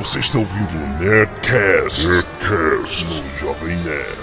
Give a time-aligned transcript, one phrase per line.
[0.00, 4.18] Você está ouvindo o Nerdcast, Nerdcast no Jovem Nerd.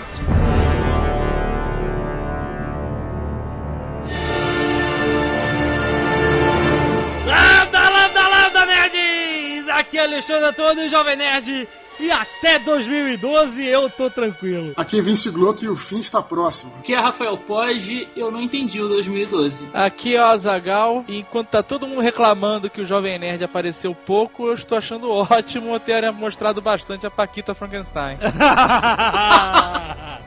[7.28, 9.70] Lambda, lambda, lambda, nerds!
[9.70, 11.70] Aqui é Alexandre Antônio, Jovem Nerd.
[12.00, 14.74] E até 2012 eu tô tranquilo.
[14.76, 16.74] Aqui é Vince Glotto e o fim está próximo.
[16.80, 19.70] Aqui é Rafael Poggi eu não entendi o 2012.
[19.74, 23.96] Aqui é o Azagal e enquanto tá todo mundo reclamando que o Jovem Nerd apareceu
[23.96, 28.18] pouco, eu estou achando ótimo ter mostrado bastante a Paquita Frankenstein.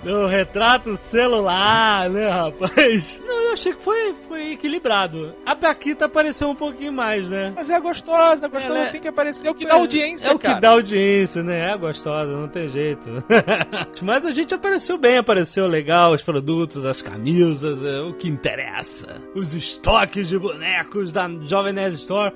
[0.03, 3.21] No retrato celular, né, rapaz?
[3.23, 5.35] Não, eu achei que foi, foi equilibrado.
[5.45, 7.53] A Paquita apareceu um pouquinho mais, né?
[7.55, 10.39] Mas é gostosa, gostosa Ela tem que aparecer, é o que dá audiência, É o
[10.39, 10.55] cara.
[10.55, 11.60] que dá audiência, né?
[11.61, 13.09] É gostosa, não tem jeito.
[14.03, 19.21] Mas a gente apareceu bem, apareceu legal, os produtos, as camisas, é o que interessa.
[19.35, 22.35] Os estoques de bonecos da Jovem Nerd Store.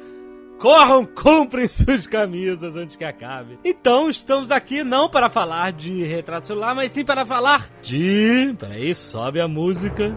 [0.59, 3.59] Corram, comprem suas camisas antes que acabe.
[3.64, 8.55] Então, estamos aqui não para falar de retrato celular, mas sim para falar de...
[8.58, 10.14] Peraí, sobe a música.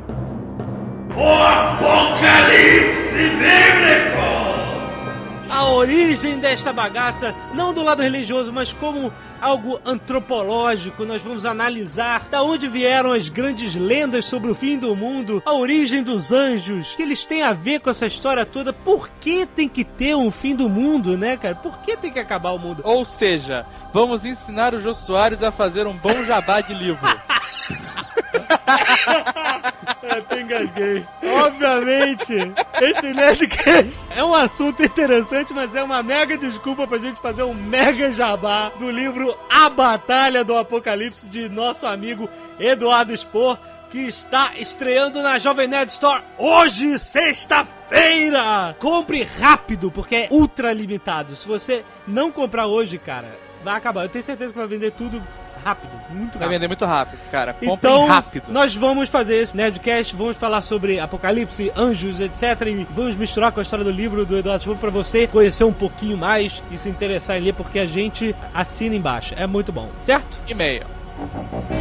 [5.50, 11.06] A origem desta bagaça, não do lado religioso, mas como algo antropológico.
[11.06, 15.54] Nós vamos analisar da onde vieram as grandes lendas sobre o fim do mundo, a
[15.54, 18.74] origem dos anjos, que eles têm a ver com essa história toda.
[18.74, 21.56] Por que tem que ter um fim do mundo, né, cara?
[21.56, 22.82] Por que tem que acabar o mundo?
[22.84, 27.08] Ou seja, vamos ensinar o Jô Soares a fazer um bom jabá de livro.
[30.18, 31.06] Até engasguei.
[31.24, 32.36] Obviamente,
[32.82, 37.54] esse Nerdcast é um assunto interessante, mas é uma mega desculpa pra gente fazer um
[37.54, 42.30] mega jabá do livro A Batalha do Apocalipse de nosso amigo
[42.60, 43.58] Eduardo Spor,
[43.90, 48.76] que está estreando na Jovem Nerd Store hoje, sexta-feira!
[48.80, 51.36] Compre rápido, porque é ultra limitado.
[51.36, 54.04] Se você não comprar hoje, cara, vai acabar.
[54.04, 55.22] Eu tenho certeza que vai vender tudo
[55.68, 56.40] rápido, muito rápido.
[56.40, 57.54] Vai vender muito rápido, cara.
[57.54, 58.46] Comprem Então, rápido.
[58.52, 62.62] nós vamos fazer esse Nerdcast, vamos falar sobre apocalipse, anjos, etc.
[62.68, 65.74] E vamos misturar com a história do livro do Eduardo Spohr pra você conhecer um
[65.74, 69.34] pouquinho mais e se interessar em ler, porque a gente assina embaixo.
[69.38, 70.38] É muito bom, certo?
[70.48, 70.84] E-mail.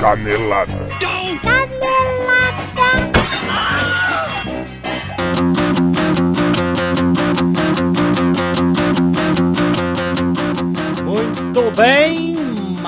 [0.01, 0.73] Canelada.
[11.05, 12.35] Muito bem,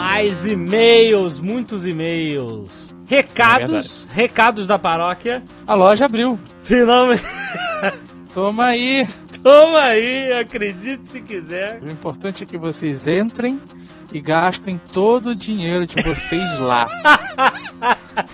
[0.01, 2.95] mais e-mails, muitos e-mails.
[3.07, 5.43] Recados, recados da paróquia.
[5.67, 6.39] A loja abriu.
[6.63, 7.23] Finalmente,
[8.35, 9.07] Toma aí.
[9.43, 11.81] toma aí, acredite se quiser.
[11.83, 13.59] O importante é que vocês entrem
[14.13, 16.87] e gastem todo o dinheiro de vocês lá.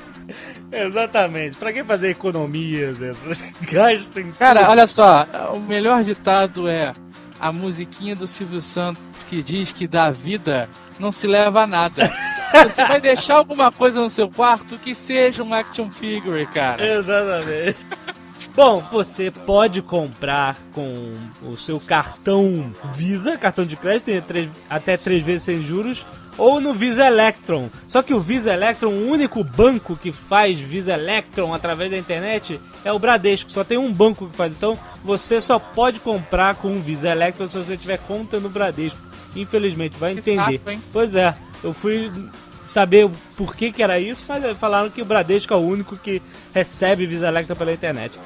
[0.73, 1.57] Exatamente.
[1.57, 2.99] Pra que fazer economias?
[2.99, 3.13] né?
[3.71, 6.93] Gastem Cara, olha só, o melhor ditado é
[7.39, 9.03] a musiquinha do Silvio Santos
[9.35, 10.69] que diz que da vida
[10.99, 12.13] não se leva a nada.
[12.53, 16.99] Você vai deixar alguma coisa no seu quarto que seja um action figure, cara.
[16.99, 17.77] Exatamente.
[18.55, 21.13] Bom, você pode comprar com
[21.43, 24.13] o seu cartão Visa, cartão de crédito,
[24.71, 26.07] até três vezes sem juros,
[26.39, 27.69] ou no Visa Electron.
[27.89, 32.61] Só que o Visa Electron, o único banco que faz Visa Electron através da internet
[32.85, 33.51] é o Bradesco.
[33.51, 34.53] Só tem um banco que faz.
[34.53, 39.14] Então você só pode comprar com o Visa Electron se você tiver conta no Bradesco.
[39.35, 40.61] Infelizmente, vai entender.
[40.65, 40.81] saco?
[40.93, 42.11] Pois é, eu fui
[42.67, 46.21] saber por que, que era isso, mas falaram que o Bradesco é o único que
[46.53, 48.19] recebe Visa Electron pela internet.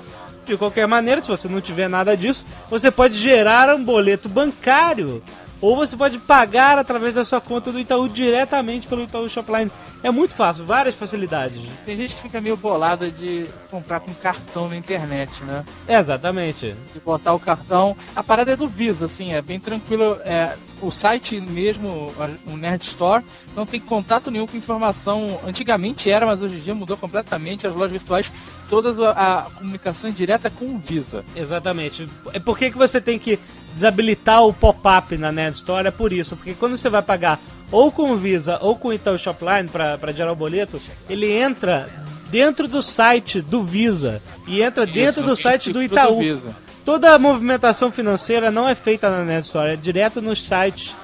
[0.47, 5.23] De qualquer maneira, se você não tiver nada disso, você pode gerar um boleto bancário.
[5.61, 9.71] Ou você pode pagar através da sua conta do Itaú diretamente pelo Itaú Shopline.
[10.03, 11.61] É muito fácil, várias facilidades.
[11.85, 15.65] Tem gente que fica meio bolada de comprar com cartão na internet, né?
[15.89, 16.77] Exatamente.
[16.95, 17.97] De botar o cartão.
[18.15, 20.17] A parada é do Visa, assim, é bem tranquilo.
[20.25, 22.13] É, o site mesmo,
[22.47, 23.25] o Nerd Store,
[23.57, 25.41] não tem contato nenhum com informação.
[25.45, 27.67] Antigamente era, mas hoje em dia mudou completamente.
[27.67, 28.31] As lojas virtuais,
[28.71, 31.25] todas a, a comunicação é direta com o Visa.
[31.35, 32.09] Exatamente.
[32.33, 33.37] É por que, que você tem que
[33.79, 35.87] desabilitar o pop-up na Nerd Store?
[35.87, 36.37] É por isso.
[36.37, 37.41] Porque quando você vai pagar
[37.71, 41.89] ou com o Visa ou com o Itaú Shopline para gerar o boleto, ele entra
[42.31, 46.19] dentro do site do Visa e entra dentro Isso, do no site do Itaú.
[46.19, 46.55] Visa.
[46.85, 50.95] Toda a movimentação financeira não é feita na Nerd Store, é direto nos sites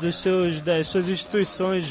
[0.00, 1.86] dos seus, das suas instituições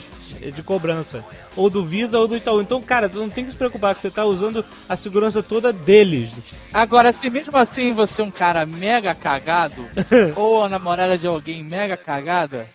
[0.52, 1.24] de cobrança.
[1.56, 2.62] Ou do Visa ou do Itaú.
[2.62, 5.72] Então, cara, tu não tem que se preocupar que você tá usando a segurança toda
[5.72, 6.32] deles.
[6.74, 9.86] Agora, se mesmo assim você é um cara mega cagado,
[10.36, 12.68] ou a namorada de alguém mega cagada,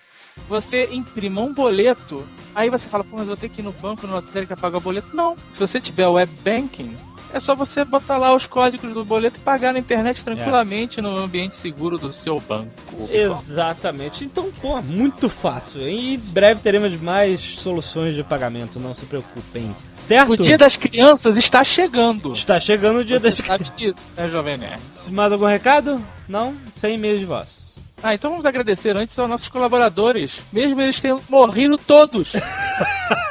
[0.48, 2.24] você imprima um boleto,
[2.54, 4.78] aí você fala, pô, mas eu vou ter que ir no banco, no lotérica pagar
[4.78, 5.14] o boleto.
[5.14, 5.36] Não.
[5.50, 6.96] Se você tiver web banking,
[7.32, 11.16] É só você botar lá os códigos do boleto e pagar na internet tranquilamente no
[11.16, 12.70] ambiente seguro do seu banco.
[13.10, 14.24] Exatamente.
[14.24, 15.86] Então, pô, muito fácil.
[15.86, 19.74] Em breve teremos mais soluções de pagamento, não se preocupem.
[20.04, 20.32] Certo?
[20.32, 22.32] O dia das crianças está chegando.
[22.32, 24.80] Está chegando o dia Você das sabe disso, né, Jovem Nerd?
[25.10, 26.00] Mais algum recado?
[26.26, 26.54] Não?
[26.78, 27.68] Sem e-mail de voz.
[28.02, 32.32] Ah, então vamos agradecer antes aos nossos colaboradores, mesmo eles tendo morrido todos.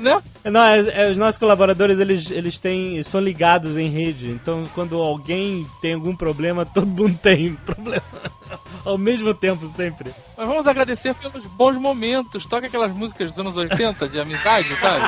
[0.00, 0.22] né?
[0.50, 4.28] Não, é, é, os nossos colaboradores, eles, eles têm, são ligados em rede.
[4.30, 8.02] Então, quando alguém tem algum problema, todo mundo tem problema.
[8.84, 10.12] Ao mesmo tempo, sempre.
[10.36, 12.46] Mas vamos agradecer pelos bons momentos.
[12.46, 15.04] Toca aquelas músicas dos anos 80 de amizade, sabe?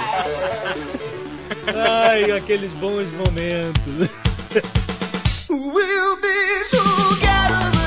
[1.77, 4.11] Ai, aqueles bons momentos.
[5.49, 7.78] We'll be together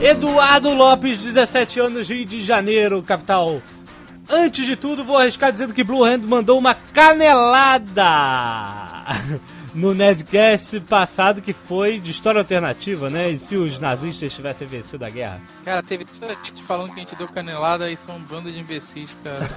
[0.00, 3.62] Eduardo Lopes, 17 anos, Rio de Janeiro, capital.
[4.28, 8.02] Antes de tudo, vou arriscar dizendo que Blue Hand mandou uma canelada
[9.72, 13.30] no Nerdcast passado que foi de história alternativa, né?
[13.30, 15.40] E se os nazistas tivessem vencido a guerra.
[15.64, 18.58] Cara, teve tanta gente falando que a gente deu canelada e são um bando de
[18.58, 19.48] imbecis, cara.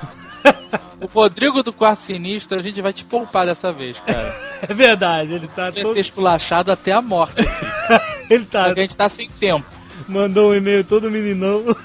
[1.02, 4.50] o Rodrigo do Quarto Sinistro, a gente vai te poupar dessa vez, cara.
[4.62, 5.94] É verdade, ele tá Vai todo...
[5.94, 8.04] ser esculachado até a morte aqui.
[8.30, 8.66] Ele tá...
[8.66, 9.79] Porque a gente tá sem tempo.
[10.08, 11.64] Mandou um e-mail todo meninão.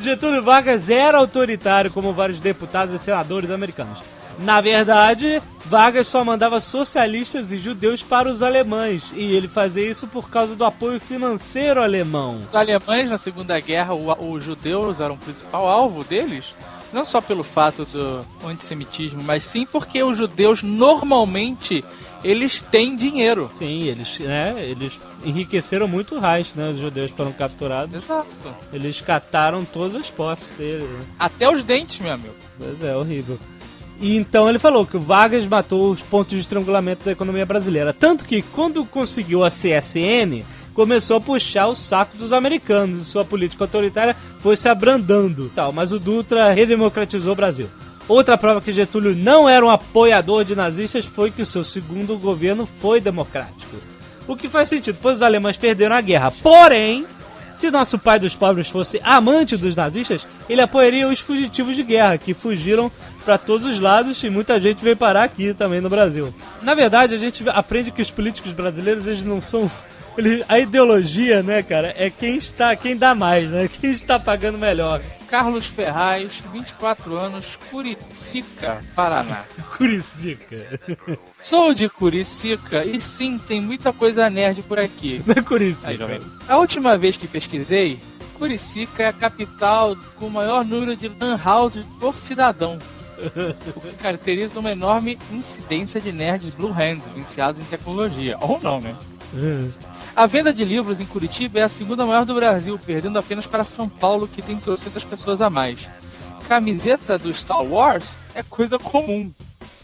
[0.00, 3.98] Getúlio Vargas era autoritário como vários deputados e senadores americanos.
[4.38, 10.06] Na verdade, Vargas só mandava socialistas e judeus para os alemães, e ele fazia isso
[10.06, 12.38] por causa do apoio financeiro alemão.
[12.48, 16.56] Os alemães na Segunda Guerra, os judeus eram o principal alvo deles.
[16.90, 21.84] Não só pelo fato do antissemitismo, mas sim porque os judeus normalmente
[22.22, 23.50] eles têm dinheiro.
[23.58, 26.70] Sim, eles, né, eles enriqueceram muito o Reich, né?
[26.70, 28.28] Os judeus foram capturados, Exato.
[28.72, 30.84] eles cataram todas as posses dele.
[30.84, 31.04] Né?
[31.18, 32.34] Até os dentes, meu amigo.
[32.58, 33.38] Pois é, horrível.
[34.00, 37.92] E então ele falou que o Vargas matou os pontos de estrangulamento da economia brasileira.
[37.92, 40.42] Tanto que quando conseguiu a CSN,
[40.72, 45.50] começou a puxar o saco dos americanos e sua política autoritária foi se abrandando.
[45.54, 47.68] Tal, mas o Dutra redemocratizou o Brasil.
[48.10, 52.18] Outra prova que Getúlio não era um apoiador de nazistas foi que o seu segundo
[52.18, 53.76] governo foi democrático.
[54.26, 56.32] O que faz sentido, pois os alemães perderam a guerra.
[56.42, 57.06] Porém,
[57.56, 62.18] se nosso pai dos pobres fosse amante dos nazistas, ele apoiaria os fugitivos de guerra,
[62.18, 62.90] que fugiram
[63.24, 66.34] para todos os lados e muita gente veio parar aqui também no Brasil.
[66.62, 69.70] Na verdade, a gente aprende que os políticos brasileiros, eles não são...
[70.48, 73.70] a ideologia, né, cara, é quem está, quem dá mais, né?
[73.80, 75.00] Quem está pagando melhor.
[75.30, 79.44] Carlos Ferraz, 24 anos, Curicica, Paraná.
[79.78, 80.80] Curicica.
[81.38, 85.22] Sou de Curicica e sim, tem muita coisa nerd por aqui.
[85.24, 85.96] Não é Curicica.
[85.96, 86.20] Jovem.
[86.48, 88.00] A última vez que pesquisei,
[88.36, 92.76] Curicica é a capital com o maior número de lan houses por cidadão.
[93.76, 98.36] O que caracteriza uma enorme incidência de nerds blue hands viciados em tecnologia.
[98.40, 98.96] Ou não, né?
[100.14, 103.64] A venda de livros em Curitiba é a segunda maior do Brasil, perdendo apenas para
[103.64, 105.78] São Paulo, que tem 300 pessoas a mais.
[106.48, 109.32] Camiseta do Star Wars é coisa comum.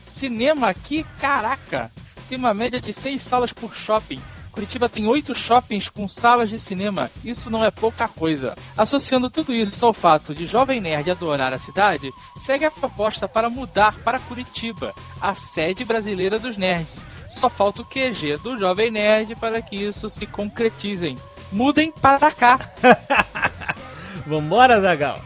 [0.04, 1.92] Cinema aqui, caraca,
[2.28, 4.20] tem uma média de 6 salas por shopping.
[4.50, 7.10] Curitiba tem 8 shoppings com salas de cinema.
[7.22, 8.56] Isso não é pouca coisa.
[8.76, 13.50] Associando tudo isso ao fato de Jovem Nerd adorar a cidade, segue a proposta para
[13.50, 16.88] mudar para Curitiba, a sede brasileira dos nerds.
[17.36, 21.18] Só falta o QG do Jovem Nerd para que isso se concretizem.
[21.52, 22.58] Mudem para cá.
[24.26, 25.20] Vambora, Zagal.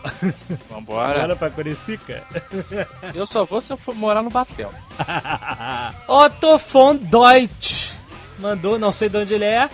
[0.68, 1.20] Vambora.
[1.20, 2.24] Bora pra Curicica.
[3.14, 4.72] Eu só vou se eu for morar no Batel.
[6.06, 8.00] Otto von Deutsch
[8.40, 9.68] mandou, não sei de onde ele é,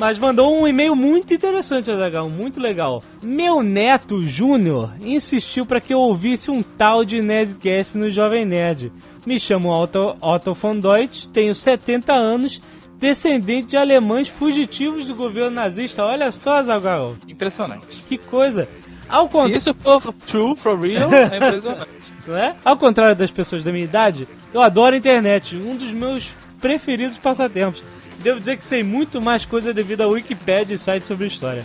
[0.00, 3.02] mas mandou um e-mail muito interessante, Azaghal, muito legal.
[3.22, 8.90] Meu neto Júnior insistiu para que eu ouvisse um tal de Nerdcast no Jovem Nerd.
[9.26, 12.62] Me chamo Otto, Otto von Deutsch, tenho 70 anos,
[12.98, 16.02] descendente de alemães fugitivos do governo nazista.
[16.02, 18.02] Olha só, Azaghal, Impressionante.
[18.08, 18.66] que coisa.
[19.06, 21.88] Ao Se isso for true, for real, é impressionante.
[22.26, 22.56] não é?
[22.64, 27.18] Ao contrário das pessoas da minha idade, eu adoro a internet, um dos meus preferidos
[27.18, 27.82] passatempos.
[28.22, 31.64] Devo dizer que sei muito mais coisa devido à Wikipedia e sites sobre história.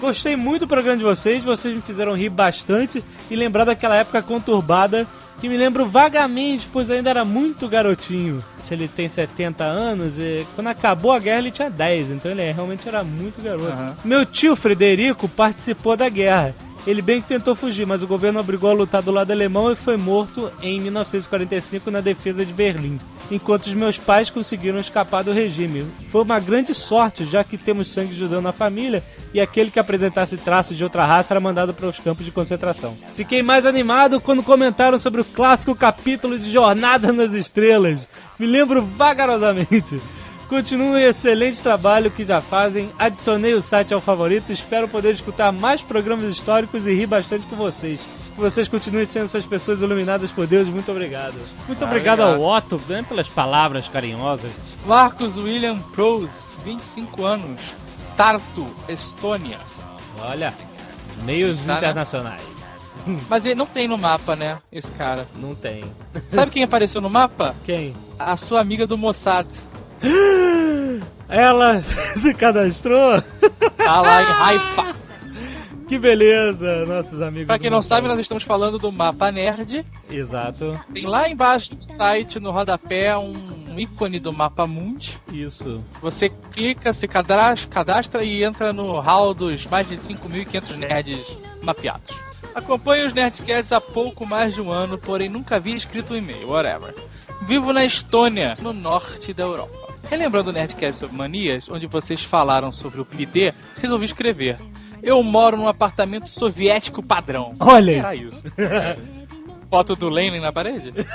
[0.00, 4.22] Gostei muito do programa de vocês, vocês me fizeram rir bastante e lembrar daquela época
[4.22, 5.06] conturbada
[5.40, 8.44] que me lembro vagamente, pois ainda era muito garotinho.
[8.58, 12.50] Se ele tem 70 anos, e quando acabou a guerra ele tinha 10, então ele
[12.52, 13.66] realmente era muito garoto.
[13.66, 13.96] Aham.
[14.04, 16.54] Meu tio Frederico participou da guerra.
[16.86, 19.76] Ele bem que tentou fugir, mas o governo obrigou a lutar do lado alemão e
[19.76, 22.98] foi morto em 1945 na defesa de Berlim.
[23.30, 25.86] Enquanto os meus pais conseguiram escapar do regime.
[26.10, 30.36] Foi uma grande sorte, já que temos sangue judeu na família e aquele que apresentasse
[30.36, 32.96] traços de outra raça era mandado para os campos de concentração.
[33.14, 38.06] Fiquei mais animado quando comentaram sobre o clássico capítulo de Jornada nas Estrelas.
[38.38, 40.00] Me lembro vagarosamente.
[40.48, 42.90] Continuem o excelente trabalho que já fazem.
[42.98, 44.50] Adicionei o site ao favorito.
[44.50, 48.00] Espero poder escutar mais programas históricos e rir bastante com vocês.
[48.38, 50.68] Que vocês continuem sendo essas pessoas iluminadas por Deus.
[50.68, 51.34] Muito obrigado.
[51.66, 54.52] Muito obrigado ao Otto né, pelas palavras carinhosas.
[54.86, 56.30] Marcos William Prose,
[56.64, 57.60] 25 anos.
[58.16, 59.58] Tartu, Estônia.
[60.20, 60.54] Olha,
[61.24, 61.78] meios Tá, né?
[61.78, 62.40] internacionais.
[63.28, 64.58] Mas ele não tem no mapa, né?
[64.70, 65.26] Esse cara.
[65.34, 65.82] Não tem.
[66.30, 67.56] Sabe quem apareceu no mapa?
[67.66, 67.92] Quem?
[68.20, 69.48] A sua amiga do Mossad.
[71.28, 71.82] Ela
[72.22, 73.20] se cadastrou?
[73.76, 74.94] Tá lá em Haifa.
[75.88, 77.46] Que beleza, nossos amigos.
[77.46, 79.84] Pra quem não sabe, nós estamos falando do mapa nerd.
[80.10, 85.16] Exato, Tem lá embaixo do site, no rodapé, um ícone do mapa mundi.
[85.32, 85.82] isso.
[86.02, 92.14] Você clica, se cadastra, cadastra e entra no hall dos mais de 5.500 nerds mapeados.
[92.54, 96.48] Acompanho os Nerdcasts há pouco mais de um ano, porém nunca havia escrito um e-mail,
[96.50, 96.94] whatever.
[97.46, 99.88] Vivo na Estônia, no norte da Europa.
[100.10, 104.58] Relembrando o Nerdcast sobre manias, onde vocês falaram sobre o PID, resolvi escrever.
[105.02, 107.54] Eu moro num apartamento soviético padrão.
[107.60, 108.42] Olha Será isso?
[109.70, 110.92] Foto do Lenin na parede?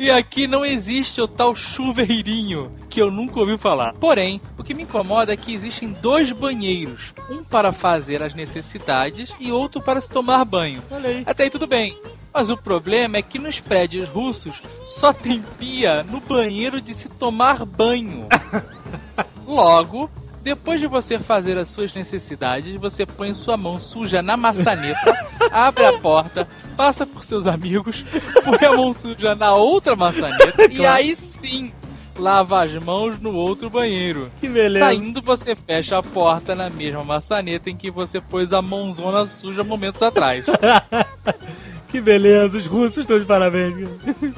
[0.00, 3.92] E aqui não existe o tal chuveirinho, que eu nunca ouvi falar.
[3.96, 7.12] Porém, o que me incomoda é que existem dois banheiros.
[7.30, 10.82] Um para fazer as necessidades e outro para se tomar banho.
[10.90, 11.22] Aí.
[11.26, 11.98] Até aí tudo bem.
[12.32, 14.54] Mas o problema é que nos prédios russos
[14.88, 18.26] só tem pia no banheiro de se tomar banho.
[19.46, 20.08] Logo,
[20.42, 25.12] depois de você fazer as suas necessidades, você põe sua mão suja na maçaneta,
[25.52, 28.04] abre a porta, passa por seus amigos,
[28.44, 30.94] põe a mão suja na outra maçaneta e Claro.
[30.96, 31.72] aí sim
[32.18, 34.30] lava as mãos no outro banheiro.
[34.38, 34.84] Que beleza.
[34.84, 39.64] Saindo, você fecha a porta na mesma maçaneta em que você pôs a mãozona suja
[39.64, 40.44] momentos atrás.
[41.88, 43.88] Que beleza, os russos estão de parabéns.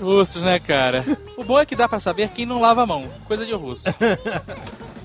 [0.01, 1.05] Russos, né, cara?
[1.37, 3.07] O bom é que dá pra saber quem não lava a mão.
[3.29, 3.83] Coisa de russo.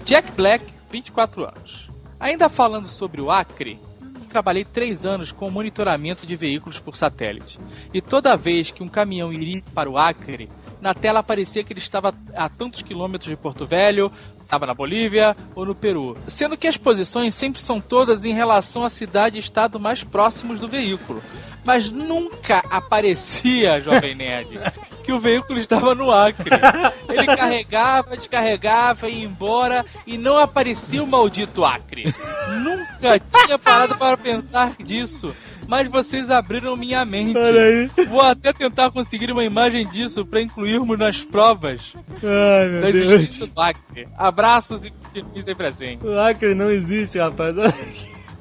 [0.06, 1.88] Jack Black, 24 anos.
[2.20, 3.80] Ainda falando sobre o Acre,
[4.28, 7.60] trabalhei três anos com monitoramento de veículos por satélite.
[7.94, 10.50] E toda vez que um caminhão iria para o Acre,
[10.82, 15.36] na tela aparecia que ele estava a tantos quilômetros de Porto Velho, estava na Bolívia
[15.56, 16.16] ou no Peru.
[16.28, 20.60] Sendo que as posições sempre são todas em relação à cidade e estado mais próximos
[20.60, 21.22] do veículo.
[21.66, 24.60] Mas nunca aparecia, Jovem Nerd,
[25.08, 26.50] que o veículo estava no Acre.
[27.08, 32.14] Ele carregava, descarregava, ia embora e não aparecia o maldito Acre.
[32.62, 35.34] Nunca tinha parado para pensar disso.
[35.66, 37.40] Mas vocês abriram minha mente.
[38.10, 43.06] Vou até tentar conseguir uma imagem disso para incluirmos nas provas Ai, meu da Deus.
[43.12, 44.08] existência do Acre.
[44.18, 45.98] Abraços e continue sempre assim.
[46.04, 47.56] O Acre não existe, rapaz.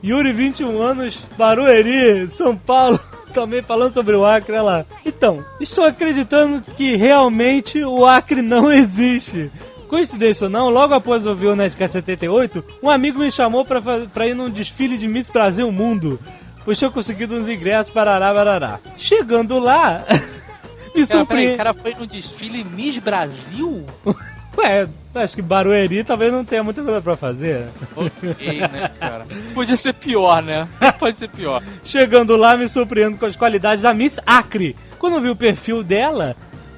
[0.02, 2.98] Yuri, 21 anos, Barueri, São Paulo.
[3.36, 4.86] Também falando sobre o Acre, olha lá.
[5.04, 9.52] Então, estou acreditando que realmente o Acre não existe.
[9.88, 14.34] Coincidência ou não, logo após ouvir o Nerdcast 78, um amigo me chamou pra ir
[14.34, 16.18] num desfile de Miss Brasil Mundo,
[16.64, 18.78] pois tinha conseguido uns ingressos para Ará, Barará.
[18.96, 20.02] Chegando lá,
[20.96, 23.84] me Cara, peraí, o cara foi no desfile Miss Brasil?
[24.56, 27.66] Ué, acho que Barueri talvez não tenha muita coisa pra fazer.
[27.94, 29.26] Ok, né, cara?
[29.54, 30.66] Podia ser pior, né?
[30.98, 31.62] Pode ser pior.
[31.84, 34.74] Chegando lá, me surpreendo com as qualidades da Miss Acre.
[34.98, 36.34] Quando vi o perfil dela,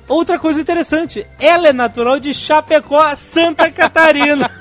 [0.08, 4.50] outra coisa interessante, ela é natural de Chapecó, Santa Catarina.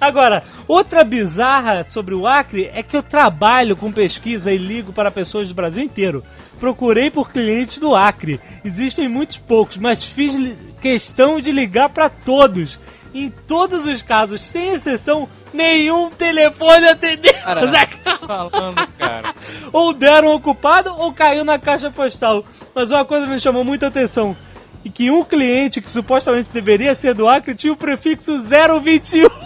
[0.00, 5.10] Agora, outra bizarra sobre o Acre é que eu trabalho com pesquisa e ligo para
[5.10, 6.24] pessoas do Brasil inteiro.
[6.60, 8.38] Procurei por clientes do Acre.
[8.62, 12.78] Existem muitos poucos, mas fiz questão de ligar para todos.
[13.14, 17.32] Em todos os casos, sem exceção, nenhum telefone atendeu.
[17.42, 19.34] Cara, Zé tá falando, cara.
[19.72, 22.44] ou deram ocupado ou caiu na caixa postal.
[22.74, 24.36] Mas uma coisa me chamou muita atenção.
[24.84, 29.28] E que um cliente que supostamente deveria ser do Acre tinha o prefixo 021.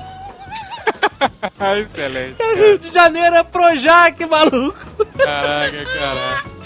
[1.80, 2.36] Excelente.
[2.56, 5.06] Rio de Janeiro é Projac, maluco.
[5.16, 6.63] Caraca, caraca.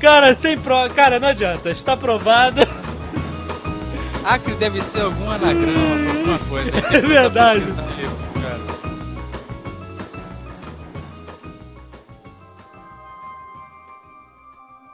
[0.00, 0.88] Cara, sem pro...
[0.94, 1.70] Cara, não adianta.
[1.70, 2.60] Está provado.
[4.24, 6.70] Acre deve ser algum anagrama, alguma coisa.
[6.96, 7.64] É verdade.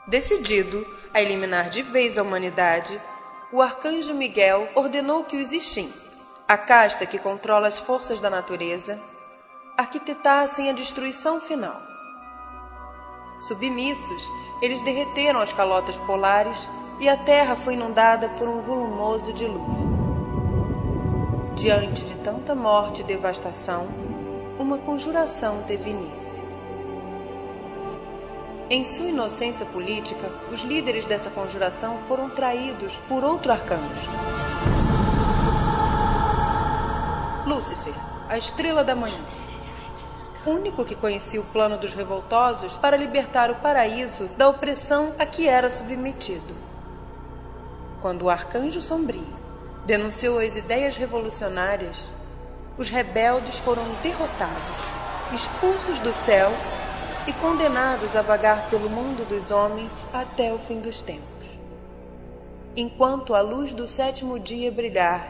[0.07, 3.01] Decidido a eliminar de vez a humanidade,
[3.51, 5.91] o arcanjo Miguel ordenou que os Ixim,
[6.47, 9.01] a casta que controla as forças da natureza,
[9.75, 11.92] arquitetassem a destruição final.
[13.43, 14.31] Submissos,
[14.61, 19.91] eles derreteram as calotas polares e a terra foi inundada por um volumoso dilúvio.
[21.53, 23.89] Diante de tanta morte e devastação,
[24.57, 26.41] uma conjuração teve início.
[28.69, 34.09] Em sua inocência política, os líderes dessa conjuração foram traídos por outro arcanjo.
[37.45, 37.93] Lúcifer,
[38.29, 39.19] a estrela da manhã.
[40.45, 45.47] Único que conhecia o plano dos revoltosos para libertar o paraíso da opressão a que
[45.47, 46.53] era submetido.
[48.01, 49.25] Quando o arcanjo sombrio
[49.85, 52.11] denunciou as ideias revolucionárias,
[52.77, 54.75] os rebeldes foram derrotados,
[55.33, 56.51] expulsos do céu
[57.25, 61.23] e condenados a vagar pelo mundo dos homens até o fim dos tempos.
[62.75, 65.25] Enquanto a luz do sétimo dia brilhar,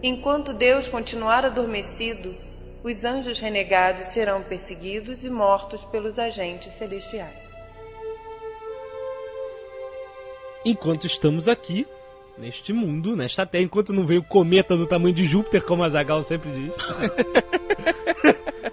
[0.00, 2.36] enquanto Deus continuar adormecido,
[2.84, 7.52] os anjos renegados serão perseguidos e mortos pelos agentes celestiais.
[10.64, 11.86] Enquanto estamos aqui,
[12.38, 15.88] neste mundo, nesta Terra, enquanto não veio o cometa do tamanho de Júpiter, como a
[15.88, 16.72] Zagal sempre diz.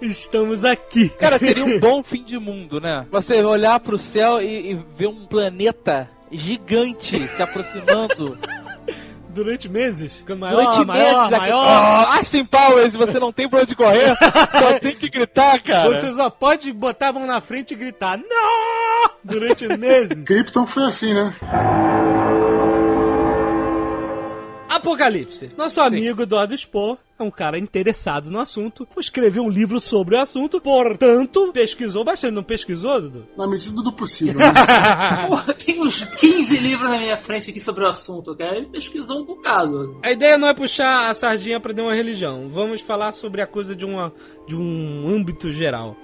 [0.02, 1.08] estamos aqui.
[1.10, 3.06] Cara, seria um bom fim de mundo, né?
[3.10, 8.38] Você olhar pro céu e, e ver um planeta gigante se aproximando.
[9.32, 11.66] Durante meses, ficando maior, Durante maior, meses maior.
[11.66, 15.94] Ah, Austin Powers, você não tem pra onde correr, só tem que gritar, cara.
[15.94, 20.24] Você só pode botar a mão na frente e gritar não durante meses.
[20.24, 21.32] Krypton foi assim, né?
[24.70, 25.50] Apocalipse.
[25.58, 30.20] Nosso amigo Eduardo Spohr é um cara interessado no assunto, escreveu um livro sobre o
[30.20, 32.34] assunto, portanto, pesquisou bastante.
[32.34, 33.26] Não pesquisou, Dudu?
[33.36, 34.40] Na medida do possível.
[34.50, 35.26] Né?
[35.26, 38.56] Porra, tem uns 15 livros na minha frente aqui sobre o assunto, cara.
[38.56, 39.98] Ele pesquisou um bocado.
[40.04, 42.48] A ideia não é puxar a sardinha para uma religião.
[42.48, 44.12] Vamos falar sobre a coisa de, uma,
[44.46, 45.96] de um âmbito geral.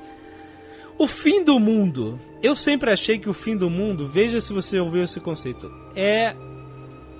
[0.99, 2.19] O fim do mundo.
[2.43, 6.35] Eu sempre achei que o fim do mundo, veja se você ouviu esse conceito, é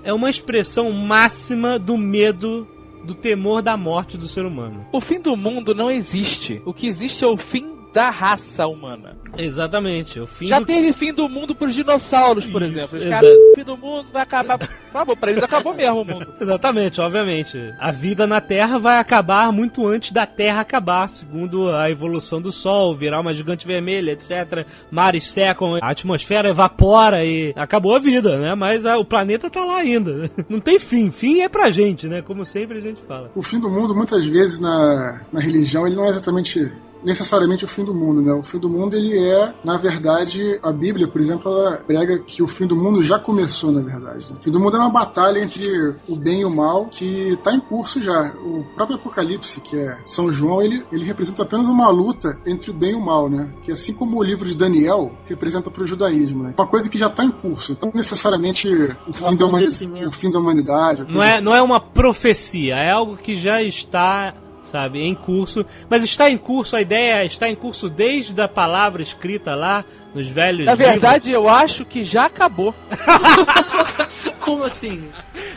[0.07, 2.65] é uma expressão máxima do medo,
[3.03, 4.85] do temor da morte do ser humano.
[4.93, 6.61] O fim do mundo não existe.
[6.63, 9.15] O que existe é o fim da raça humana.
[9.37, 10.19] Exatamente.
[10.19, 10.65] O fim Já do...
[10.65, 12.99] teve fim do mundo pros dinossauros, por Isso, exemplo.
[12.99, 14.59] Os caras, fim do mundo vai acabar.
[14.89, 16.27] Acabou, pra eles acabou mesmo o mundo.
[16.39, 17.73] Exatamente, obviamente.
[17.79, 22.51] A vida na Terra vai acabar muito antes da Terra acabar, segundo a evolução do
[22.51, 24.65] Sol, virar uma gigante vermelha, etc.
[24.89, 28.55] Mares secam, a atmosfera evapora e acabou a vida, né?
[28.55, 30.29] Mas ah, o planeta tá lá ainda.
[30.49, 31.11] Não tem fim.
[31.11, 32.21] Fim é pra gente, né?
[32.21, 33.31] Como sempre a gente fala.
[33.35, 36.71] O fim do mundo, muitas vezes na, na religião, ele não é exatamente
[37.03, 38.33] necessariamente o fim do mundo, né?
[38.33, 42.41] O fim do mundo ele é, na verdade, a Bíblia, por exemplo, ela prega que
[42.43, 44.31] o fim do mundo já começou, na verdade.
[44.31, 44.37] né?
[44.39, 47.53] O fim do mundo é uma batalha entre o bem e o mal que está
[47.53, 48.31] em curso já.
[48.43, 52.73] O próprio Apocalipse, que é São João, ele, ele representa apenas uma luta entre o
[52.73, 53.49] bem e o mal, né?
[53.63, 56.53] Que assim como o livro de Daniel representa para o judaísmo, né?
[56.57, 57.71] Uma coisa que já está em curso.
[57.71, 58.67] Então, necessariamente
[59.07, 60.07] o fim, da, humani- acontecimento.
[60.07, 61.05] o fim da humanidade.
[61.07, 64.33] Não é, não é uma profecia, é algo que já está,
[64.69, 65.65] sabe, em curso.
[65.89, 70.27] Mas está em curso, a ideia está em curso desde a palavra escrita lá nos
[70.27, 70.87] velhos Na livros.
[70.91, 72.73] verdade, eu acho que já acabou.
[74.39, 75.09] Como assim?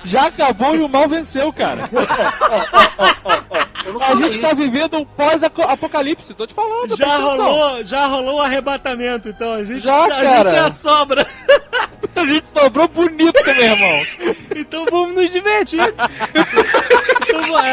[0.05, 1.89] Já acabou e o mal venceu, cara.
[3.85, 4.57] Eu não A gente tá isso.
[4.57, 6.97] vivendo um pós-apocalipse, tô te falando.
[6.97, 10.51] Já rolou, já rolou o arrebatamento, então a gente, Já, a cara.
[10.51, 11.27] gente é a sobra.
[12.17, 14.03] A gente sobrou bonito, meu irmão.
[14.55, 15.79] Então vamos nos divertir.
[15.81, 17.71] então, é,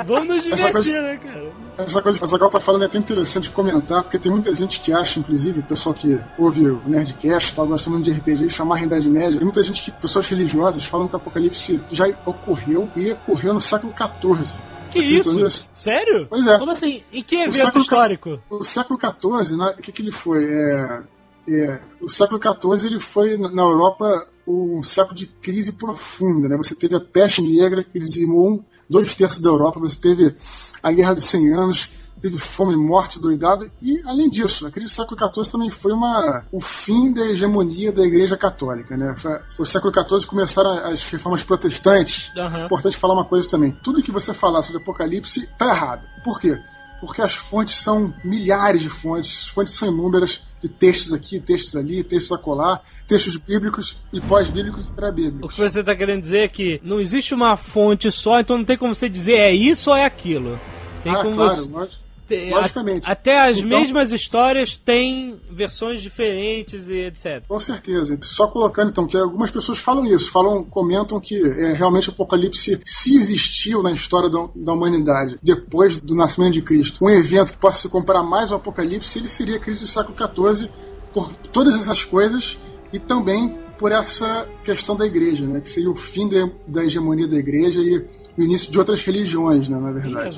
[0.00, 1.50] é, vamos nos essa divertir, coisa- né, cara?
[1.78, 4.80] Essa coisa que o Zagal tá falando é até interessante comentar, porque tem muita gente
[4.80, 8.44] que acha, inclusive, o pessoal que ouve o Nerdcast e tal, gosta muito de RPG
[8.46, 11.16] e se amarra em Idade Média, tem muita gente que, pessoas religiosas, falam que o
[11.16, 14.60] Apocalipse já ocorreu e ocorreu no século XIV.
[14.92, 15.34] Que isso?
[15.34, 15.68] nisso?
[15.74, 16.26] Sério?
[16.28, 16.58] Pois é.
[16.58, 17.02] Como assim?
[17.12, 18.40] Em que O evento século histórico?
[18.50, 20.44] O século XIV, né, o que, que ele foi?
[20.44, 21.02] É,
[21.48, 26.48] é, o século XIV ele foi na Europa um século de crise profunda.
[26.48, 26.56] Né?
[26.56, 30.34] Você teve a peste negra que dizimou um, dois terços da Europa, você teve
[30.82, 34.94] a Guerra dos 100 Anos, teve fome, morte, doidado, e além disso, a crise do
[34.94, 38.96] século XIV também foi uma, o fim da hegemonia da Igreja Católica.
[38.96, 39.14] Né?
[39.16, 42.30] Foi, foi o século XIV que começaram as reformas protestantes.
[42.36, 42.66] Aham.
[42.66, 46.06] Importante falar uma coisa também: tudo que você falar sobre Apocalipse está errado.
[46.24, 46.58] Por quê?
[47.00, 52.04] Porque as fontes são milhares de fontes, fontes são inúmeras, de textos aqui, textos ali,
[52.04, 55.54] textos acolá, textos bíblicos e pós-bíblicos e O pré-bíblicos.
[55.54, 58.76] que você está querendo dizer é que não existe uma fonte só, então não tem
[58.76, 60.60] como você dizer é isso ou é aquilo.
[61.02, 61.70] Tem Ah, claro, você.
[61.70, 62.04] lógico.
[62.30, 63.08] Te- logicamente.
[63.08, 67.42] a- até as Então- mesmas histórias têm versões diferentes e etc.
[67.48, 68.18] Com certeza.
[68.22, 72.80] Só colocando então que algumas pessoas falam isso, falam, comentam que é, realmente o Apocalipse,
[72.84, 77.58] se existiu na história da, da humanidade depois do nascimento de Cristo, um evento que
[77.58, 80.70] possa se comparar mais ao Apocalipse, ele seria a crise do século XIV
[81.12, 82.58] por todas essas coisas
[82.92, 85.58] e também por essa questão da igreja, né?
[85.58, 87.96] Que seria o fim da, da hegemonia da igreja e
[88.36, 89.78] o início de outras religiões, né?
[89.78, 90.36] Na verdade.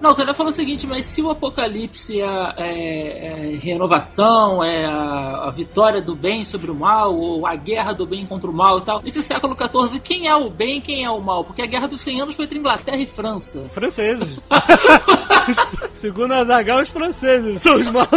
[0.00, 4.86] Não, eu queria falar o seguinte, mas se o apocalipse é, é- é renovação, é
[4.86, 8.54] a, a vitória do bem sobre o mal, ou a guerra do bem contra o
[8.54, 11.44] mal e tal, nesse século XIV, quem é o bem e quem é o mal?
[11.44, 13.64] Porque a guerra dos 100 anos foi entre Inglaterra e França.
[13.70, 14.40] franceses.
[15.96, 18.08] Segundo Azaghal, os franceses são os maus.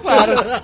[0.00, 0.62] Claro.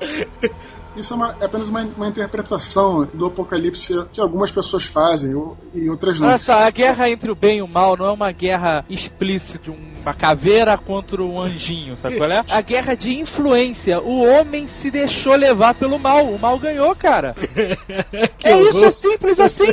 [1.00, 5.56] Isso é, uma- é apenas uma, uma interpretação do Apocalipse que algumas pessoas fazem ou-
[5.74, 6.28] e outras não.
[6.28, 9.58] Olha só, a guerra entre o bem e o mal não é uma guerra explícita
[9.64, 12.44] de uma caveira contra um anjinho, sabe qual é?
[12.48, 14.00] A guerra de influência.
[14.00, 16.24] O homem se deixou levar pelo mal.
[16.26, 17.34] O mal ganhou, cara.
[18.44, 19.72] é isso, é simples assim.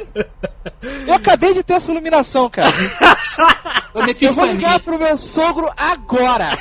[1.06, 2.74] Eu acabei de ter essa iluminação, cara.
[4.22, 6.52] Eu vou ligar pro meu sogro agora.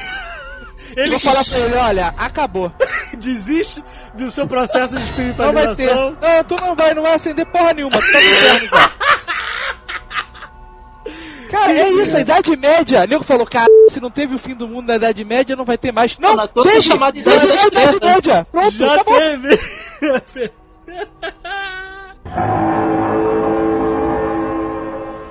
[0.96, 2.72] Eu Ele vou falar pra ele, olha, acabou.
[3.16, 3.82] Desiste
[4.14, 5.84] do seu processo de Não vai ter.
[5.84, 6.16] espiritualização.
[6.20, 8.00] Não, tu não vai, não vai acender porra nenhuma.
[8.00, 8.92] Tu tá no inferno, cara.
[11.50, 13.04] Cara, é isso, a Idade Média.
[13.04, 15.64] O nego falou, cara, se não teve o fim do mundo na Idade Média, não
[15.64, 16.18] vai ter mais.
[16.18, 17.98] Não, Não, teve, chamada Idade na Idade.
[18.04, 18.46] Média.
[18.50, 19.16] Pronto, Já acabou.
[19.16, 19.60] teve.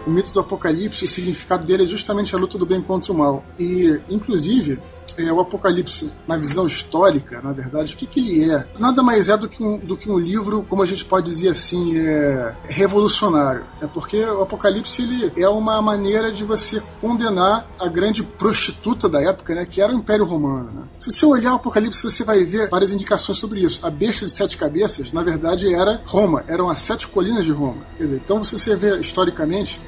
[0.06, 3.16] O mito do Apocalipse, o significado dele é justamente a luta do bem contra o
[3.16, 3.44] mal.
[3.58, 4.80] E, inclusive,
[5.18, 8.66] é, o Apocalipse, na visão histórica, na verdade, o que, que ele é?
[8.80, 11.50] Nada mais é do que, um, do que um livro, como a gente pode dizer
[11.50, 13.64] assim, é, revolucionário.
[13.82, 19.22] É porque o Apocalipse ele é uma maneira de você condenar a grande prostituta da
[19.22, 20.72] época, né, que era o Império Romano.
[20.72, 20.84] né?
[21.00, 23.86] Se você olhar o Apocalipse, você vai ver várias indicações sobre isso.
[23.86, 27.86] A besta de sete cabeças, na verdade, era Roma, eram as sete colinas de Roma.
[27.98, 29.80] Quer dizer, então, se você vê historicamente,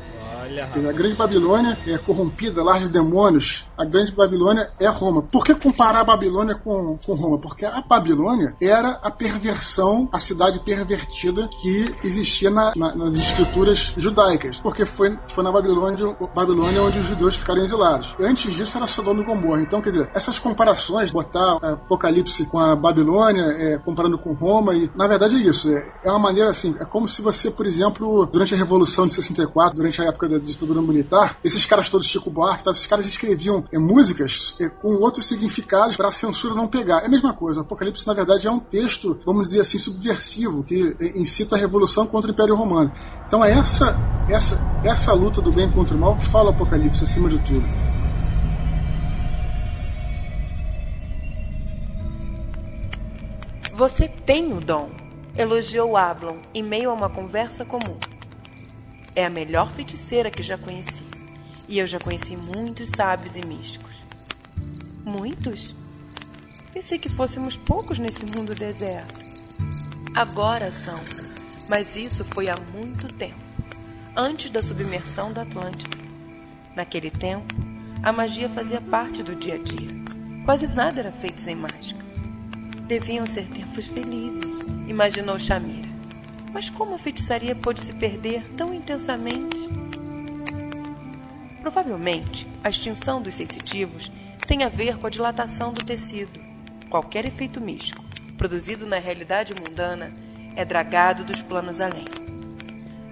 [0.88, 3.67] a Grande Babilônia é corrompida, lar de demônios.
[3.78, 5.22] A Grande Babilônia é Roma.
[5.22, 7.38] Por que comparar a Babilônia com, com Roma?
[7.38, 13.94] Porque a Babilônia era a perversão, a cidade pervertida que existia na- na- nas escrituras
[13.98, 14.60] judaicas.
[14.60, 18.16] Porque foi, foi na Babilônia, Babilônia onde os judeus ficaram exilados.
[18.20, 19.62] Antes disso era Sodoma e Gomorra.
[19.62, 24.74] Então, quer dizer, essas comparações, botar é, Apocalipse com a Babilônia, é, comparando com Roma,
[24.74, 25.72] e na verdade é isso.
[25.72, 29.14] É, é uma maneira assim, é como se você, por exemplo, durante a Revolução de
[29.14, 33.64] 64, durante a época da ditadura militar, esses caras todos, Chico Buarque, esses caras escreviam
[33.72, 37.02] é, músicas é, com outros significados para a censura não pegar.
[37.02, 37.60] É a mesma coisa.
[37.60, 41.60] O Apocalipse, na verdade, é um texto, vamos dizer assim, subversivo, que é, incita a
[41.60, 42.92] revolução contra o Império Romano.
[43.26, 43.98] Então é essa,
[44.30, 47.66] essa, essa luta do bem contra o mal que fala o Apocalipse, acima de tudo.
[53.74, 54.90] Você tem o dom,
[55.38, 57.96] elogiou Ablon em meio a uma conversa comum.
[59.16, 61.07] É a melhor feiticeira que já conheci.
[61.68, 63.96] E eu já conheci muitos sábios e místicos.
[65.04, 65.76] Muitos?
[66.74, 69.20] Pensei que fôssemos poucos nesse mundo deserto.
[70.16, 71.00] Agora são,
[71.70, 73.48] mas isso foi há muito tempo
[74.18, 75.96] antes da submersão da Atlântida.
[76.76, 77.54] Naquele tempo,
[78.02, 79.90] a magia fazia parte do dia a dia.
[80.44, 82.04] Quase nada era feito sem mágica.
[82.88, 84.56] Deviam ser tempos felizes,
[84.88, 85.88] imaginou Shamira.
[86.52, 89.70] Mas como a feitiçaria pôde se perder tão intensamente?
[91.68, 94.10] Provavelmente, a extinção dos sensitivos
[94.48, 96.40] tem a ver com a dilatação do tecido.
[96.90, 98.02] Qualquer efeito místico,
[98.38, 100.10] produzido na realidade mundana,
[100.56, 102.06] é dragado dos planos além.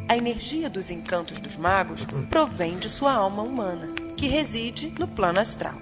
[0.07, 5.41] A energia dos encantos dos magos provém de sua alma humana, que reside no plano
[5.41, 5.75] astral.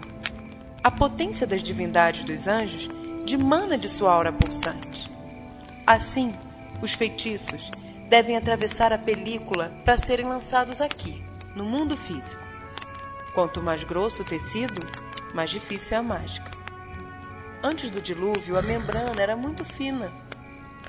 [0.83, 2.89] A potência das divindades dos anjos
[3.23, 5.11] dimana de sua aura pulsante.
[5.85, 6.33] Assim,
[6.81, 7.69] os feitiços
[8.09, 11.23] devem atravessar a película para serem lançados aqui,
[11.55, 12.52] no mundo físico.
[13.33, 14.85] Quanto mais grosso o tecido,
[15.33, 16.51] mais difícil é a mágica.
[17.63, 20.11] Antes do dilúvio, a membrana era muito fina.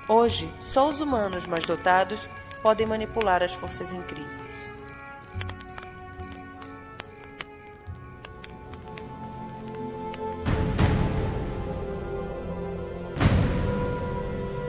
[0.06, 2.28] Hoje, só os humanos mais dotados
[2.62, 4.70] podem manipular as forças incríveis.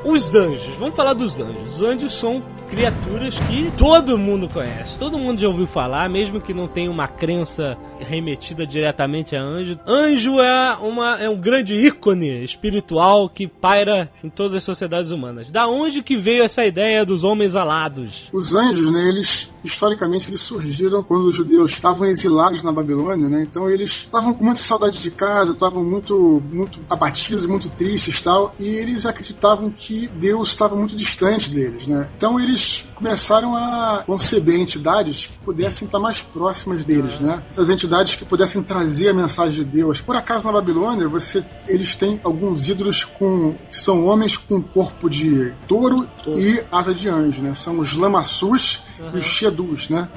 [0.06, 1.78] Os anjos, vamos falar dos anjos.
[1.78, 6.54] Os anjos são criaturas que todo mundo conhece, todo mundo já ouviu falar, mesmo que
[6.54, 9.80] não tenha uma crença remetida diretamente a anjo.
[9.88, 15.50] Anjo é, uma, é um grande ícone espiritual que paira em todas as sociedades humanas.
[15.50, 18.30] Da onde que veio essa ideia dos homens alados?
[18.32, 23.42] Os anjos, né, eles historicamente eles surgiram quando os judeus estavam exilados na Babilônia, né?
[23.42, 28.54] Então eles estavam com muita saudade de casa, estavam muito muito abatidos, muito tristes, tal,
[28.60, 32.10] e eles acreditavam que que Deus estava muito distante deles, né?
[32.16, 37.42] Então eles começaram a conceber entidades que pudessem estar mais próximas deles, né?
[37.50, 40.02] Essas entidades que pudessem trazer a mensagem de Deus.
[40.02, 45.10] Por acaso na Babilônia, você eles têm alguns ídolos com que são homens com corpo
[45.10, 45.96] de touro
[46.28, 47.56] e asa de anjo, né?
[47.56, 48.82] São os lamassus
[49.14, 50.10] e os shedus, né?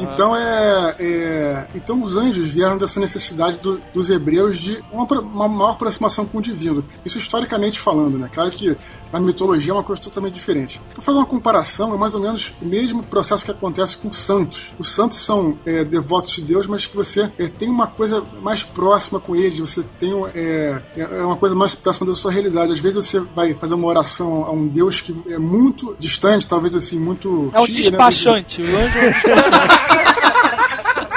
[0.00, 5.48] Então é, é- então os anjos vieram dessa necessidade do- dos hebreus de uma, uma
[5.48, 6.84] maior aproximação com o divino.
[7.04, 8.28] Isso historicamente falando, né?
[8.32, 8.76] Claro que
[9.14, 10.80] na mitologia é uma coisa totalmente diferente.
[10.92, 14.72] Para fazer uma comparação, é mais ou menos o mesmo processo que acontece com santos.
[14.76, 18.64] Os santos são é, devotos de Deus, mas que você é, tem uma coisa mais
[18.64, 19.60] próxima com eles.
[19.60, 22.72] Você tem é, é uma coisa mais próxima da sua realidade.
[22.72, 26.74] Às vezes você vai fazer uma oração a um Deus que é muito distante, talvez
[26.74, 27.80] assim muito É um Chia, né?
[27.82, 28.62] despachante.
[28.62, 30.34] O anjo é um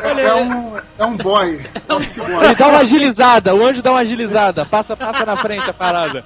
[0.03, 1.65] É, é um, é um boy.
[1.87, 2.43] É um.
[2.43, 6.23] Ele dá uma agilizada, o anjo dá uma agilizada, passa, passa na frente a parada.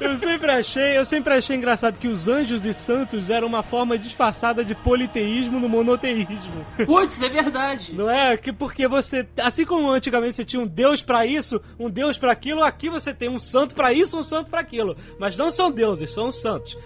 [0.00, 3.98] Eu sempre achei, eu sempre achei engraçado que os anjos e santos eram uma forma
[3.98, 6.64] disfarçada de politeísmo no monoteísmo.
[6.86, 7.94] Putz, é verdade.
[7.94, 11.90] Não é que porque você, assim como antigamente você tinha um deus pra isso, um
[11.90, 15.36] deus pra aquilo, aqui você tem um santo pra isso, um santo pra aquilo, mas
[15.36, 16.78] não são deuses, são santos.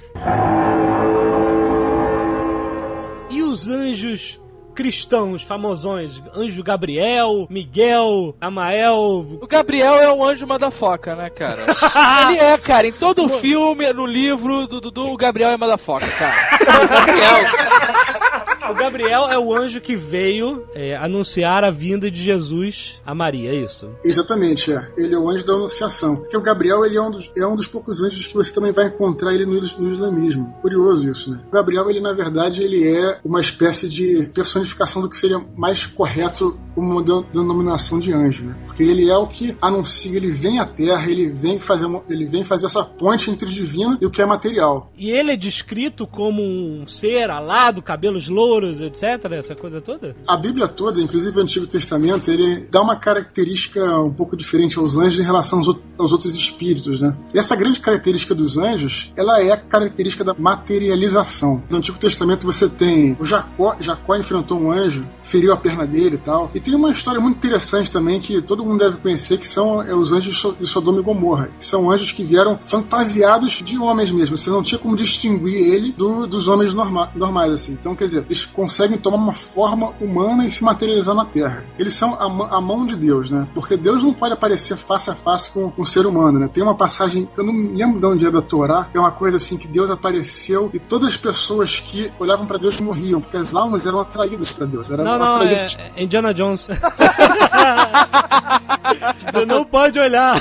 [3.30, 4.40] E os anjos
[4.74, 11.66] cristãos famosões, anjo Gabriel, Miguel, Amael, O Gabriel é um anjo motherfucker, né, cara?
[12.28, 12.86] Ele é, cara.
[12.86, 16.34] Em todo filme, no livro do Dudu, o Gabriel é motherfucker, cara.
[18.70, 23.50] O Gabriel é o anjo que veio é, anunciar a vinda de Jesus a Maria,
[23.50, 23.90] é isso?
[24.04, 24.80] Exatamente, é.
[24.96, 26.16] Ele é o anjo da Anunciação.
[26.16, 28.72] Porque o Gabriel ele é, um dos, é um dos poucos anjos que você também
[28.72, 30.54] vai encontrar ele no, no islamismo.
[30.62, 31.40] Curioso isso, né?
[31.46, 35.84] O Gabriel, ele na verdade, ele é uma espécie de personificação do que seria mais
[35.86, 38.56] correto como denominação de anjo, né?
[38.66, 42.24] Porque ele é o que anuncia, ele vem à Terra, ele vem fazer, uma- ele
[42.26, 44.90] vem fazer essa ponte entre o divino e o que é material.
[44.96, 50.14] E ele é descrito como um ser alado, cabelos louros, etc, essa coisa toda?
[50.26, 54.96] A Bíblia toda, inclusive o Antigo Testamento, ele dá uma característica um pouco diferente aos
[54.96, 57.16] anjos em relação aos, aos outros espíritos, né?
[57.32, 61.62] E essa grande característica dos anjos, ela é a característica da materialização.
[61.68, 66.16] No Antigo Testamento você tem o Jacó, Jacó enfrentou um anjo, feriu a perna dele
[66.16, 66.50] e tal.
[66.54, 69.94] E tem uma história muito interessante também que todo mundo deve conhecer, que são é,
[69.94, 74.36] os anjos de Sodoma e Gomorra, que são anjos que vieram fantasiados de homens mesmo.
[74.36, 77.72] Você não tinha como distinguir ele do- dos homens norma- normais, assim.
[77.72, 81.64] Então, quer dizer, eles conseguem tomar uma forma humana e se materializar na Terra.
[81.78, 83.46] Eles são a, a mão de Deus, né?
[83.54, 86.48] Porque Deus não pode aparecer face a face com, com o ser humano, né?
[86.52, 89.36] Tem uma passagem, eu não me lembro de onde é da Torá, é uma coisa
[89.36, 93.54] assim que Deus apareceu e todas as pessoas que olhavam para Deus morriam, porque as
[93.54, 94.90] almas eram atraídas para Deus.
[94.90, 96.66] Eram Não, não, é, atraídas é Indiana Jones.
[99.32, 100.34] Você não pode olhar.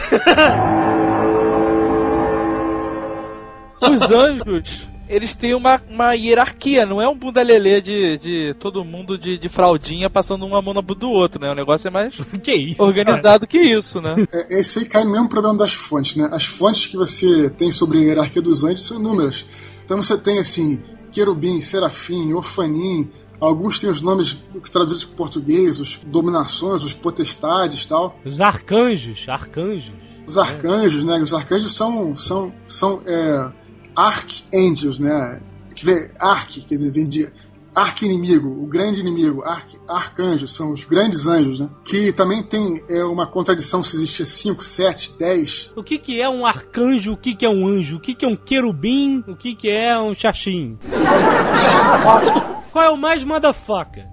[3.81, 8.83] Os anjos, eles têm uma, uma hierarquia, não é um bunda lelê de, de todo
[8.83, 11.51] mundo de, de fraldinha passando uma mão na bunda do outro, né?
[11.51, 12.81] O negócio é mais que isso?
[12.81, 14.15] organizado que isso, né?
[14.31, 16.29] É, esse aí cai no mesmo problema das fontes, né?
[16.31, 19.45] As fontes que você tem sobre a hierarquia dos anjos são inúmeras.
[19.83, 25.99] Então você tem assim, querubim, serafim, orfanim, alguns têm os nomes traduzidos para português, os
[26.05, 28.15] dominações, os potestades tal.
[28.25, 29.93] Os arcanjos, arcanjos.
[30.25, 31.19] Os arcanjos, né?
[31.21, 33.51] Os arcanjos são, são, são é,
[33.95, 35.41] archangels, né?
[35.75, 37.32] Que vem, arch, quer dizer, vem de
[37.75, 41.69] arqui-inimigo, o grande inimigo, arc, arcanjos, são os grandes anjos, né?
[41.84, 45.73] Que também tem é, uma contradição se existe 5, 7, 10.
[45.75, 47.13] O que que é um arcanjo?
[47.13, 47.97] O que que é um anjo?
[47.97, 49.23] O que que é um querubim?
[49.27, 50.77] O que que é um xaxim?
[52.71, 54.08] Qual é o mais motherfucker?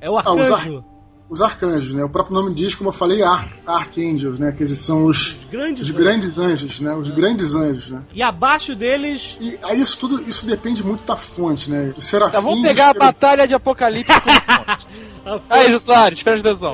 [0.00, 0.24] É o Ah,
[1.28, 1.66] os ar- arcanjo.
[1.68, 2.04] os arcanjos, né?
[2.04, 4.52] O próprio nome diz, como eu falei, ar archangels, né?
[4.52, 6.04] Que eles são os, Grandes os anjos.
[6.04, 6.94] grandes anjos, né?
[6.94, 8.02] Os grandes anjos, né?
[8.14, 11.92] E abaixo deles, E aí isso tudo, isso depende muito da fonte, né?
[11.94, 14.30] Do serafim, Tá, vamos pegar a batalha de Apocalipse com
[14.64, 14.88] fontes.
[15.24, 16.72] a Aí, Jô Soares, presta atenção.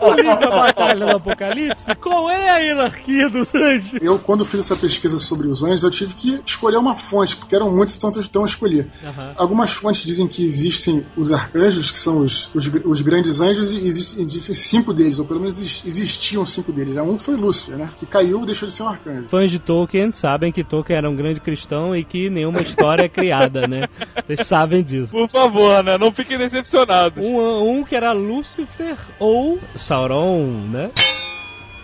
[0.00, 4.00] o livro da Batalha do Apocalipse, qual é a hierarquia dos anjos?
[4.00, 7.54] Eu, quando fiz essa pesquisa sobre os anjos, eu tive que escolher uma fonte, porque
[7.54, 8.86] eram muitos, tanto então eu escolhi.
[9.04, 9.34] Aham.
[9.36, 14.24] Algumas fontes dizem que existem os arcanjos, que são os, os, os grandes anjos, existem,
[14.54, 16.96] cinco deles, ou pelo menos exis- existiam cinco deles.
[16.96, 17.88] Um foi Lúcifer, né?
[17.98, 19.28] Que caiu e deixou de ser um arcanjo.
[19.28, 23.08] Fãs de Tolkien sabem que Tolkien era um grande cristão e que nenhuma história é
[23.08, 23.88] criada, né?
[24.26, 25.10] Vocês sabem disso.
[25.12, 25.98] Por favor, né?
[25.98, 27.22] Não fiquem decepcionados.
[27.22, 30.90] Um, um que era Lúcifer ou Sauron, né?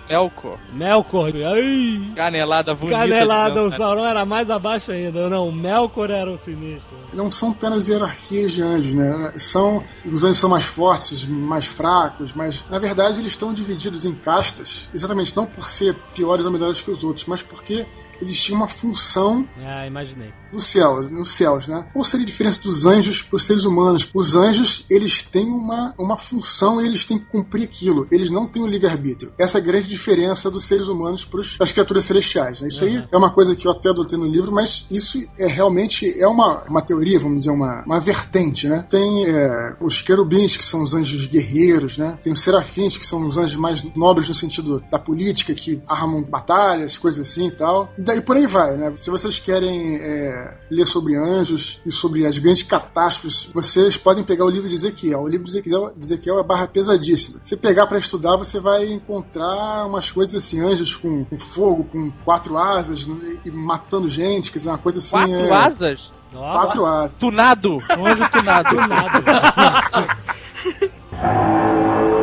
[0.08, 0.58] Melkor.
[0.72, 1.30] Melkor.
[1.34, 2.98] Ai, Canelada bonita.
[2.98, 3.70] canelada, o?
[3.70, 5.28] Sauron era mais abaixo ainda.
[5.28, 6.96] Não, o Melkor era o sinistro.
[7.12, 9.32] não são apenas hierarquias de anjos, né?
[9.36, 14.14] São os anjos são mais fortes, mais fracos, mas na verdade eles estão divididos em
[14.14, 17.86] castas, exatamente não por ser piores ou melhores que os outros, mas porque
[18.20, 20.32] eles tinham uma função Ah, imaginei.
[20.52, 21.86] do céu, nos céus, né?
[21.92, 24.08] Qual seria a diferença dos anjos para os seres humanos?
[24.14, 28.06] Os anjos, eles têm uma, uma função e eles têm que cumprir aquilo.
[28.10, 29.32] Eles não têm o livre-arbítrio.
[29.38, 32.60] Essa é a grande diferença dos seres humanos para as criaturas celestiais.
[32.62, 32.68] Né?
[32.68, 36.18] Isso aí é uma coisa que eu até adotei no livro, mas isso é realmente
[36.20, 38.84] é uma, uma teoria, vamos dizer, uma, uma vertente, né?
[38.88, 42.18] Tem é, os querubins, que são os anjos guerreiros, né?
[42.22, 46.22] Tem os serafins, que são os anjos mais nobres no sentido da política, que armam
[46.22, 47.92] batalhas, coisas assim e tal.
[47.98, 48.92] E daí por aí vai, né?
[48.96, 54.44] Se vocês querem é, ler sobre anjos e sobre as grandes catástrofes, vocês podem pegar
[54.46, 55.20] o livro de Ezequiel.
[55.20, 57.40] O livro de Ezequiel, de Ezequiel é barra pesadíssima.
[57.42, 62.10] Se pegar para estudar, você vai encontrar umas coisas assim, anjos com, com fogo, com
[62.24, 65.16] quatro asas e, e matando gente, quer dizer, uma coisa assim.
[65.16, 66.12] Quatro é, asas?
[66.32, 67.12] Quatro asas.
[67.18, 67.78] Tunado.
[67.98, 68.68] Um anjo tunado.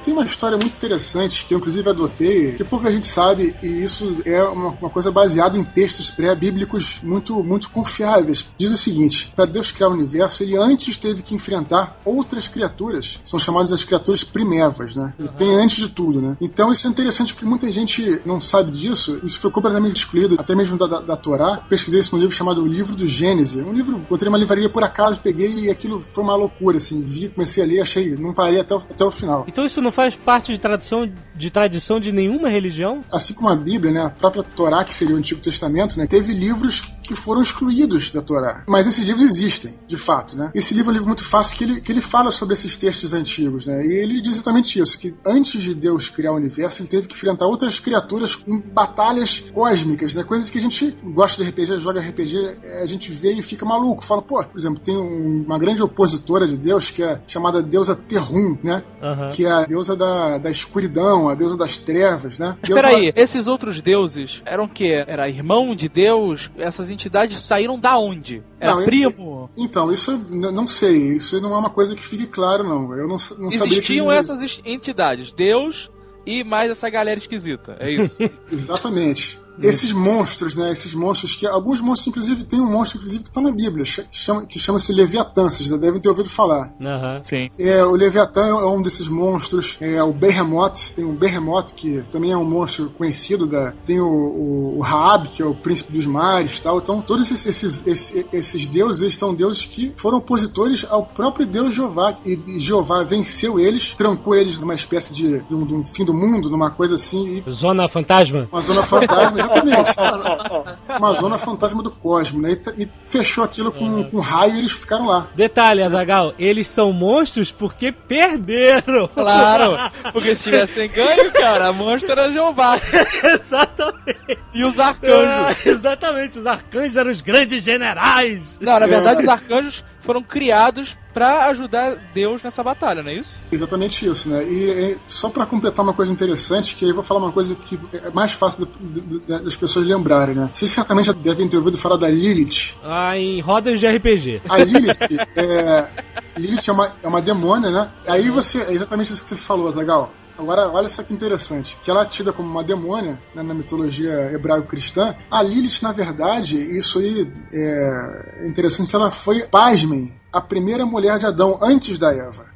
[0.05, 4.17] Tem uma história muito interessante que eu inclusive adotei, que pouca gente sabe, e isso
[4.25, 8.47] é uma, uma coisa baseada em textos pré-bíblicos muito, muito confiáveis.
[8.59, 13.21] Diz o seguinte: para Deus criar o universo, ele antes teve que enfrentar outras criaturas,
[13.25, 15.15] são chamadas as criaturas primevas, né?
[15.19, 16.37] E tem antes de tudo, né?
[16.41, 20.55] Então isso é interessante porque muita gente não sabe disso, isso foi completamente excluído, até
[20.55, 21.59] mesmo da, da, da Torá.
[21.69, 23.65] Pesquisei isso num livro chamado O Livro do Gênesis.
[23.65, 27.03] Um livro, encontrei numa livraria por acaso, peguei e aquilo foi uma loucura, assim.
[27.03, 29.45] Vi, comecei a ler, achei, não parei até o, até o final.
[29.47, 33.01] Então isso não faz parte de tradição de tradição de nenhuma religião?
[33.11, 36.33] assim como a Bíblia, né, a própria Torá, que seria o Antigo Testamento, né, teve
[36.33, 38.65] livros que foram excluídos da Torá.
[38.69, 40.51] Mas esses livros existem, de fato, né?
[40.55, 43.13] Esse livro é um livro muito fácil que ele, que ele fala sobre esses textos
[43.13, 43.85] antigos, né?
[43.85, 47.15] E ele diz exatamente isso, que antes de Deus criar o universo, ele teve que
[47.15, 50.23] enfrentar outras criaturas em batalhas cósmicas, né?
[50.23, 54.05] Coisas que a gente gosta de RPG, joga RPG, a gente vê e fica maluco.
[54.05, 57.97] Fala, pô, por exemplo, tem um- uma grande opositora de Deus que é chamada deusa
[57.97, 58.83] Terrum, né?
[59.03, 59.29] Aham.
[59.31, 62.57] Que é a deusa da, da escuridão, a deusa das trevas, né?
[62.63, 65.05] Deus, Espera aí, esses outros deuses eram o quê?
[65.07, 66.51] Era irmão de Deus?
[66.57, 68.43] Essas entidades saíram da onde?
[68.61, 69.51] Era Não, eu- primo?
[69.57, 71.17] Então, isso eu não sei.
[71.17, 72.95] Isso não é uma coisa que fique claro, não.
[72.95, 74.13] Eu não, não sabia Existiam que...
[74.15, 75.91] essas es- entidades, Deus
[76.25, 78.17] e mais essa galera esquisita, é isso?
[78.51, 79.41] Exatamente.
[79.61, 80.71] Esses monstros, né?
[80.73, 81.47] Esses monstros que.
[81.47, 84.93] Alguns monstros, inclusive, tem um monstro, inclusive, que está na Bíblia, que chama- que chama-se
[84.93, 86.73] Leviatã, vocês já devem ter ouvido falar.
[86.81, 87.21] Aham.
[87.25, 87.49] Sim.
[87.59, 89.77] É, o Leviatã é um desses monstros.
[89.81, 93.47] É, o Behemoth, tem o Behemoth, que também é um monstro conhecido.
[93.47, 96.79] Da, tem o, o, o Raab, que é o príncipe dos mares tal.
[96.79, 101.47] Então, todos esses, esses, esses, esses deuses eles são deuses que foram opositores ao próprio
[101.47, 102.17] Deus Jeová.
[102.25, 106.05] E, e Jeová venceu eles, trancou eles numa espécie de, de, um, de um fim
[106.05, 108.49] do mundo, numa coisa assim, e Zona fantasma?
[108.51, 110.99] uma zona fantasma, exatamente.
[110.99, 112.57] Uma zona fantasma do cosmo, né?
[112.77, 115.29] E, e fechou aquilo com, com raio e eles ficaram lá.
[115.35, 119.09] Detalhe, Azagal, eles são monstros porque perderam.
[119.09, 119.77] Claro,
[120.13, 122.79] porque se tivessem ganho, cara, a monstro era Jeová.
[123.23, 124.39] Exatamente.
[124.55, 125.27] E os arcanjos.
[125.27, 128.43] Ah, exatamente, os arcanjos eram os grandes generais.
[128.61, 133.41] Não, na verdade, os arcanjos foram criados pra ajudar Deus nessa batalha, não é isso?
[133.53, 134.43] Exatamente isso, né?
[134.45, 137.55] E, e só pra completar uma coisa interessante, que aí eu vou falar uma coisa
[137.55, 140.49] que é mais fácil da- da- das pessoas lembrarem, né?
[140.51, 142.77] Vocês certamente já devem ter ouvido falar da Lilith.
[142.83, 144.41] Ah, em rodas de RPG.
[144.49, 144.97] A Lilith
[145.37, 145.89] é,
[146.37, 147.91] Lilith é uma, é uma demônia, né?
[148.09, 148.63] Aí você.
[148.63, 150.13] É exatamente isso que você falou, Zagal.
[150.39, 151.79] Agora, olha só que interessante.
[151.83, 155.15] Que ela é tida como uma demônia né, na mitologia hebraico-cristã.
[155.31, 161.27] A Lilith, na verdade, isso aí é interessante, ela foi, pasmem, a primeira mulher de
[161.27, 162.47] Adão antes da Eva.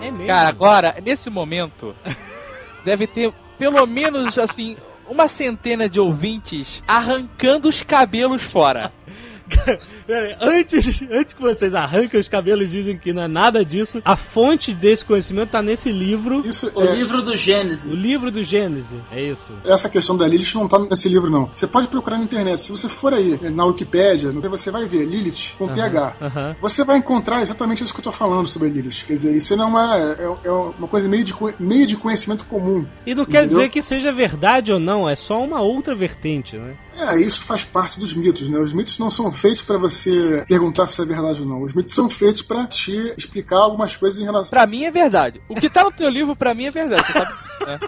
[0.00, 0.26] É mesmo?
[0.26, 1.94] Cara, agora, nesse momento,
[2.84, 4.76] deve ter pelo menos, assim,
[5.08, 8.92] uma centena de ouvintes arrancando os cabelos fora.
[10.06, 13.64] Pera aí, antes, antes que vocês arranquem os cabelos e dizem que não é nada
[13.64, 17.90] disso, a fonte desse conhecimento tá nesse livro, Isso O é, livro do o Gênesis.
[17.90, 18.98] livro do Gênesis.
[19.10, 19.52] É isso.
[19.66, 21.50] essa questão da Lilith não tá nesse livro, não.
[21.52, 22.60] Você pode procurar na internet.
[22.60, 26.16] Se você for aí eh, na Wikipédia, você vai ver Lilith com TH.
[26.20, 26.56] Aham.
[26.60, 29.04] Você vai encontrar exatamente isso que eu tô falando sobre Lilith.
[29.06, 32.44] Quer dizer, isso não é uma, é, é uma coisa meio de, meio de conhecimento
[32.46, 32.86] comum.
[33.06, 33.58] E não quer Entendeu?
[33.58, 36.74] dizer que seja verdade ou não, é só uma outra vertente, né?
[36.96, 38.58] É, isso faz parte dos mitos, né?
[38.58, 41.62] Os mitos não são feitos pra você perguntar se é verdade ou não.
[41.62, 44.50] Os mitos são feitos pra te explicar algumas coisas em relação.
[44.50, 45.42] Pra mim é verdade.
[45.48, 47.80] O que tá no teu livro, pra mim é verdade, você sabe disso, né?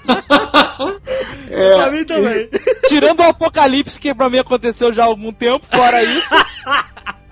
[1.50, 2.50] É, Pra mim também.
[2.88, 6.34] Tirando o apocalipse, que pra mim aconteceu já há algum tempo, fora isso.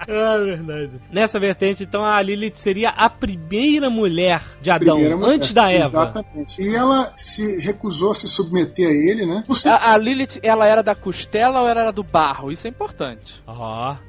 [0.09, 0.91] Ah, verdade.
[1.11, 5.35] Nessa vertente, então, a Lilith seria a primeira mulher de Adão, Primeira mulher.
[5.37, 5.85] antes da Eva.
[5.85, 6.61] Exatamente.
[6.63, 9.45] E ela se recusou a se submeter a ele, né?
[9.55, 12.51] Ser- A, a Lilith, ela era da costela ou ela era do barro?
[12.51, 13.43] Isso é importante.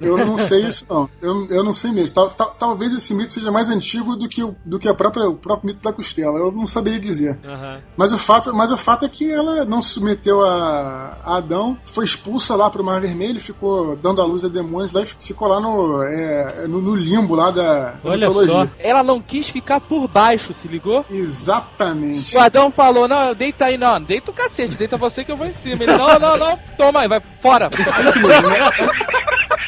[0.02, 1.10] Eu não sei isso, não.
[1.22, 2.16] Eu, eu não sei mesmo.
[2.16, 5.28] Tal- tal- talvez esse mito seja mais antigo do que, o, do que a própria,
[5.28, 6.38] o próprio mito da costela.
[6.40, 7.38] Eu não saberia dizer.
[7.46, 7.82] Aham.
[7.98, 11.78] Mas o fato, mas o fato é que ela não se submeteu a, a Adão,
[11.86, 15.48] foi expulsa lá pro Mar Vermelho, ficou dando a luz a demônios lá e ficou
[15.48, 18.54] lá no, é, no, no limbo lá da, Olha mitologia.
[18.54, 18.68] só.
[18.80, 21.06] Ela não quis ficar por baixo, se ligou?
[21.10, 22.36] Exatamente.
[22.36, 25.48] O Adão falou, não, deita aí, não, deita o cacete, deita você que eu vou
[25.48, 25.84] em cima.
[25.84, 27.70] Ele, não, não, não, toma aí, vai fora.
[28.06, 28.56] Esse mesmo, né?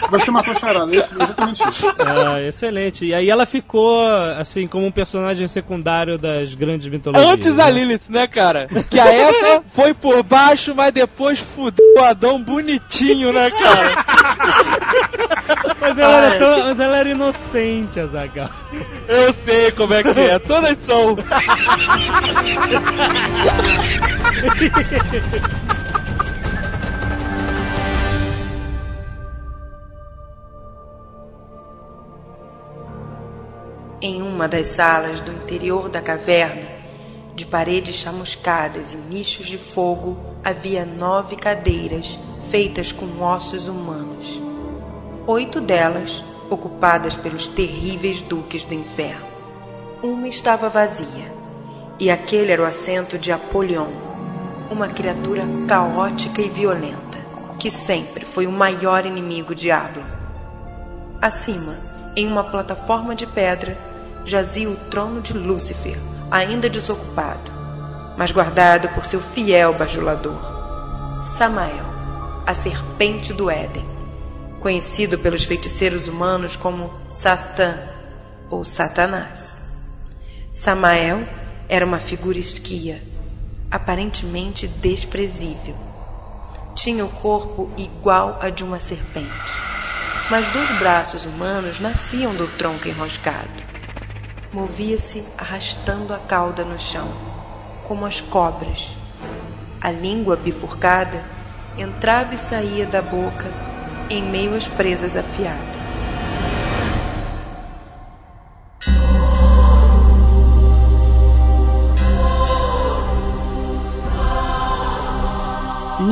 [0.09, 1.87] Você matou a charada, é exatamente isso.
[1.99, 3.05] Ah, excelente.
[3.05, 4.05] E aí ela ficou,
[4.37, 7.31] assim, como um personagem secundário das grandes mitologias.
[7.31, 7.71] Antes da né?
[7.71, 8.67] Lilith, né, cara?
[8.89, 14.05] Que a Eva foi por baixo, mas depois fudeu o Adão bonitinho, né, cara?
[15.79, 18.49] Mas ela, era tão- mas ela era inocente, Azagal.
[19.07, 21.15] Eu sei como é que é, todas são.
[34.01, 36.67] Em uma das salas do interior da caverna,
[37.33, 42.17] de paredes chamuscadas e nichos de fogo, havia nove cadeiras
[42.49, 44.39] feitas com ossos humanos.
[45.27, 49.25] Oito delas ocupadas pelos terríveis duques do inferno.
[50.03, 51.33] Uma estava vazia,
[51.99, 53.87] e aquele era o assento de Apolion,
[54.69, 57.17] uma criatura caótica e violenta,
[57.57, 60.03] que sempre foi o maior inimigo de Ablon.
[61.19, 61.75] Acima,
[62.15, 63.75] em uma plataforma de pedra,
[64.25, 65.97] jazia o trono de Lúcifer,
[66.29, 67.51] ainda desocupado,
[68.15, 70.39] mas guardado por seu fiel bajulador,
[71.35, 71.85] Samael,
[72.45, 73.94] a serpente do Éden,
[74.65, 77.77] conhecido pelos feiticeiros humanos como Satã
[78.49, 79.61] ou Satanás.
[80.55, 81.19] Samael
[81.69, 82.99] era uma figura esquia,
[83.69, 85.75] aparentemente desprezível.
[86.73, 89.53] Tinha o corpo igual a de uma serpente
[90.27, 93.47] mas dos braços humanos nasciam do tronco enroscado.
[94.51, 97.07] Movia-se arrastando a cauda no chão,
[97.87, 98.89] como as cobras.
[99.79, 101.23] A língua bifurcada
[101.77, 103.74] entrava e saía da boca
[104.09, 105.74] em meio às presas afiadas.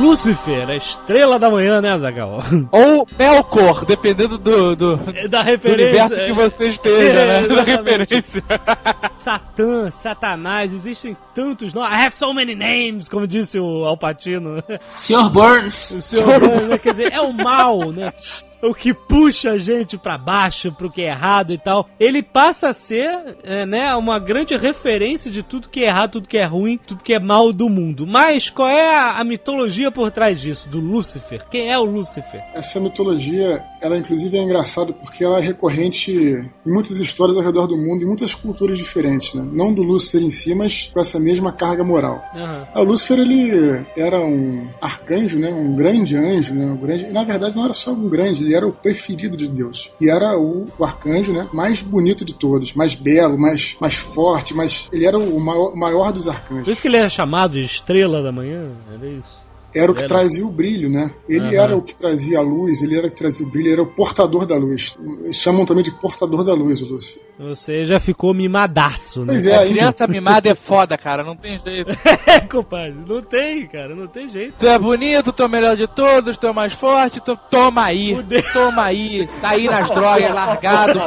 [0.04, 2.42] Lúcifer, a estrela da manhã, né, Azagal?
[2.70, 6.04] Ou Melkor, dependendo do, do, do Da referência.
[6.04, 7.48] universo que você esteja, né?
[7.48, 8.44] Da referência.
[9.18, 11.90] Satã, Satanás, existem tantos nomes.
[11.90, 14.62] I have so many names, como disse o Alpatino.
[14.94, 15.30] Sr.
[15.30, 15.90] Burns.
[15.92, 16.78] O senhor Burns, né?
[16.78, 18.12] Quer dizer, é o mal, né?
[18.64, 21.88] O que puxa a gente pra baixo, pro que é errado e tal.
[22.00, 26.28] Ele passa a ser, é, né, uma grande referência de tudo que é errado, tudo
[26.28, 28.06] que é ruim, tudo que é mal do mundo.
[28.06, 31.44] Mas qual é a, a mitologia por trás disso, do Lúcifer?
[31.50, 32.42] Quem é o Lúcifer?
[32.54, 37.66] Essa mitologia, ela inclusive é engraçada porque ela é recorrente em muitas histórias ao redor
[37.66, 39.46] do mundo, em muitas culturas diferentes, né?
[39.52, 42.22] Não do Lúcifer em si, mas com essa mesma carga moral.
[42.34, 45.50] Ah, O Lúcifer, ele era um arcanjo, né?
[45.52, 46.64] Um grande anjo, né?
[46.64, 47.06] Um grande...
[47.08, 49.90] Na verdade, não era só um grande, ele era o preferido de Deus.
[50.00, 51.46] E era o, o arcanjo, né?
[51.52, 54.88] Mais bonito de todos, mais belo, mais, mais forte, mais...
[54.92, 56.68] Ele era o maior, maior dos Por arcanjos.
[56.68, 58.70] isso que ele é chamado de estrela da manhã?
[58.92, 59.43] Era isso?
[59.74, 60.08] Era o que Era.
[60.08, 61.10] trazia o brilho, né?
[61.28, 61.62] Ele Aham.
[61.64, 63.82] era o que trazia a luz, ele era o que trazia o brilho, ele era
[63.82, 64.96] o portador da luz.
[65.24, 67.20] Eles chamam também de portador da luz, o Lúcio.
[67.38, 69.26] Você já ficou mimadaço, né?
[69.28, 71.90] Pois é, A aí, criança mimada é foda, cara, não tem jeito.
[72.26, 72.94] É, compadre.
[73.06, 73.94] Não tem, cara.
[73.94, 74.54] Não tem jeito.
[74.58, 77.36] Tu é bonito, tu é o melhor de todos, tu é o mais forte, tu...
[77.50, 78.42] toma aí, Fudeu.
[78.52, 81.00] toma aí, tá aí nas drogas, largado.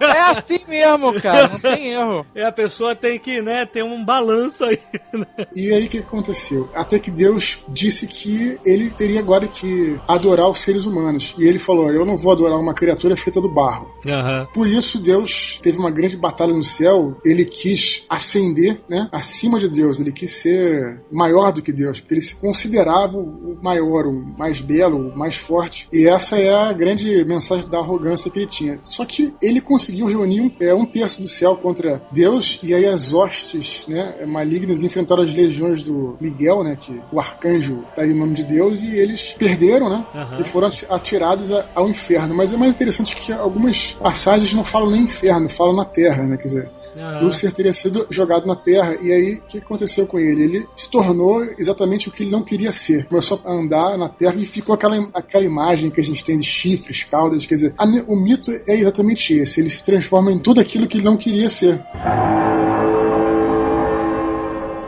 [0.00, 2.26] É assim mesmo, cara, não tem erro.
[2.34, 4.78] E a pessoa tem que, né, ter um balanço aí.
[5.12, 5.26] né?
[5.54, 6.68] E aí o que aconteceu?
[6.74, 11.34] Até que Deus disse que ele teria agora que adorar os seres humanos.
[11.38, 13.88] E ele falou: Eu não vou adorar uma criatura feita do barro.
[14.06, 14.46] Aham.
[14.52, 17.16] Por isso Deus teve uma grande batalha no céu.
[17.24, 20.00] Ele quis ascender, né, acima de Deus.
[20.00, 24.60] Ele quis ser maior do que Deus, porque ele se considerava o maior, o mais
[24.60, 25.88] belo, o mais forte.
[25.92, 28.78] E essa é a grande mensagem da arrogância que ele tinha.
[28.84, 32.86] Só que ele conseguiu reunir um, é, um terço do céu contra Deus e aí
[32.86, 38.06] as hostes, né, malignas enfrentaram as legiões do Miguel, né, que o arcanjo arcanjo tá
[38.06, 40.04] em nome de Deus e eles perderam, né?
[40.38, 42.34] E foram ati- atirados a- ao inferno.
[42.34, 46.36] Mas é mais interessante que algumas passagens não falam nem inferno, falam na terra, né?
[46.36, 47.20] Quer dizer, Aham.
[47.24, 50.42] Lúcifer teria sido jogado na terra e aí o que aconteceu com ele?
[50.44, 53.04] Ele se tornou exatamente o que ele não queria ser.
[53.06, 56.46] Começou a andar na terra e ficou aquela, aquela imagem que a gente tem de
[56.46, 59.60] chifres, caudas, quer dizer, a o mito é exatamente esse.
[59.60, 61.80] Ele se transforma em tudo aquilo que ele não queria ser.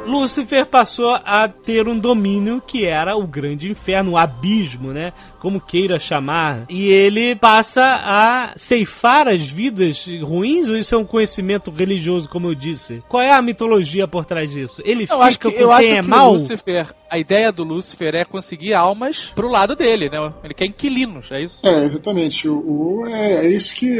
[0.06, 5.12] Lúcifer passou a ter um domínio que era o grande inferno, o abismo, né?
[5.40, 6.64] Como queira chamar.
[6.70, 12.48] E ele passa a ceifar as vidas ruins, ou isso é um conhecimento religioso, como
[12.48, 13.02] eu disse?
[13.08, 14.80] Qual é a mitologia por trás disso?
[14.84, 16.30] Ele Eu fica acho que, com eu quem acho é que mal?
[16.30, 20.32] o Lúcifer, a ideia do Lúcifer é conseguir almas pro lado dele, né?
[20.42, 21.58] Ele quer inquilinos, é isso?
[21.64, 22.48] É, exatamente.
[22.48, 22.56] O,
[23.02, 23.98] o- é, é isso que,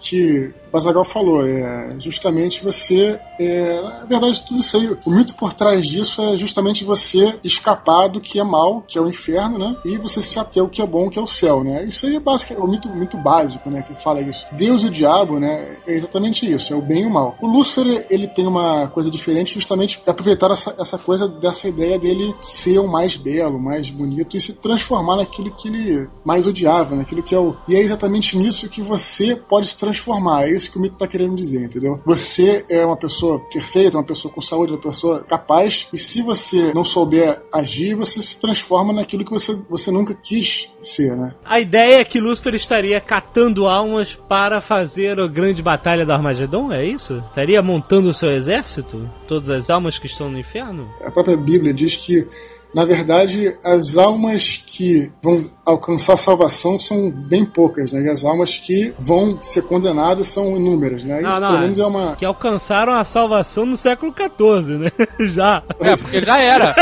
[0.00, 1.46] que Bazagal falou.
[1.46, 3.18] É justamente você.
[3.38, 4.96] é, na verdade, tudo isso aí.
[5.04, 9.00] O mito por trás disso é justamente você escapar do que é mal, que é
[9.00, 9.76] o inferno, né?
[9.84, 11.84] E você se ater ao que é bom, que é o céu, né?
[11.84, 13.82] Isso aí é básico, é o mito, mito básico, né?
[13.82, 14.46] Que fala isso.
[14.52, 15.76] Deus e o diabo, né?
[15.86, 16.72] É exatamente isso.
[16.72, 17.36] É o bem e o mal.
[17.40, 22.34] O Lúcifer, ele tem uma coisa diferente, justamente aproveitar essa, essa coisa dessa ideia dele
[22.44, 27.22] ser o mais belo, mais bonito e se transformar naquilo que ele mais odiava, naquilo
[27.22, 27.56] que é o.
[27.66, 30.44] E é exatamente nisso que você pode se transformar.
[30.44, 32.00] É isso que o mito está querendo dizer, entendeu?
[32.04, 36.72] Você é uma pessoa perfeita, uma pessoa com saúde, uma pessoa capaz, e se você
[36.74, 41.34] não souber agir, você se transforma naquilo que você, você nunca quis ser, né?
[41.44, 46.72] A ideia é que Lúcifer estaria catando almas para fazer a grande batalha do Armagedon,
[46.72, 47.22] é isso?
[47.28, 49.08] Estaria montando o seu exército?
[49.26, 50.88] Todas as almas que estão no inferno?
[51.04, 52.26] A própria Bíblia diz que,
[52.74, 58.02] na verdade, as almas que vão alcançar a salvação são bem poucas, né?
[58.02, 61.22] E as almas que vão ser condenadas são inúmeras, né?
[61.22, 61.60] Isso, não, pelo é.
[61.60, 62.16] menos, é uma.
[62.16, 64.90] Que alcançaram a salvação no século XIV, né?
[65.32, 65.62] Já.
[65.80, 66.74] É, porque já era.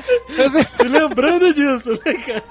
[0.82, 2.44] Lembrando disso, né, cara?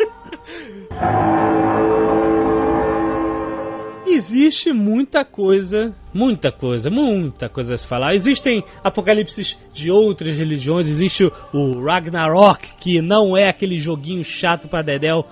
[4.44, 8.14] Existe muita coisa, muita coisa, muita coisa a se falar.
[8.14, 14.82] Existem apocalipses de outras religiões, existe o, Ragnarok, que não é aquele joguinho chato pra
[14.82, 15.26] Dedel.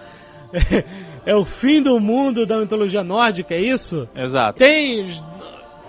[1.23, 4.09] É o fim do mundo da mitologia nórdica, é isso?
[4.17, 4.57] Exato.
[4.57, 5.05] Tem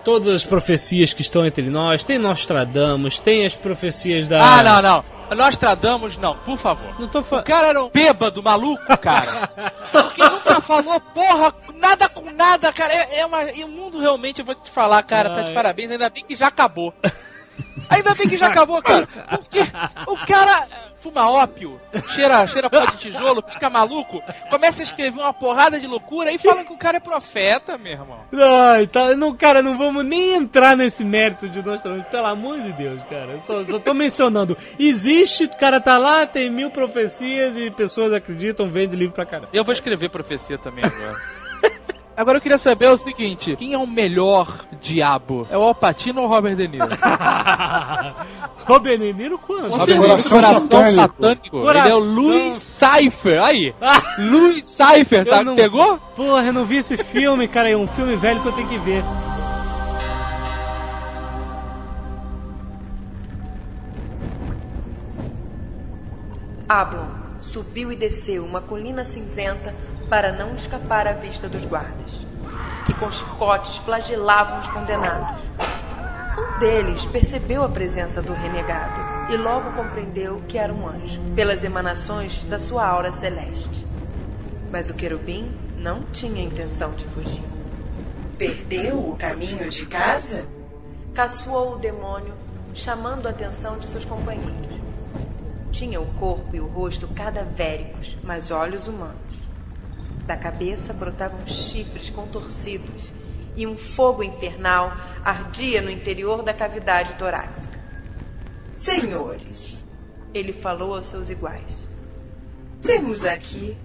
[0.05, 4.39] todas as profecias que estão entre nós, tem Nostradamus, tem as profecias da.
[4.41, 5.05] Ah, não, não.
[5.37, 6.99] Nostradamus, não, por favor.
[7.01, 7.45] Não tô O falando.
[7.47, 9.25] cara era um bêbado maluco, cara.
[9.91, 12.93] Porque nunca falou porra, nada com nada, cara.
[12.93, 15.55] É, é uma, e o mundo realmente, eu vou te falar, cara, tá de Ai.
[15.55, 15.91] parabéns.
[15.91, 16.93] Ainda bem que já acabou.
[17.89, 19.07] Ainda bem que já acabou, cara.
[19.29, 19.61] Porque
[20.07, 25.33] o cara fuma ópio, cheira, cheira pó de tijolo, fica maluco, começa a escrever uma
[25.33, 28.21] porrada de loucura e falam que o cara é profeta, meu irmão.
[28.33, 32.73] Ai, tá, não, cara, não vamos nem entrar nesse mérito de Nostradamus, pelo amor de
[32.73, 33.41] Deus, cara.
[33.45, 34.57] Só, só tô mencionando.
[34.79, 39.49] Existe, o cara tá lá, tem mil profecias e pessoas acreditam, vende livro pra caramba.
[39.53, 41.42] Eu vou escrever profecia também agora.
[42.17, 45.47] Agora eu queria saber o seguinte: quem é o melhor diabo?
[45.51, 46.87] É o Alpatino ou o Robert De Niro?
[48.67, 49.69] Robert De Niro quando?
[49.69, 51.15] Robert De Niro, Coração satânico.
[51.25, 51.99] Ele é o Coração.
[52.01, 53.43] Louis Cypher.
[53.43, 53.75] Aí.
[54.19, 55.45] Louis Cypher, sabe?
[55.45, 55.99] não- Pegou?
[56.15, 57.71] Porra, eu não vi esse filme, cara.
[57.71, 59.03] É um filme velho que eu tenho que ver.
[66.69, 67.07] Ablon
[67.39, 69.75] subiu e desceu uma colina cinzenta
[70.13, 72.27] para não escapar à vista dos guardas,
[72.85, 75.41] que com chicotes flagelavam os condenados.
[76.37, 81.65] Um deles percebeu a presença do renegado e logo compreendeu que era um anjo, pelas
[81.65, 83.87] emanações da sua aura celeste.
[84.71, 87.43] Mas o querubim não tinha intenção de fugir.
[88.37, 90.45] Perdeu o caminho de casa?
[91.15, 92.35] Caçoou o demônio,
[92.75, 94.79] chamando a atenção de seus companheiros.
[95.71, 99.32] Tinha o corpo e o rosto cadavéricos, mas olhos humanos.
[100.33, 103.13] Da cabeça brotavam chifres contorcidos
[103.55, 104.91] e um fogo infernal
[105.23, 107.79] ardia no interior da cavidade torácica.
[108.75, 109.85] Senhores,
[110.33, 111.87] ele falou aos seus iguais,
[112.83, 113.77] temos aqui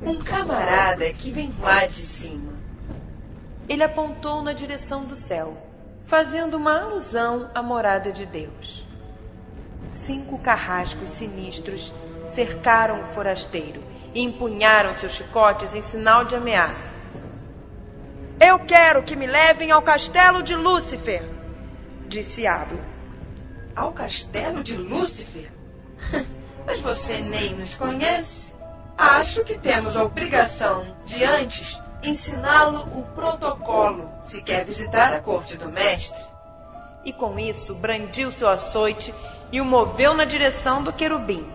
[0.00, 2.54] um camarada que vem lá de cima.
[3.68, 5.54] Ele apontou na direção do céu,
[6.02, 8.86] fazendo uma alusão à morada de Deus.
[9.90, 11.92] Cinco carrascos sinistros
[12.26, 16.94] cercaram o forasteiro e empunharam seus chicotes em sinal de ameaça.
[18.40, 21.22] Eu quero que me levem ao castelo de Lúcifer,
[22.08, 22.80] disse Ablo.
[23.76, 25.52] Ao castelo de Lúcifer?
[26.66, 28.54] Mas você nem nos conhece.
[28.96, 35.56] Acho que temos a obrigação de antes ensiná-lo o protocolo se quer visitar a corte
[35.56, 36.20] do mestre.
[37.04, 39.14] E com isso brandiu seu açoite
[39.52, 41.46] e o moveu na direção do querubim.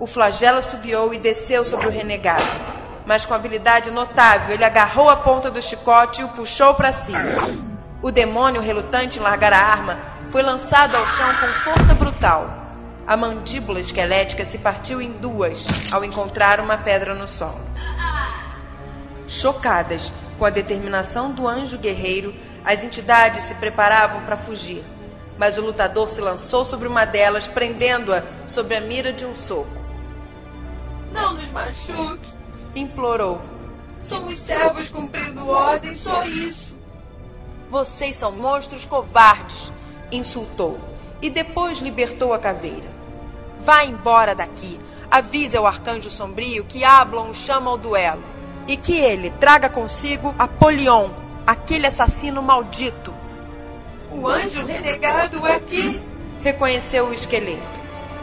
[0.00, 2.42] O flagelo subiu e desceu sobre o renegado.
[3.06, 7.20] Mas com habilidade notável, ele agarrou a ponta do chicote e o puxou para cima.
[8.02, 9.98] O demônio, relutante em largar a arma,
[10.32, 12.50] foi lançado ao chão com força brutal.
[13.06, 17.60] A mandíbula esquelética se partiu em duas ao encontrar uma pedra no solo.
[19.28, 22.34] Chocadas com a determinação do anjo guerreiro,
[22.64, 24.84] as entidades se preparavam para fugir.
[25.38, 29.83] Mas o lutador se lançou sobre uma delas, prendendo-a sobre a mira de um soco.
[31.14, 32.28] Não nos machuque.
[32.74, 33.40] Implorou.
[34.04, 36.76] Somos servos cumprindo ordem, só isso.
[37.70, 39.72] Vocês são monstros covardes,
[40.10, 40.78] insultou.
[41.22, 42.92] E depois libertou a caveira.
[43.60, 44.78] Vá embora daqui.
[45.10, 48.22] Avise ao arcanjo sombrio que Ablon o chama ao duelo.
[48.66, 51.10] E que ele traga consigo Apolion,
[51.46, 53.14] aquele assassino maldito.
[54.10, 56.02] O anjo renegado aqui.
[56.42, 57.80] Reconheceu o esqueleto.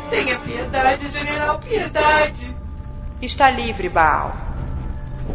[0.09, 2.50] Tenha piedade, general, piedade.
[3.21, 4.35] Está livre, Baal.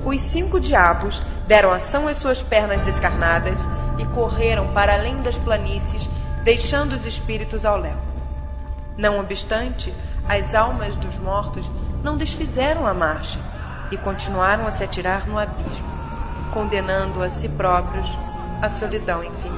[0.04, 3.60] Os cinco diabos deram ação às suas pernas descarnadas
[3.96, 6.10] e correram para além das planícies,
[6.42, 7.96] deixando os espíritos ao léu.
[8.98, 9.94] Não obstante,
[10.28, 11.70] as almas dos mortos
[12.02, 13.38] não desfizeram a marcha
[13.92, 15.88] e continuaram a se atirar no abismo,
[16.52, 18.08] condenando a si próprios
[18.60, 19.55] à solidão infinita.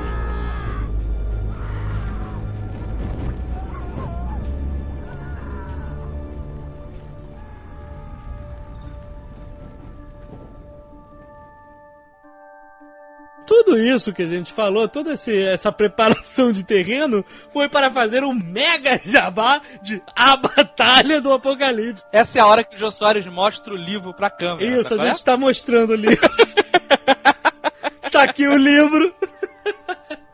[13.65, 18.23] Tudo isso que a gente falou, toda esse- essa preparação de terreno, foi para fazer
[18.23, 22.05] um mega jabá de A Batalha do Apocalipse.
[22.13, 24.81] Essa é a hora que o Jô Soares mostra o livro pra câmera.
[24.81, 25.07] Isso, a é?
[25.09, 26.21] gente está mostrando o livro.
[28.03, 29.13] está aqui o livro.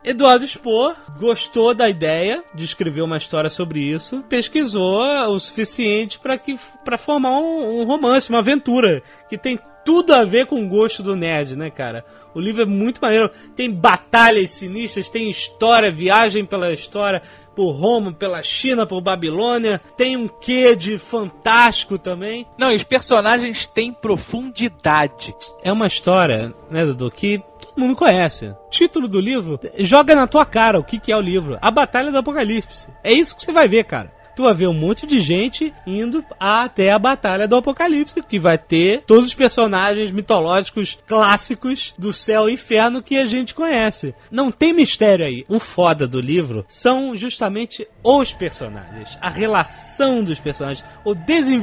[0.03, 6.37] Eduardo Spohr gostou da ideia de escrever uma história sobre isso, pesquisou o suficiente para
[6.37, 10.67] que para formar um, um romance, uma aventura que tem tudo a ver com o
[10.67, 12.03] gosto do nerd, né, cara?
[12.33, 17.21] O livro é muito maneiro, tem batalhas sinistras, tem história, viagem pela história,
[17.55, 22.45] por Roma, pela China, por Babilônia, tem um quê de fantástico também.
[22.57, 25.33] Não, e os personagens têm profundidade.
[25.63, 28.47] É uma história, né, Dudu, que todo mundo conhece.
[28.47, 31.57] O título do livro joga na tua cara o que, que é o livro.
[31.61, 32.89] A Batalha do Apocalipse.
[33.01, 34.11] É isso que você vai ver, cara.
[34.35, 38.57] Tu vai ver um monte de gente indo até a Batalha do Apocalipse, que vai
[38.57, 44.13] ter todos os personagens mitológicos clássicos do céu e inferno que a gente conhece.
[44.31, 45.45] Não tem mistério aí.
[45.47, 51.13] O foda do livro são justamente os personagens, a relação dos personagens, o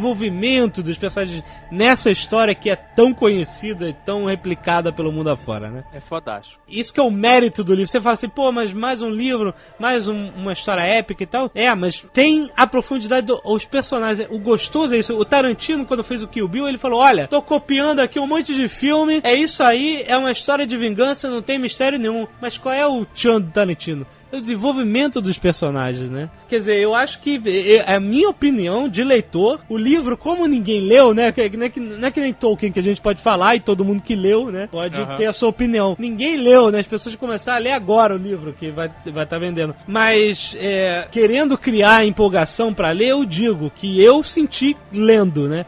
[0.02, 5.70] desenvolvimento dos personagens nessa história que é tão conhecida e tão replicada pelo mundo afora,
[5.70, 5.84] né?
[5.92, 6.62] É fodástico.
[6.68, 7.88] Isso que é o mérito do livro.
[7.88, 11.50] Você fala assim, pô, mas mais um livro, mais um- uma história épica e tal.
[11.54, 14.28] É, mas tem a profundidade dos personagens.
[14.30, 15.14] O gostoso é isso.
[15.16, 18.54] O Tarantino, quando fez o Kill Bill, ele falou: Olha, tô copiando aqui um monte
[18.54, 19.20] de filme.
[19.22, 22.26] É isso aí, é uma história de vingança, não tem mistério nenhum.
[22.40, 24.06] Mas qual é o tchan do Tarantino?
[24.32, 26.30] É o desenvolvimento dos personagens, né?
[26.48, 30.80] Quer dizer, eu acho que, é a minha opinião de leitor, o livro, como ninguém
[30.80, 31.30] leu, né?
[31.30, 33.60] que- Não é que, não é que nem Tolkien que a gente pode falar e
[33.60, 34.68] todo mundo que leu, né?
[34.72, 35.16] Pode Aham.
[35.16, 35.94] ter a sua opinião.
[35.98, 36.78] Ninguém leu, né?
[36.78, 39.74] As pessoas começaram a ler agora o livro que vai estar vai tá vendendo.
[39.86, 45.66] Mas, é, querendo criar empolgação pra ler, eu digo que eu senti lendo, né?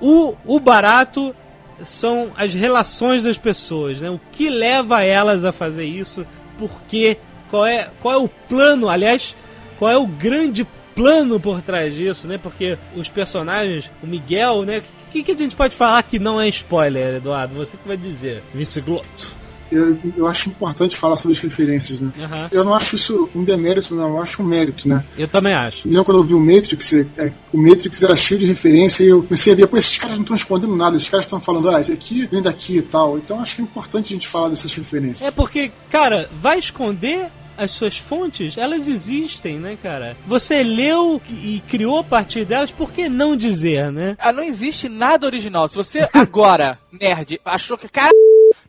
[0.00, 1.34] O, o barato
[1.82, 4.08] são as relações das pessoas, né?
[4.08, 6.26] O que leva elas a fazer isso?
[6.58, 7.18] Por quê?
[7.50, 8.88] Qual é, qual é o plano?
[8.88, 9.34] Aliás,
[9.78, 12.38] qual é o grande plano por trás disso, né?
[12.38, 14.78] Porque os personagens, o Miguel, né?
[15.08, 17.54] O que, que a gente pode falar que não é spoiler, Eduardo?
[17.54, 19.40] Você que vai dizer, vice-gloto.
[19.72, 22.10] Eu, eu acho importante falar sobre as referências, né?
[22.20, 22.48] Aham.
[22.50, 24.08] Eu não acho isso um demérito, não.
[24.08, 25.04] Eu acho um mérito, né?
[25.16, 25.88] Eu também acho.
[25.88, 29.22] Eu quando eu vi o Matrix, é, o Matrix era cheio de referência e eu
[29.22, 31.78] comecei a ver, pô, esses caras não estão escondendo nada, esses caras estão falando, ah,
[31.78, 33.16] esse aqui vem daqui e tal.
[33.16, 35.26] Então acho que é importante a gente falar dessas referências.
[35.26, 37.30] É porque, cara, vai esconder
[37.60, 40.16] as suas fontes, elas existem, né, cara?
[40.26, 44.16] Você leu e criou a partir delas, por que não dizer, né?
[44.18, 45.68] Ah, não existe nada original.
[45.68, 48.10] Se você agora, nerd, achou que, cara,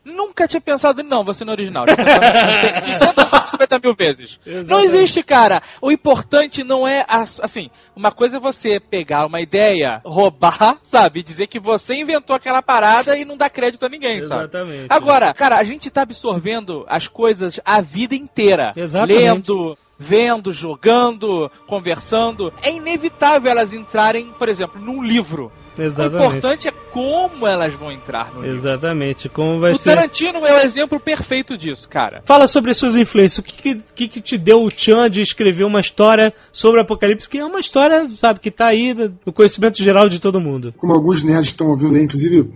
[0.04, 1.86] nunca tinha pensado, não, você não é original.
[1.86, 3.14] Já pensou
[3.62, 4.38] 250 mil vezes.
[4.44, 4.94] Não Exatamente.
[4.94, 5.62] existe, cara.
[5.80, 11.22] O importante não é, assim, uma coisa é você pegar uma ideia, roubar, sabe?
[11.22, 14.42] Dizer que você inventou aquela parada e não dá crédito a ninguém, sabe?
[14.42, 14.86] Exatamente.
[14.88, 18.72] Agora, cara, a gente tá absorvendo as coisas a vida inteira.
[18.76, 19.18] Exatamente.
[19.18, 22.52] Lendo, vendo, jogando, conversando.
[22.62, 25.52] É inevitável elas entrarem, por exemplo, num livro.
[25.76, 26.24] O Exatamente.
[26.26, 28.56] importante é como elas vão entrar no livro.
[28.56, 29.28] Exatamente.
[29.28, 29.94] Como vai O ser.
[29.94, 32.22] Tarantino é o exemplo perfeito disso, cara.
[32.24, 33.38] Fala sobre as suas influências.
[33.38, 37.28] O que, que, que te deu o tchan de escrever uma história sobre o Apocalipse,
[37.28, 38.94] que é uma história, sabe, que tá aí
[39.24, 40.74] no conhecimento geral de todo mundo.
[40.76, 42.50] Como alguns nerds estão ouvindo aí, inclusive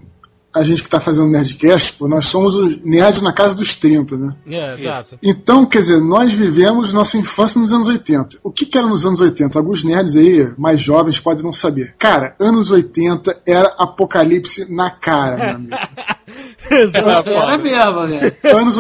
[0.57, 4.17] a gente que está fazendo Nerdcast, pô, nós somos os nerds na casa dos 30,
[4.17, 4.35] né?
[4.47, 5.19] É, exato.
[5.23, 8.39] Então, quer dizer, nós vivemos nossa infância nos anos 80.
[8.43, 9.59] O que, que era nos anos 80?
[9.59, 11.95] Alguns nerds aí, mais jovens, podem não saber.
[11.99, 15.77] Cara, anos 80 era apocalipse na cara, meu amigo.
[16.71, 17.29] Exato.
[17.29, 18.33] Era mesmo, né?
[18.45, 18.79] anos,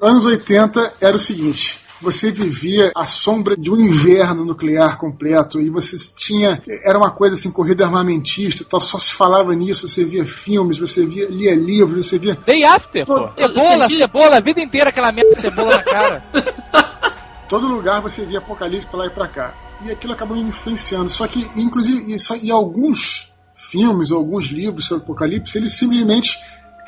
[0.00, 1.80] anos 80 era o seguinte.
[2.00, 6.62] Você vivia a sombra de um inverno nuclear completo e você tinha.
[6.84, 9.86] Era uma coisa assim, corrida armamentista, tal, só se falava nisso.
[9.86, 12.36] Você via filmes, você via, lia livros, você via.
[12.46, 13.28] Day After, pô.
[13.28, 16.24] Pô, Cebola, cebola, a vida inteira aquela merda de cebola na cara.
[17.48, 19.54] Todo lugar você via apocalipse pra lá e pra cá.
[19.84, 21.08] E aquilo acabou me influenciando.
[21.08, 26.38] Só que, inclusive, e, só, e alguns filmes, alguns livros sobre apocalipse, eles simplesmente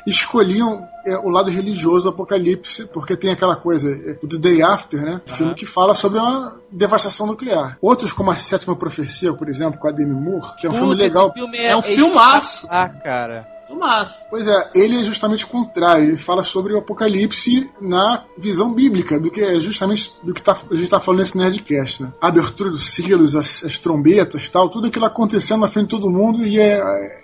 [0.07, 4.63] escolhiam é, o lado religioso do apocalipse, porque tem aquela coisa, é, o The Day
[4.63, 5.21] After, né?
[5.27, 7.77] Filme que fala sobre uma devastação nuclear.
[7.81, 10.91] Outros, como a Sétima Profecia, por exemplo, com a Demi Moore, que é um filme
[10.91, 11.27] Puta, legal.
[11.27, 12.67] esse filme É um filmaço.
[12.71, 13.47] Ah, cara.
[13.67, 14.27] Filmaço.
[14.29, 16.05] Pois é, ele é justamente o contrário.
[16.05, 20.53] Ele fala sobre o apocalipse na visão bíblica, do que é justamente do que tá-
[20.53, 22.03] a gente está falando nesse Nerdcast.
[22.03, 22.13] Né?
[22.21, 26.11] A abertura dos silos, as, as trombetas tal, tudo aquilo acontecendo na frente de todo
[26.11, 26.83] mundo e, é,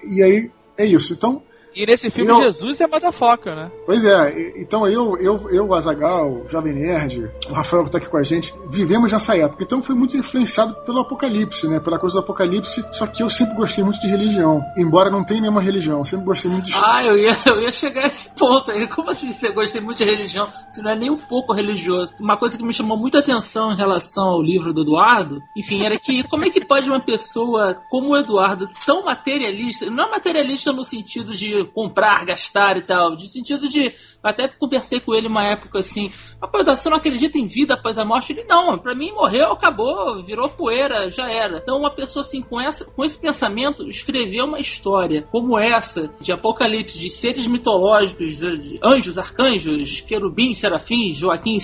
[0.08, 1.12] e aí é isso.
[1.12, 1.42] Então,
[1.74, 3.70] E nesse filme, Eu- Jesus é motherfucker, né?
[3.86, 7.98] Pois é, então eu, eu, eu, o Azagal, o Jovem Nerd, o Rafael que tá
[7.98, 9.62] aqui com a gente, vivemos nessa época.
[9.62, 11.80] Então fui muito influenciado pelo Apocalipse, né?
[11.80, 12.84] Pela coisa do Apocalipse.
[12.92, 15.98] Só que eu sempre gostei muito de religião, embora não tenha nenhuma religião.
[15.98, 16.74] Eu sempre gostei muito de.
[16.76, 18.86] Ah, eu ia, eu ia chegar a esse ponto aí.
[18.88, 20.48] Como assim você gosta muito de religião?
[20.70, 22.14] Você não é nem um pouco religioso.
[22.20, 25.98] Uma coisa que me chamou muita atenção em relação ao livro do Eduardo, enfim, era
[25.98, 30.72] que como é que pode uma pessoa como o Eduardo, tão materialista, não é materialista
[30.72, 33.94] no sentido de comprar, gastar e tal, de sentido de.
[34.22, 38.04] Até conversei com ele uma época assim, pô, você não acredita em vida após a
[38.04, 38.32] morte?
[38.32, 41.58] Ele, não, pra mim morreu, acabou, virou poeira, já era.
[41.58, 46.32] Então uma pessoa assim, com, essa, com esse pensamento, escrever uma história como essa, de
[46.32, 51.58] apocalipse, de seres mitológicos, de anjos, arcanjos, querubins, serafins, Joaquim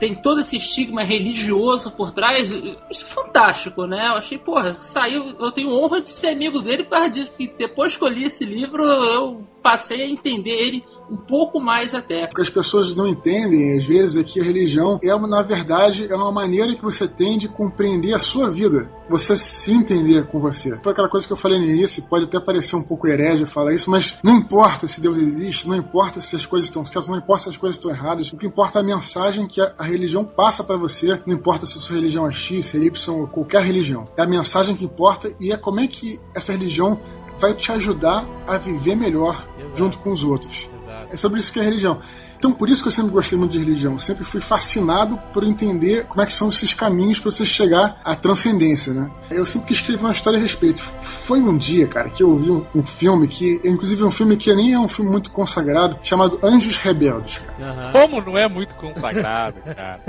[0.00, 2.50] tem todo esse estigma religioso por trás.
[2.90, 4.08] Isso é fantástico, né?
[4.08, 5.36] Eu achei, porra, saiu.
[5.38, 8.24] Eu tenho honra de ser amigo dele por causa disso, porque depois que eu li
[8.24, 12.24] esse livro, eu passei a entender ele um pouco mais até.
[12.24, 15.42] O que as pessoas não entendem, às vezes, é que a religião é, uma, na
[15.42, 18.90] verdade, é uma maneira que você tem de compreender a sua vida.
[19.08, 20.78] Você se entender com você.
[20.82, 23.74] Foi aquela coisa que eu falei no início, pode até parecer um pouco herege falar
[23.74, 27.18] isso, mas não importa se Deus existe, não importa se as coisas estão certas, não
[27.18, 28.32] importa se as coisas estão erradas.
[28.32, 31.66] O que importa é a mensagem que a, a religião passa para você, não importa
[31.66, 34.04] se a sua religião é X, se é Y ou qualquer religião.
[34.16, 37.00] É a mensagem que importa e é como é que essa religião
[37.40, 39.76] vai te ajudar a viver melhor Exato.
[39.76, 40.68] junto com os outros.
[40.82, 41.14] Exato.
[41.14, 41.98] É sobre isso que é religião.
[42.40, 43.92] Então, por isso que eu sempre gostei muito de religião.
[43.92, 48.00] Eu sempre fui fascinado por entender como é que são esses caminhos para você chegar
[48.02, 49.10] à transcendência, né?
[49.30, 50.80] Eu sempre quis escrever uma história a respeito.
[50.80, 54.54] Foi um dia, cara, que eu vi um, um filme que, inclusive, um filme que
[54.54, 57.72] nem é um filme muito consagrado, chamado Anjos Rebeldes, cara.
[57.72, 57.92] Aham.
[57.92, 60.00] Como não é muito consagrado, cara.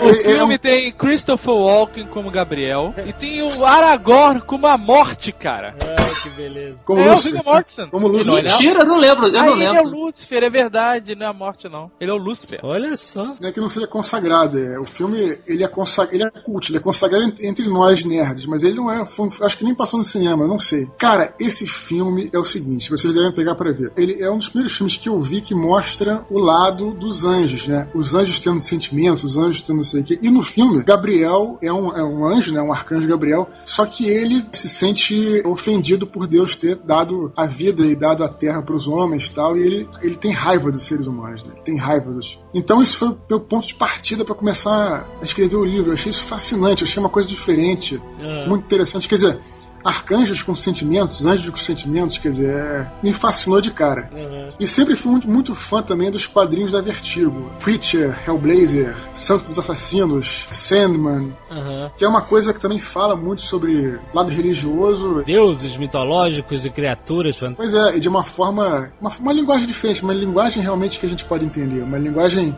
[0.00, 4.66] O É- é filme um- tem Christopher Walken como Gabriel e tem o Aragorn como
[4.66, 5.74] a morte, cara.
[5.82, 6.78] Ai, que beleza.
[6.82, 7.32] como é o Lúcifer.
[7.32, 7.88] Viggo Mortensen.
[7.90, 8.38] Como Lúcifer.
[8.38, 9.90] é- Mentira, eu não lembro, eu Ah, não ele é o lembro.
[9.90, 11.73] Lúcifer, é verdade, não é a morte, não.
[12.00, 12.60] Ele é o Lúcifer.
[12.62, 13.34] Olha só.
[13.40, 14.58] Não é que não seja consagrado.
[14.58, 16.14] É, o filme ele é, consag...
[16.14, 19.04] ele é cult, ele é consagrado ent- entre nós nerds, mas ele não é.
[19.06, 20.88] foi um- acho que nem passou no cinema, não sei.
[20.98, 23.92] Cara, esse filme é o seguinte: vocês devem pegar para ver.
[23.96, 27.66] Ele é um dos primeiros filmes que eu vi que mostra o lado dos anjos,
[27.66, 27.88] né?
[27.94, 30.18] Os anjos tendo sentimentos, os anjos tendo não sei o quê.
[30.22, 32.60] E no filme, Gabriel é um, é um anjo, né?
[32.62, 37.84] Um arcanjo Gabriel, só que ele se sente ofendido por Deus ter dado a vida
[37.84, 40.82] e dado a terra para os homens e tal, e ele, ele tem raiva dos
[40.82, 41.52] seres humanos, né?
[41.64, 42.38] Tem raiva dos.
[42.52, 45.90] Então isso foi o meu ponto de partida para começar a escrever o livro.
[45.90, 48.46] Eu achei isso fascinante, eu achei uma coisa diferente, Ah.
[48.48, 49.08] muito interessante.
[49.08, 49.38] Quer dizer,
[49.84, 54.08] arcanjos com sentimentos, anjos com sentimentos, quer dizer, é- me fascinou de cara.
[54.12, 54.46] Aham.
[54.58, 57.50] E sempre fui muito, muito fã também dos quadrinhos da Vertigo.
[57.60, 61.90] Preacher, Hellblazer, Santo dos Assassinos, Sandman, Aham.
[61.96, 65.22] que é uma coisa que também fala muito sobre lado religioso.
[65.24, 67.36] Deuses mitológicos e criaturas.
[67.56, 68.90] Pois é, e de uma forma.
[69.00, 71.82] Uma, uma linguagem diferente, uma linguagem realmente que a gente pode entender.
[71.82, 72.56] Uma linguagem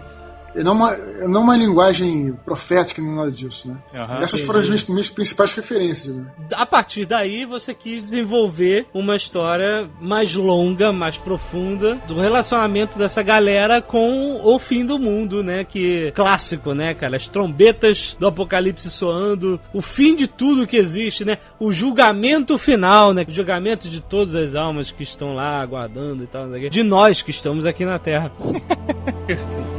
[0.63, 0.97] não uma,
[1.29, 3.77] não uma linguagem profética nem nada disso, né?
[3.95, 4.21] Aham.
[4.21, 6.27] Essas foram as minhas, minhas principais referências, né?
[6.53, 13.23] A partir daí, você quis desenvolver uma história mais longa, mais profunda, do relacionamento dessa
[13.23, 15.65] galera com o fim do mundo, né?
[15.65, 17.17] Que clássico, né, cara?
[17.17, 21.39] As trombetas do apocalipse soando, o fim de tudo que existe, né?
[21.59, 23.25] O julgamento final, né?
[23.27, 27.31] O julgamento de todas as almas que estão lá aguardando e tal, de nós que
[27.31, 28.31] estamos aqui na Terra.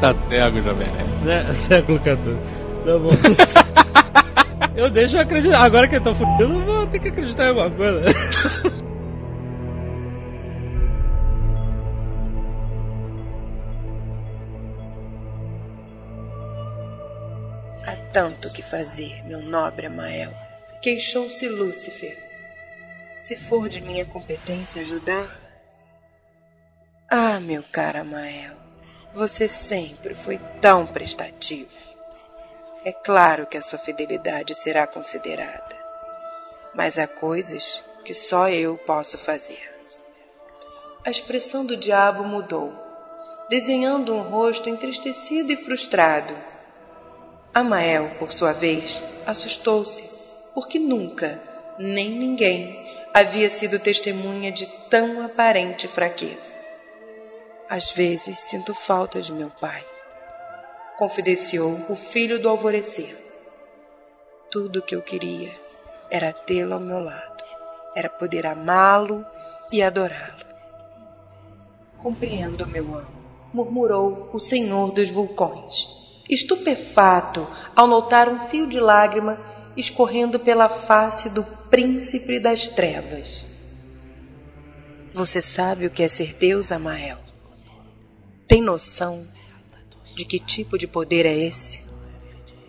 [0.00, 1.24] Tá cego, Jovem Nerd.
[1.24, 1.52] né?
[1.66, 2.36] Século XIV.
[2.84, 3.10] Tá bom.
[4.76, 5.60] Eu deixo eu acreditar.
[5.64, 8.00] Agora que eu tô fudido, eu vou ter que acreditar em alguma coisa.
[17.86, 20.32] Há tanto que fazer, meu nobre Amael.
[20.82, 22.16] Queixou-se Lúcifer.
[23.18, 25.40] Se for de minha competência ajudar.
[27.10, 28.54] Ah, meu caro Amael,
[29.14, 31.70] você sempre foi tão prestativo.
[32.84, 35.76] É claro que a sua fidelidade será considerada.
[36.74, 39.68] Mas há coisas que só eu posso fazer.
[41.04, 42.72] A expressão do diabo mudou,
[43.48, 46.34] desenhando um rosto entristecido e frustrado.
[47.54, 50.04] Amael, por sua vez, assustou-se,
[50.54, 51.40] porque nunca,
[51.78, 56.57] nem ninguém, havia sido testemunha de tão aparente fraqueza.
[57.70, 59.84] Às vezes sinto falta de meu pai,
[60.96, 63.14] confidenciou o filho do alvorecer.
[64.50, 65.52] Tudo o que eu queria
[66.10, 67.44] era tê-lo ao meu lado,
[67.94, 69.22] era poder amá-lo
[69.70, 70.46] e adorá-lo.
[71.98, 73.06] Compreendo, meu amo,
[73.52, 75.88] murmurou o senhor dos vulcões,
[76.26, 77.46] estupefato
[77.76, 79.38] ao notar um fio de lágrima
[79.76, 83.44] escorrendo pela face do príncipe das trevas.
[85.12, 87.27] Você sabe o que é ser Deus, Amael?
[88.48, 89.28] Tem noção
[90.16, 91.82] de que tipo de poder é esse?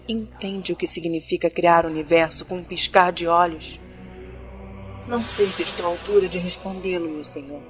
[0.06, 3.80] Entende o que significa criar o universo com um piscar de olhos?
[5.08, 7.62] Não sei se estou à altura de respondê-lo, meu senhor.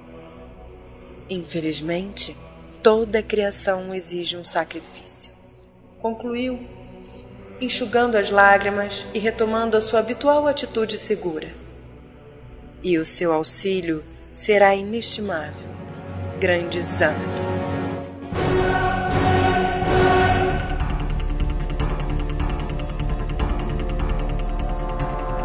[1.28, 2.36] Infelizmente,
[2.82, 5.32] toda criação exige um sacrifício.
[6.00, 6.58] Concluiu,
[7.60, 11.54] enxugando as lágrimas e retomando a sua habitual atitude segura.
[12.82, 14.04] E o seu auxílio
[14.34, 15.70] será inestimável,
[16.40, 17.79] grandes Zanatos.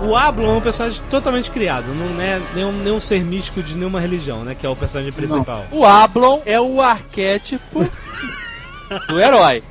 [0.06, 4.00] O Ablon é um personagem totalmente criado, não é nenhum, nenhum ser místico de nenhuma
[4.00, 4.56] religião, né?
[4.56, 5.66] Que é o personagem principal.
[5.72, 7.80] O Ablon é o arquétipo
[9.10, 9.64] do herói.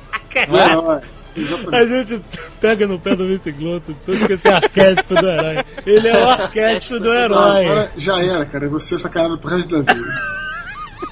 [0.49, 0.75] Não é?
[0.75, 1.01] Não, é,
[1.37, 1.75] exatamente.
[1.75, 2.21] A gente
[2.59, 5.63] pega no pé do Vince Glotto tudo com esse arquétipo do herói.
[5.85, 7.65] Ele é o arquétipo do herói.
[7.65, 8.67] Agora já era, cara.
[8.69, 10.05] Você é sacanado pro resto da vida.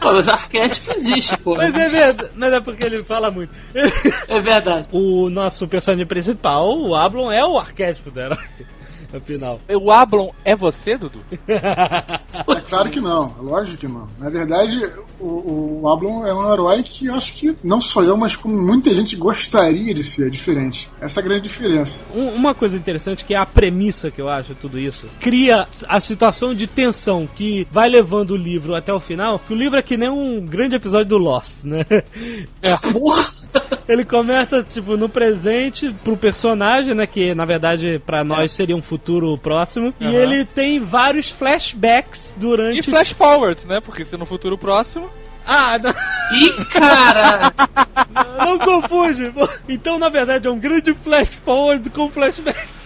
[0.01, 1.55] Pô, mas arquétipo existe, pô.
[1.55, 3.53] Mas é verdade, mas é porque ele fala muito.
[4.27, 4.87] É verdade.
[4.91, 8.37] O nosso personagem principal, o Ablon, é o arquétipo do herói.
[9.13, 9.61] Afinal.
[9.69, 11.19] O Ablon é você, Dudu?
[11.47, 14.07] É claro que não, lógico que não.
[14.17, 14.79] Na verdade,
[15.19, 18.55] o, o Ablon é um herói que eu acho que não só eu, mas como
[18.59, 20.89] muita gente gostaria de ser diferente.
[20.99, 22.05] Essa é a grande diferença.
[22.13, 25.99] Um- uma coisa interessante que é a premissa que eu acho tudo isso cria a
[25.99, 29.39] situação de tensão que vai levando o livro até o final.
[29.39, 31.83] Que o livro é que nem um grande episódio do Lost, né?
[33.87, 38.81] Ele começa tipo no presente pro personagem, né, que na verdade pra nós seria um
[38.81, 40.15] futuro próximo, e Aham.
[40.15, 43.79] ele tem vários flashbacks durante E flash forwards, né?
[43.81, 45.09] Porque se no futuro próximo.
[45.45, 47.51] Ah, não, Ih, cara!
[48.45, 49.29] não confunde.
[49.31, 49.47] pô.
[49.67, 52.82] Então, na verdade, é um grande flash forward com flashbacks.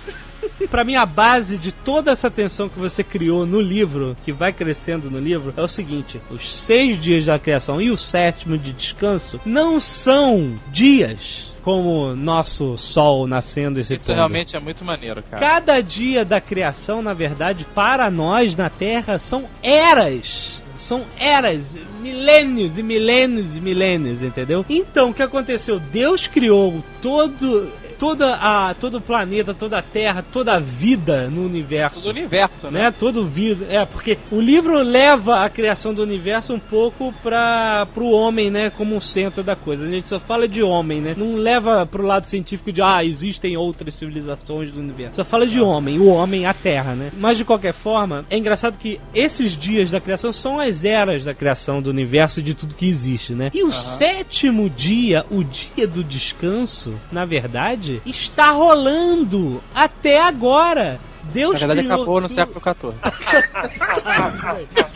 [0.66, 4.52] Pra mim, a base de toda essa tensão que você criou no livro, que vai
[4.52, 8.72] crescendo no livro, é o seguinte: os seis dias da criação e o sétimo de
[8.74, 14.16] descanso não são dias como nosso sol nascendo e se Isso pondo.
[14.16, 15.46] realmente é muito maneiro, cara.
[15.46, 20.58] Cada dia da criação, na verdade, para nós na Terra, são eras.
[20.80, 24.64] São eras, milênios e milênios e milênios, entendeu?
[24.70, 25.80] Então, o que aconteceu?
[25.80, 27.70] Deus criou todo,
[28.00, 32.10] toda a, todo o planeta, toda a Terra, toda a vida no universo Todo o
[32.10, 32.84] universo, né?
[32.84, 32.94] né?
[32.98, 33.66] Todo vida.
[33.70, 38.70] É, porque o livro leva a criação do universo um pouco para pro homem, né?
[38.70, 39.86] Como um centro da coisa.
[39.86, 41.14] A gente só fala de homem, né?
[41.18, 45.16] Não leva pro lado científico de, ah, existem outras civilizações do universo.
[45.16, 47.12] Só fala de homem, o homem, a terra, né?
[47.18, 51.34] Mas de qualquer forma, é engraçado que esses dias da criação são as eras da
[51.34, 53.50] criação do universo e de tudo que existe, né?
[53.54, 61.00] E o sétimo dia, o dia do descanso, na verdade, está rolando até agora.
[61.34, 62.94] Deus Na verdade, criou acabou no século XIV.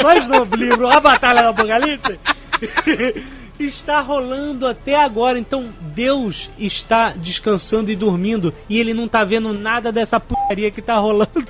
[0.01, 2.19] Mas no livro A Batalha do Apocalipse.
[3.59, 5.37] está rolando até agora.
[5.37, 10.81] Então Deus está descansando e dormindo e ele não tá vendo nada dessa putaria que
[10.81, 11.47] tá rolando.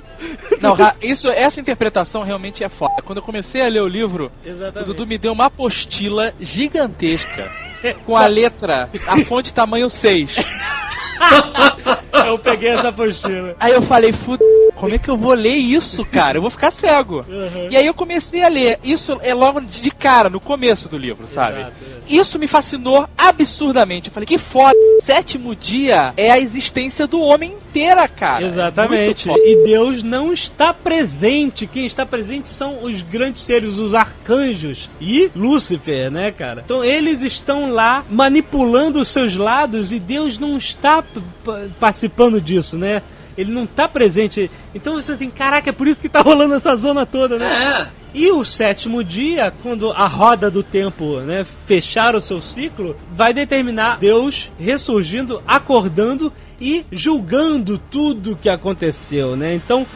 [0.60, 3.02] Não, isso, essa interpretação realmente é foda.
[3.04, 4.86] Quando eu comecei a ler o livro, o Exatamente.
[4.86, 7.50] Dudu me deu uma apostila gigantesca
[8.04, 10.36] com a letra, a fonte tamanho 6.
[12.26, 13.56] Eu peguei essa apostila.
[13.58, 14.44] Aí eu falei, fuda,
[14.76, 16.38] como é que eu vou ler isso, cara?
[16.38, 17.24] Eu vou ficar cego.
[17.28, 17.68] Uhum.
[17.70, 18.78] E aí eu comecei a ler.
[18.82, 21.60] Isso é logo de cara, no começo do livro, sabe?
[21.60, 21.74] Exato.
[22.08, 24.08] Isso me fascinou absurdamente.
[24.08, 24.76] Eu falei, que foda.
[25.00, 28.44] Sétimo dia é a existência do homem inteira, cara.
[28.44, 29.28] Exatamente.
[29.30, 31.66] E Deus não está presente.
[31.66, 36.62] Quem está presente são os grandes seres, os arcanjos e Lúcifer, né, cara?
[36.64, 41.02] Então eles estão lá manipulando os seus lados e Deus não está
[41.78, 43.02] participando disso, né?
[43.36, 44.50] Ele não está presente.
[44.74, 47.88] Então você assim, caraca, é por isso que tá rolando essa zona toda, né?
[47.88, 48.02] É.
[48.14, 53.32] E o sétimo dia, quando a roda do tempo né, fechar o seu ciclo, vai
[53.32, 59.54] determinar Deus ressurgindo, acordando e julgando tudo que aconteceu, né?
[59.54, 59.86] Então,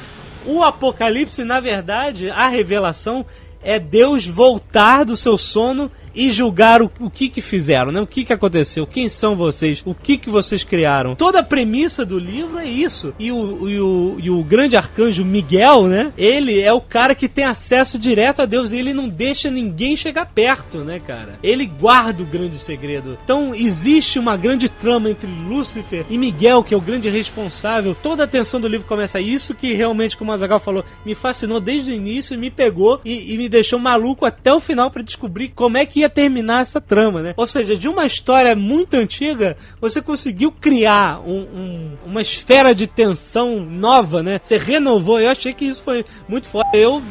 [0.46, 3.26] o Apocalipse, na verdade, a revelação
[3.62, 8.00] é Deus voltar do seu sono e julgar o, o que que fizeram, né?
[8.00, 11.14] O que que aconteceu, quem são vocês, o que que vocês criaram.
[11.14, 13.14] Toda a premissa do livro é isso.
[13.18, 16.12] E o, e o, e o grande arcanjo Miguel, né?
[16.16, 19.96] Ele é o cara que tem acesso direto a Deus e ele não deixa ninguém
[19.96, 21.38] chegar perto, né, cara?
[21.42, 23.18] Ele guarda o grande segredo.
[23.22, 27.96] Então existe uma grande trama entre Lúcifer e Miguel, que é o grande responsável.
[28.02, 31.60] Toda a atenção do livro começa isso que realmente, como o Azagal falou, me fascinou
[31.60, 35.48] desde o início me pegou e, e me deixou maluco até o final pra descobrir
[35.48, 37.34] como é que ia terminar essa trama, né?
[37.36, 42.86] Ou seja, de uma história muito antiga, você conseguiu criar um- um- uma esfera de
[42.86, 44.40] tensão nova, né?
[44.42, 45.20] Você renovou.
[45.20, 46.68] Eu achei que isso foi muito foda.
[46.72, 47.02] Eu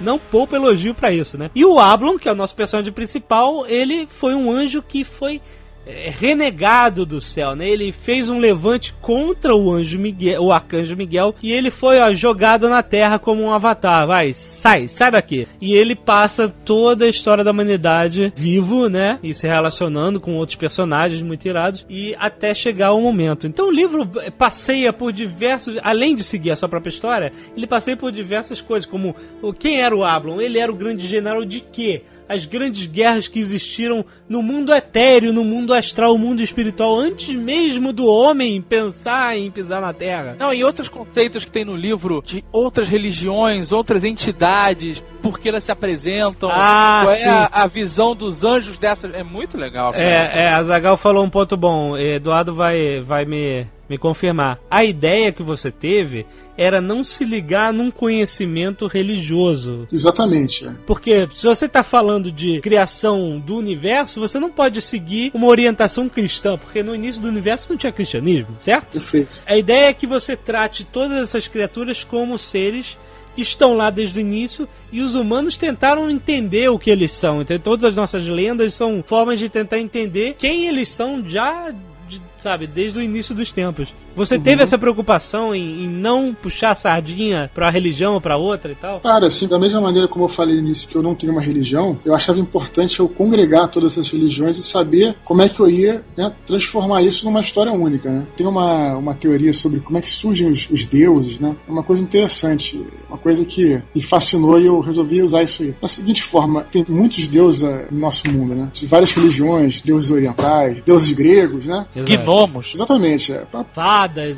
[0.00, 1.50] não poupo elogio pra isso, né?
[1.54, 5.40] E o Ablon, que é o nosso personagem principal, ele foi um anjo que foi
[5.86, 7.68] é, renegado do céu, né?
[7.68, 12.12] Ele fez um levante contra o anjo Miguel, o arcanjo Miguel, e ele foi ó,
[12.14, 14.06] jogado na terra como um avatar.
[14.06, 15.46] Vai, sai, sai daqui.
[15.60, 19.18] E ele passa toda a história da humanidade vivo, né?
[19.22, 23.46] E se relacionando com outros personagens muito irados, e até chegar o momento.
[23.46, 27.66] Então o livro eh, passeia por diversos, além de seguir a sua própria história, ele
[27.66, 29.14] passeia por diversas coisas, como
[29.58, 30.40] quem era o Ablon?
[30.40, 32.02] Ele era o grande general de quê?
[32.28, 37.34] As grandes guerras que existiram no mundo etéreo, no mundo astral, no mundo espiritual, antes
[37.34, 40.36] mesmo do homem pensar em pisar na Terra.
[40.38, 45.48] Não, e outros conceitos que tem no livro de outras religiões, outras entidades, por que
[45.48, 49.12] elas se apresentam, Ah, qual é a, a visão dos anjos dessas.
[49.14, 49.92] É muito legal.
[49.92, 50.02] cara.
[50.02, 51.96] É, é, a Zagal falou um ponto bom.
[51.96, 54.58] Eduardo vai, vai me, me confirmar.
[54.70, 59.86] A ideia que você teve era não se ligar num conhecimento religioso.
[59.92, 60.66] Exatamente.
[60.66, 60.72] é.
[60.86, 66.08] Porque se você está falando de criação do universo, você não pode seguir uma orientação
[66.08, 68.92] cristã, porque no início do universo não tinha cristianismo, certo?
[68.92, 69.42] Perfeito.
[69.46, 72.96] A ideia é que você trate todas essas criaturas como seres
[73.34, 77.42] que estão lá desde o início e os humanos tentaram entender o que eles são.
[77.42, 81.72] Então, todas as nossas lendas são formas de tentar entender quem eles são já,
[82.08, 83.92] de- sabe, desde o início dos tempos.
[84.14, 88.72] Você teve essa preocupação em, em não puxar a sardinha pra religião ou pra outra
[88.72, 89.00] e tal?
[89.00, 91.42] Cara, assim, da mesma maneira como eu falei no início que eu não tenho uma
[91.42, 95.68] religião, eu achava importante eu congregar todas essas religiões e saber como é que eu
[95.68, 98.26] ia né, transformar isso numa história única, né?
[98.36, 101.56] Tem uma, uma teoria sobre como é que surgem os, os deuses, né?
[101.66, 105.74] É uma coisa interessante, uma coisa que me fascinou e eu resolvi usar isso aí.
[105.80, 108.68] Da seguinte forma, tem muitos deuses ah, no nosso mundo, né?
[108.72, 111.86] De várias religiões, deuses orientais, deuses gregos, né?
[111.94, 112.72] Gnomos.
[112.74, 113.38] Exatamente, é.
[113.50, 113.64] Pra-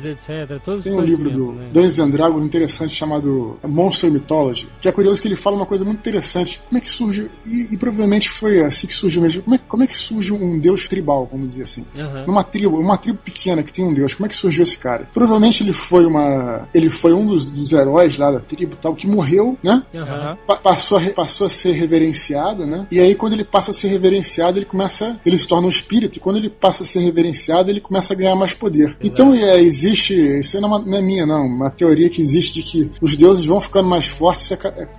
[0.05, 0.61] Etc.
[0.63, 1.69] Todos Tem um livro do né?
[1.71, 5.83] Dungeons and Dragons interessante chamado Monster Mythology, que é curioso que ele fala uma coisa
[5.85, 6.61] muito interessante.
[6.67, 9.83] Como é que surge, e, e provavelmente foi assim que surgiu mesmo, como é, como
[9.83, 11.85] é que surge um deus tribal, vamos dizer assim?
[12.25, 15.07] Numa tribo, uma tribo pequena que tem um deus, como é que surgiu esse cara?
[15.13, 16.67] Provavelmente ele foi uma.
[16.73, 19.83] Ele foi um dos, dos heróis lá da tribo tal, que morreu, né?
[19.95, 20.37] Aham.
[20.45, 22.87] Pa- passou a, passou a ser reverenciado, né?
[22.91, 26.17] E aí quando ele passa a ser reverenciado, ele começa, ele se torna um espírito,
[26.17, 28.95] e quando ele passa a ser reverenciado, ele começa a ganhar mais poder.
[29.01, 32.55] Então é, existe, isso não é, uma- não é minha não, uma teoria que existe
[32.55, 34.55] de que os deuses vão ficando mais fortes é,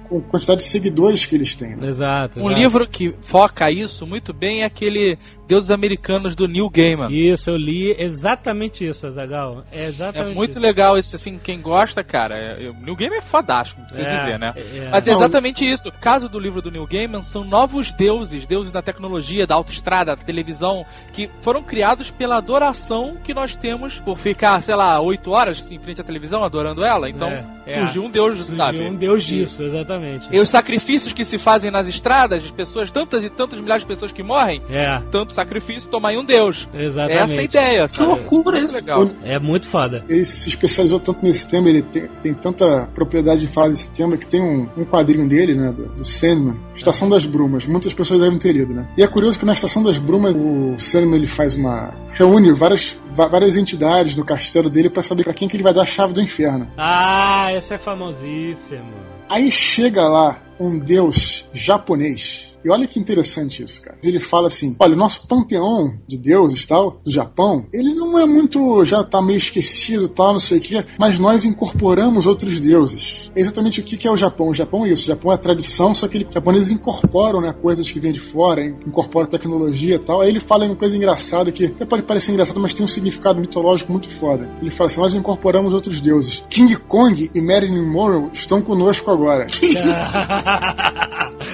[0.09, 1.77] com a quantidade de seguidores que eles têm.
[1.77, 1.89] Né?
[1.89, 2.41] Exato.
[2.41, 2.61] Um exato.
[2.61, 5.19] livro que foca isso muito bem é aquele
[5.49, 7.09] Deuses Americanos do Neil Gaiman.
[7.11, 9.65] Isso, eu li exatamente isso, Azagal.
[9.73, 10.61] É É exatamente muito isso.
[10.61, 12.37] legal esse, assim, quem gosta, cara.
[12.37, 14.53] é- O Neil Gaiman é fodástico, não precisa É, dizer, né?
[14.57, 14.91] é.
[14.91, 15.89] Mas é Não, exatamente isso.
[15.89, 20.15] O caso do livro do Neil Gaiman são novos deuses, deuses da tecnologia, da autoestrada,
[20.15, 25.31] da televisão, que foram criados pela adoração que nós temos por ficar, sei lá, oito
[25.31, 27.09] horas em frente à televisão adorando ela.
[27.09, 27.75] Então, É, É.
[27.75, 28.81] Surgiu um deus, Surgiu sabe?
[28.81, 30.27] um deus disso, exatamente.
[30.33, 33.89] E os sacrifícios que se fazem nas estradas, de pessoas, tantas e tantas milhares de
[33.89, 36.69] pessoas que morrem, É, tanto sacrifício toma em um deus.
[36.75, 37.23] exatamente.
[37.23, 38.77] Essa é a ideia, Que loucura Muito isso.
[38.77, 39.11] legal.
[39.23, 40.05] É muito foda.
[40.09, 44.17] Ele se especializou tanto nesse tema, ele tem, tem tanta propriedade de falar desse tema
[44.17, 47.67] que tem um, um quadrinho dele, né, do, do Sandman, Estação das Brumas.
[47.67, 48.89] Muitas pessoas devem ter lido, né?
[48.97, 52.99] E é curioso que na Estação das Brumas o Sandman ele faz uma reúne várias
[53.15, 56.13] várias entidades no castelo dele pra saber pra quem que ele vai dar a chave
[56.13, 56.69] do inferno.
[56.77, 58.93] Ah, esse é famosíssimo.
[59.29, 62.58] Aí chega lá um deus japonês.
[62.69, 63.97] E olha que interessante isso, cara.
[64.05, 68.27] Ele fala assim: olha, o nosso panteão de deuses tal, do Japão, ele não é
[68.27, 68.85] muito.
[68.85, 73.31] já tá meio esquecido tal, não sei o quê, mas nós incorporamos outros deuses.
[73.35, 74.49] É exatamente o que que é o Japão.
[74.49, 75.05] O Japão é isso.
[75.05, 78.13] O Japão é a tradição, só que ele, os japoneses incorporam né, coisas que vêm
[78.13, 80.21] de fora, in- incorporam tecnologia e tal.
[80.21, 83.41] Aí ele fala uma coisa engraçada que até pode parecer engraçado, mas tem um significado
[83.41, 84.49] mitológico muito foda.
[84.61, 86.45] Ele fala assim: nós incorporamos outros deuses.
[86.51, 89.47] King Kong e Marilyn Monroe estão conosco agora.
[89.47, 90.17] Que isso?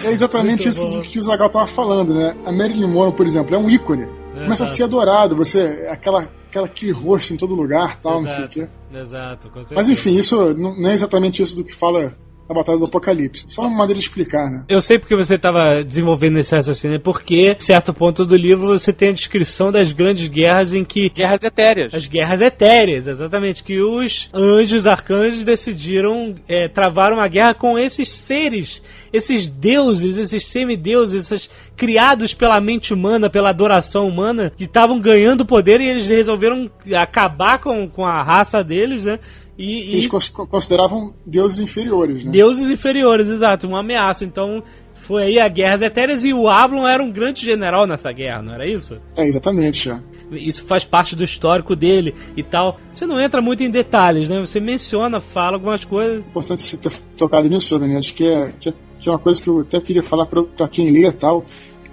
[0.04, 1.02] É exatamente Muito isso bom.
[1.08, 2.36] Que o Zagal tava falando, né?
[2.44, 4.06] A Marilyn Monroe, por exemplo, é um ícone.
[4.32, 8.44] Começa a ser adorado, você aquela aquela aquele rosto em todo lugar, tal, não sei
[8.44, 8.68] o quê.
[8.92, 9.74] Exato, com certeza.
[9.74, 12.16] Mas enfim, isso não é exatamente isso do que fala
[12.48, 13.44] a Batalha do Apocalipse.
[13.48, 14.64] Só uma maneira de explicar, né?
[14.68, 18.92] Eu sei porque você estava desenvolvendo esse raciocínio, porque, em certo ponto do livro, você
[18.92, 21.08] tem a descrição das grandes guerras em que.
[21.08, 21.94] Guerras etéreas.
[21.94, 23.64] As guerras etéreas, exatamente.
[23.64, 28.82] Que os anjos, arcanjos decidiram é, travar uma guerra com esses seres,
[29.12, 35.46] esses deuses, esses semideuses, esses criados pela mente humana, pela adoração humana, que estavam ganhando
[35.46, 39.18] poder e eles resolveram acabar com, com a raça deles, né?
[39.56, 42.32] E, Eles e cons- consideravam deuses inferiores, né?
[42.32, 44.24] deuses inferiores, exato, uma ameaça.
[44.24, 44.62] Então
[44.96, 48.54] foi aí a Guerras Etéreas e o Ablon era um grande general nessa guerra, não
[48.54, 48.98] era isso?
[49.16, 49.90] É, exatamente.
[49.90, 50.00] é.
[50.32, 52.78] Isso faz parte do histórico dele e tal.
[52.92, 54.40] Você não entra muito em detalhes, né?
[54.40, 56.18] Você menciona, fala algumas coisas.
[56.26, 59.40] Importante você ter tocado nisso, Jovem Acho que é, que é, que é uma coisa
[59.40, 61.44] que eu até queria falar pra quem lê e tal.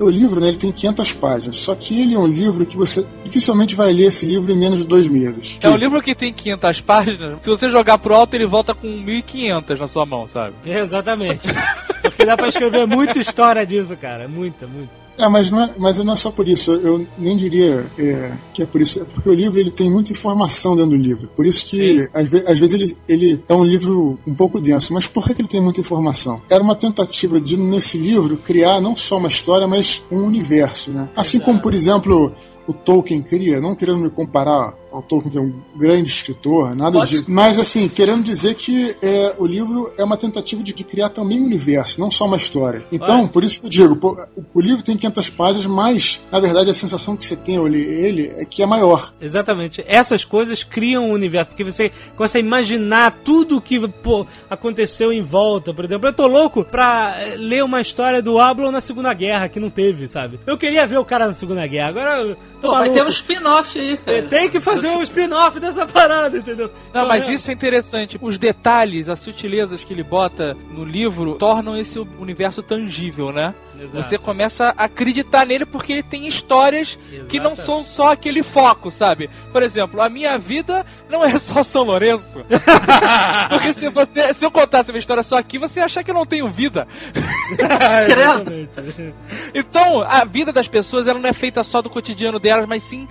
[0.02, 3.06] O livro, né, ele tem 500 páginas, só que ele é um livro que você
[3.24, 5.60] dificilmente vai ler esse livro em menos de dois meses.
[5.62, 7.38] É um livro que tem 500 páginas.
[7.42, 10.56] Se você jogar pro alto, ele volta com 1500 na sua mão, sabe?
[10.66, 11.48] Exatamente.
[12.02, 14.28] Porque dá pra escrever muita história disso, cara.
[14.28, 15.01] Muita, muita.
[15.18, 16.72] É, mas não é, mas não é só por isso.
[16.74, 19.02] Eu nem diria é, que é por isso.
[19.02, 21.30] É porque o livro ele tem muita informação dentro do livro.
[21.36, 24.94] Por isso que, às, ve- às vezes, ele, ele é um livro um pouco denso.
[24.94, 26.42] Mas por que, que ele tem muita informação?
[26.50, 30.92] Era uma tentativa de, nesse livro, criar não só uma história, mas um universo.
[30.92, 31.10] Né?
[31.16, 32.34] Assim como, por exemplo,
[32.68, 37.00] o Tolkien cria, não querendo me comparar ao Tolkien, que é um grande escritor, nada
[37.00, 37.10] Pode.
[37.12, 37.26] disso.
[37.28, 41.42] Mas, assim, querendo dizer que é, o livro é uma tentativa de, de criar também
[41.42, 42.84] um universo, não só uma história.
[42.92, 46.40] Então, por isso que eu digo, pô, o, o livro tem 500 páginas, mas, na
[46.40, 49.14] verdade, a sensação que você tem ao ler ele é que é maior.
[49.22, 49.84] Exatamente.
[49.88, 55.12] Essas coisas criam um universo, porque você começa a imaginar tudo o que pô, aconteceu
[55.12, 55.74] em volta.
[55.74, 59.48] Por exemplo, eu tô louco pra eh, ler uma história do Ablon na Segunda Guerra,
[59.48, 60.40] que não teve, sabe?
[60.46, 62.94] Eu queria ver o cara na Segunda Guerra, agora eu tô Pô, vai maluco.
[62.94, 64.22] ter um spin-off aí, cara.
[64.24, 66.72] Tem que fazer um spin-off dessa parada, entendeu?
[66.94, 68.18] Não, mas isso é interessante.
[68.22, 73.54] Os detalhes, as sutilezas que ele bota no livro tornam esse universo tangível, né?
[73.82, 74.04] Exato.
[74.04, 78.92] Você começa a acreditar nele porque ele tem histórias que não são só aquele foco,
[78.92, 79.28] sabe?
[79.52, 82.46] Por exemplo, a minha vida não é só São Lourenço.
[83.50, 86.12] porque se você se eu contasse a minha história só aqui, você ia achar que
[86.12, 86.88] eu não tenho vida.
[89.54, 93.08] Então, a vida das pessoas ela não é feita só do cotidiano delas, mas sim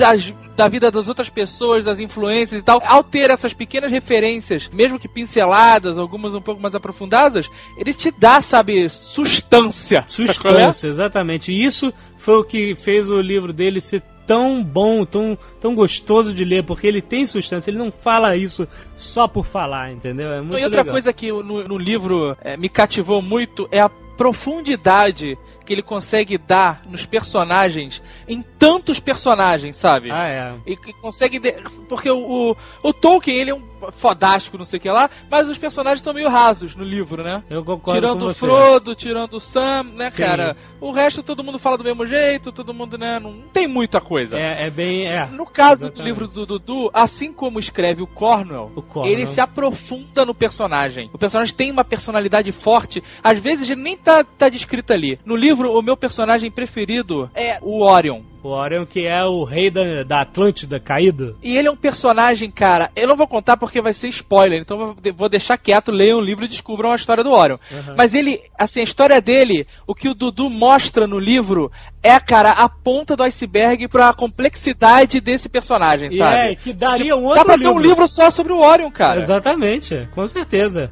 [0.00, 2.82] das- da vida das outras pessoas, das influências e tal.
[2.84, 7.48] Ao ter essas pequenas referências, mesmo que pinceladas, algumas um pouco mais aprofundadas,
[7.78, 10.04] ele te dá, sabe, substância.
[10.08, 10.68] Sabe qual é?
[10.68, 11.52] Exatamente.
[11.52, 16.32] E isso foi o que fez o livro dele ser tão bom, tão, tão gostoso
[16.32, 20.30] de ler, porque ele tem substância, ele não fala isso só por falar, entendeu?
[20.32, 20.92] É muito e outra legal.
[20.92, 25.36] coisa que no, no livro eh, me cativou muito é a profundidade
[25.70, 30.10] que ele consegue dar nos personagens, em tantos personagens, sabe?
[30.10, 30.54] Ah, é.
[30.66, 31.38] E que consegue.
[31.38, 31.52] de-
[31.88, 35.48] Porque o, o, o Tolkien, ele é um fodástico, não sei o que lá, mas
[35.48, 37.42] os personagens são meio rasos no livro, né?
[37.48, 38.34] Eu concordo tirando o.
[38.34, 40.22] Frodo, tirando o Sam, né, Sim.
[40.24, 40.56] cara?
[40.80, 43.18] O resto todo mundo fala do mesmo jeito, todo mundo, né?
[43.20, 44.36] Não tem muita coisa.
[44.36, 45.06] É, é bem.
[45.06, 45.26] É.
[45.26, 46.06] No caso do Exatamente.
[46.08, 49.12] livro do Dudu, assim como escreve o Cornwell, O Cornwell.
[49.12, 51.08] ele se aprofunda no personagem.
[51.12, 55.18] O personagem tem uma personalidade forte, às vezes ele nem tá, tá descrito ali.
[55.24, 58.20] No livro, o meu personagem preferido é o Orion.
[58.42, 61.36] O Orion que é o rei da, da Atlântida caído.
[61.42, 64.78] E ele é um personagem, cara, eu não vou contar porque vai ser spoiler, então
[64.78, 67.58] vou de- vou deixar quieto, leiam o livro e descubram a história do Orion.
[67.70, 67.94] Uhum.
[67.98, 71.70] Mas ele, assim, a história dele, o que o Dudu mostra no livro
[72.02, 76.34] é, cara, a ponta do iceberg pra complexidade desse personagem, sabe?
[76.52, 77.74] é, que daria um Dá outro pra ter livro.
[77.74, 79.20] um livro só sobre o Orion, cara.
[79.20, 80.90] Exatamente, com certeza.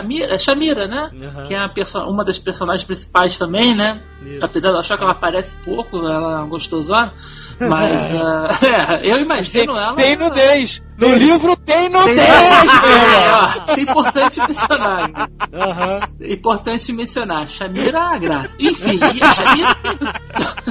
[0.00, 1.10] Shamira, Shamira, né?
[1.12, 1.44] Uhum.
[1.44, 1.60] Que é
[2.06, 4.00] uma das personagens principais também, né?
[4.22, 4.44] Isso.
[4.44, 7.12] Apesar de eu achar que ela aparece pouco, ela é uma gostosona.
[7.60, 8.48] Mas ah,
[9.00, 9.94] é, eu imagino ela.
[9.94, 10.82] Tem nudez.
[10.96, 11.18] No Tem.
[11.18, 15.10] livro tem Tem- nudez, É, ó, isso é importante mencionar.
[15.52, 15.98] Aham.
[16.20, 17.48] É importante mencionar.
[17.48, 18.56] Shamira é a graça.
[18.58, 19.76] Enfim, e a Shamira,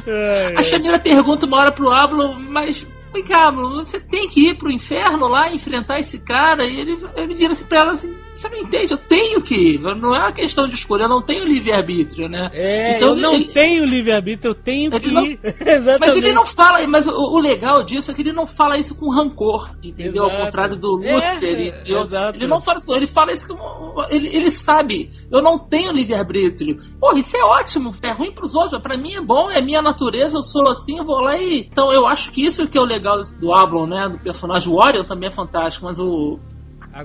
[0.08, 2.86] É, a Shamira pergunta uma hora pro Ablo, mas.
[3.11, 6.64] Vem cá, você tem que ir pro inferno lá enfrentar esse cara.
[6.64, 8.91] E ele, ele vira assim pra ela assim: Você não entende?
[8.94, 9.80] Eu tenho que ir.
[9.80, 12.49] Não é uma questão de escolha, eu não tenho livre-arbítrio, né?
[12.53, 15.40] É, Então, eu não ele- tenho livre-arbítrio, eu tenho que não- ir.
[15.60, 15.99] Exatamente.
[15.99, 18.94] Mas ele não fala, mas o, o legal disso é que ele não fala isso
[18.95, 20.23] com rancor, entendeu?
[20.26, 20.45] Ao Exato.
[20.45, 22.14] contrário do É, Lúcifer e outros.
[22.14, 22.38] exato.
[22.38, 24.03] Ele não fala isso, com- ele fala isso com.
[24.11, 26.77] Ele, ele sabe, eu não tenho livre-arbítrio.
[26.99, 29.81] Porra, isso é ótimo, é ruim pros outros, mas pra mim é bom, é minha
[29.81, 31.68] natureza, eu sou assim, eu vou lá e.
[31.72, 32.99] Então eu acho que isso que é o legal
[33.40, 34.10] do Ablon, né?
[34.10, 34.74] Do personagem.
[34.74, 36.40] Orion também é fantástico, mas o.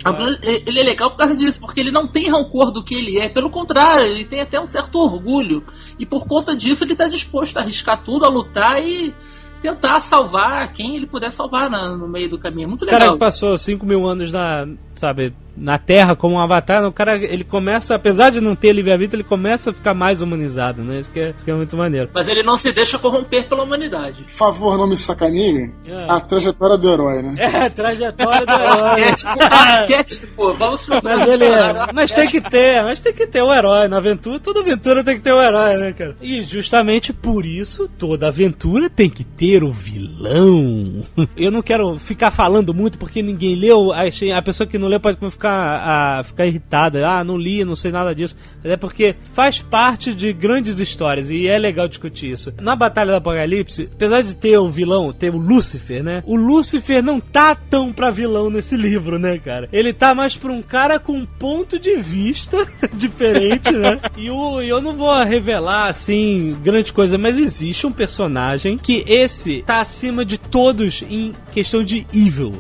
[0.03, 3.19] Agora, ele é legal por causa disso, porque ele não tem rancor do que ele
[3.19, 3.29] é.
[3.29, 5.63] Pelo contrário, ele tem até um certo orgulho.
[5.99, 9.15] E por conta disso, ele está disposto a arriscar tudo, a lutar e
[9.61, 12.69] tentar salvar quem ele puder salvar na- no meio do caminho.
[12.69, 13.15] Muito o cara legal.
[13.15, 14.67] que passou 5 mil anos na,
[15.05, 19.19] sabe, na Terra como um avatar, o cara, ele começa, apesar de não ter livre-arbítrio,
[19.19, 20.99] ele começa a ficar mais humanizado, né?
[21.01, 22.09] Isso que é, isso que é muito maneiro.
[22.15, 24.23] Mas ele não se deixa corromper pela humanidade.
[24.23, 26.07] Por favor, não me sacaneie É.
[26.11, 27.35] a trajetória do herói, né?
[27.39, 29.05] É, a trajetória do herói.
[29.05, 31.93] Arquétipo, arquétipo, vamos pro Mas ele é.
[31.93, 33.87] Mas tem que ter, mas tem que ter o herói.
[33.89, 36.17] Na aventura, toda aventura tem que ter o herói, né, cara?
[36.21, 41.03] E justamente por isso, toda aventura tem que ter o vilão.
[41.37, 43.93] Eu não quero ficar falando muito porque ninguém leu.
[43.93, 47.07] A pessoa que não leu pode ficar, a, ficar irritada.
[47.07, 48.37] Ah, não li, não sei nada disso.
[48.63, 52.53] Mas é porque faz parte de grandes histórias e é legal discutir isso.
[52.61, 56.23] Na Batalha do Apocalipse, apesar de ter o vilão, ter o Lúcifer, né?
[56.27, 59.69] O Lúcifer não tá tão pra vilão nesse livro, né, cara?
[59.73, 62.59] Ele tá mais pra um cara com um ponto de vista
[62.95, 63.99] diferente, né?
[64.17, 69.63] E o, eu não vou revelar, assim, grande coisa, mas existe um personagem que esse
[69.63, 72.53] tá acima de todos em questão de evil,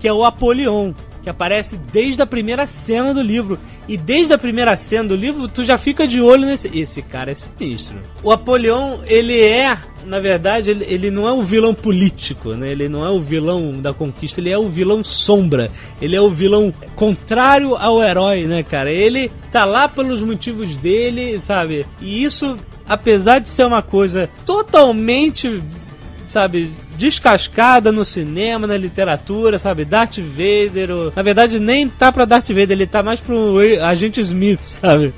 [0.00, 0.92] que é o Apolion.
[1.22, 3.58] Que aparece desde a primeira cena do livro.
[3.86, 6.68] E desde a primeira cena do livro, tu já fica de olho nesse.
[6.76, 7.98] Esse cara é sinistro.
[8.22, 12.70] O Apolion, ele é, na verdade, ele, ele não é o vilão político, né?
[12.70, 15.70] Ele não é o vilão da conquista, ele é o vilão sombra.
[16.00, 18.90] Ele é o vilão contrário ao herói, né, cara?
[18.90, 21.86] Ele tá lá pelos motivos dele, sabe?
[22.00, 22.56] E isso,
[22.88, 25.60] apesar de ser uma coisa totalmente
[26.28, 32.24] sabe, descascada no cinema, na literatura, sabe, Darth Vader, ou- na verdade nem tá pra
[32.24, 35.12] Darth Vader, ele tá mais pro Agente Smith, sabe?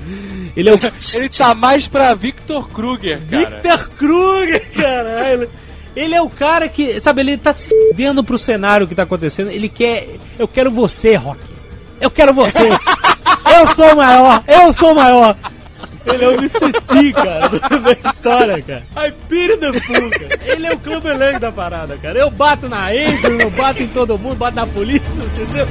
[0.55, 0.79] Ele é o
[1.15, 3.49] Ele tá mais pra Victor Kruger, cara.
[3.49, 5.49] Victor Kruger, caralho.
[5.95, 9.51] Ele é o cara que, sabe, ele tá se fudendo pro cenário que tá acontecendo,
[9.51, 10.07] ele quer,
[10.39, 11.39] eu quero você, Rock.
[11.99, 12.67] Eu quero você.
[13.59, 15.35] eu sou o maior, eu sou o maior.
[16.05, 16.71] Ele é o Mr.
[16.71, 17.49] T, cara,
[17.79, 18.83] da história, cara.
[18.95, 20.39] I pity the fool, cara.
[20.45, 22.17] Ele é o Clube Lang da parada, cara.
[22.17, 25.67] Eu bato na Angel, eu bato em todo mundo, bato na polícia, entendeu?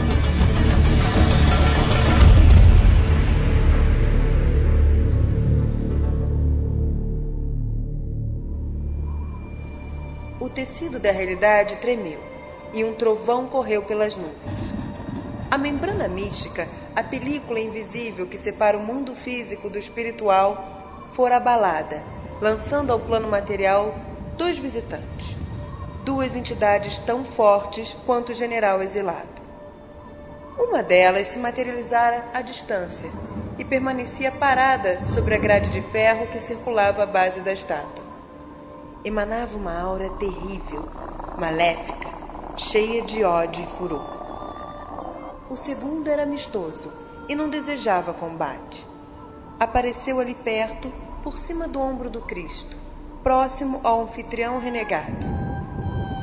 [10.39, 12.19] O tecido da realidade tremeu
[12.73, 14.80] e um trovão correu pelas nuvens.
[15.51, 22.03] A membrana mística, a película invisível que separa o mundo físico do espiritual, fora abalada,
[22.41, 23.95] lançando ao plano material
[24.37, 25.37] dois visitantes.
[26.05, 29.41] Duas entidades tão fortes quanto o general exilado.
[30.59, 33.11] Uma delas se materializara à distância
[33.59, 38.11] e permanecia parada sobre a grade de ferro que circulava à base da estátua
[39.05, 40.87] emanava uma aura terrível,
[41.39, 42.09] maléfica,
[42.57, 44.20] cheia de ódio e furor.
[45.51, 46.93] O segundo era amistoso
[47.29, 48.87] e não desejava combate.
[49.59, 50.93] Apareceu ali perto,
[51.25, 52.77] por cima do ombro do Cristo,
[53.23, 55.27] próximo ao anfitrião renegado.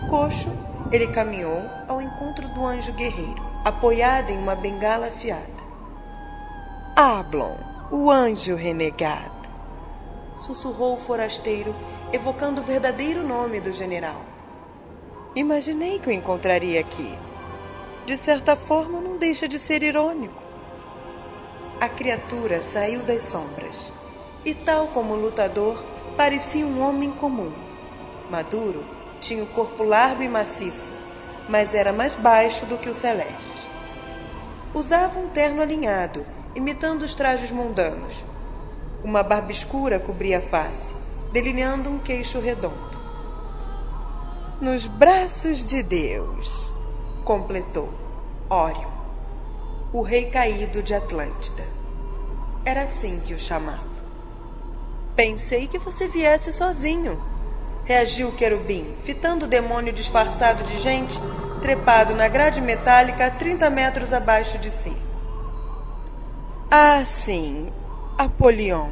[0.09, 0.49] Coxo,
[0.91, 5.57] ele caminhou ao encontro do anjo guerreiro, apoiado em uma bengala afiada.
[6.95, 7.57] Ablon,
[7.91, 9.37] o anjo renegado
[10.37, 11.75] sussurrou o forasteiro,
[12.13, 14.21] evocando o verdadeiro nome do general.
[15.35, 17.17] Imaginei que o encontraria aqui.
[18.07, 20.41] De certa forma, não deixa de ser irônico.
[21.77, 23.91] A criatura saiu das sombras
[24.45, 25.83] e, tal como o lutador,
[26.15, 27.51] parecia um homem comum.
[28.31, 28.81] Maduro
[29.19, 30.93] tinha o corpo largo e maciço,
[31.49, 33.67] mas era mais baixo do que o Celeste.
[34.73, 36.25] Usava um terno alinhado,
[36.55, 38.23] imitando os trajes mundanos.
[39.03, 40.95] Uma barba escura cobria a face,
[41.33, 42.97] delineando um queixo redondo.
[44.61, 46.76] Nos braços de Deus,
[47.27, 47.89] completou
[48.49, 48.89] Órion,
[49.91, 51.61] o rei caído de Atlântida.
[52.63, 53.83] Era assim que o chamava.
[55.13, 57.21] Pensei que você viesse sozinho,
[57.83, 61.19] reagiu o querubim, fitando o demônio disfarçado de gente,
[61.61, 64.95] trepado na grade metálica a 30 metros abaixo de si.
[66.71, 67.69] Ah, sim,
[68.17, 68.87] Apolion.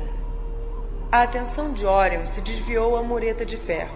[1.09, 3.95] A atenção de Orion se desviou à mureta de ferro.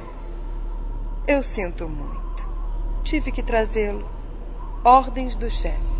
[1.28, 2.49] Eu sinto muito.
[3.03, 4.18] Tive que trazê-lo.
[4.90, 5.98] Ordens do chefe.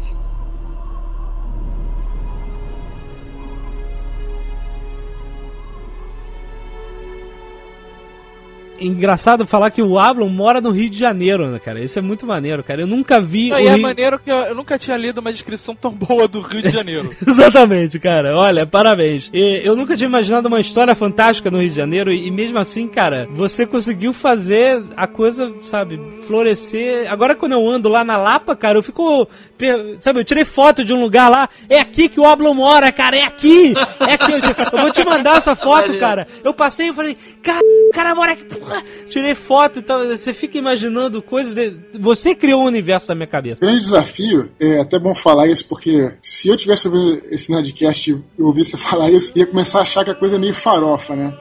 [8.82, 11.84] Engraçado falar que o Ablon mora no Rio de Janeiro, né, cara?
[11.84, 12.82] Isso é muito maneiro, cara.
[12.82, 13.50] Eu nunca vi.
[13.50, 15.92] Não, o e é Rio- maneiro que eu, eu nunca tinha lido uma descrição tão
[15.92, 17.10] boa do Rio de Janeiro.
[17.26, 18.36] Exatamente, cara.
[18.38, 19.30] Olha, parabéns.
[19.34, 22.58] E eu nunca tinha imaginado uma história fantástica no Rio de Janeiro e, e mesmo
[22.60, 27.12] assim, cara, você conseguiu fazer a coisa, sabe, florescer.
[27.12, 29.28] Agora quando eu ando lá na Lapa, cara, eu fico,
[29.58, 32.92] per- sabe, eu tirei foto de um lugar lá, é aqui que o Oblon mora,
[32.92, 33.74] cara, é aqui.
[34.00, 34.32] É aqui.
[34.32, 36.28] Eu, eu vou te mandar essa foto, cara.
[36.44, 38.69] Eu passei e falei, cara, o cara mora aqui, porra.
[39.10, 40.08] Tirei foto e tal.
[40.08, 41.54] Você fica imaginando coisas.
[41.54, 41.80] De...
[42.00, 43.60] Você criou o universo da minha cabeça.
[43.62, 48.42] Grande desafio, é até bom falar isso, porque se eu tivesse ouvindo esse Nerdcast e
[48.42, 51.34] ouvisse falar isso, ia começar a achar que a coisa é meio farofa, né?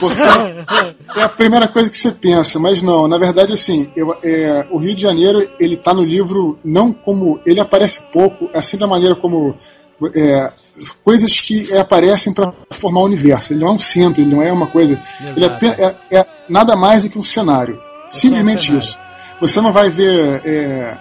[0.00, 0.20] Porque
[1.18, 4.78] é a primeira coisa que você pensa, mas não, na verdade, assim, eu- é, o
[4.78, 7.40] Rio de Janeiro, ele tá no livro não como.
[7.46, 9.54] Ele aparece pouco, assim da maneira como.
[10.14, 10.52] é,
[11.02, 13.52] coisas que é, aparecem para formar o universo.
[13.52, 15.00] Ele não é um centro, ele não é uma coisa.
[15.34, 17.80] Ele é, é- é nada mais do que um cenário.
[18.08, 18.78] Simplesmente cenário.
[18.78, 18.98] isso.
[19.40, 20.96] Você não vai ver é,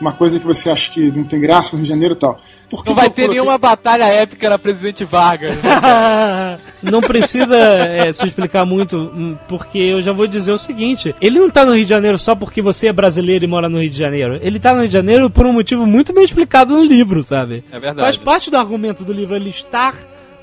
[0.00, 2.38] uma coisa que você acha que não tem graça no Rio de Janeiro e tal.
[2.68, 5.54] Por que Não vai ter coloquei- nenhuma batalha épica na Presidente Vargas.
[5.62, 6.56] né?
[6.82, 11.38] não precisa é, se explicar muito, hum, porque eu já vou dizer o seguinte: ele
[11.38, 13.90] não tá no Rio de Janeiro só porque você é brasileiro e mora no Rio
[13.90, 14.38] de Janeiro.
[14.42, 17.62] Ele tá no Rio de Janeiro por um motivo muito bem explicado no livro, sabe?
[17.70, 18.00] É verdade.
[18.00, 19.94] Faz parte do argumento do livro ele estar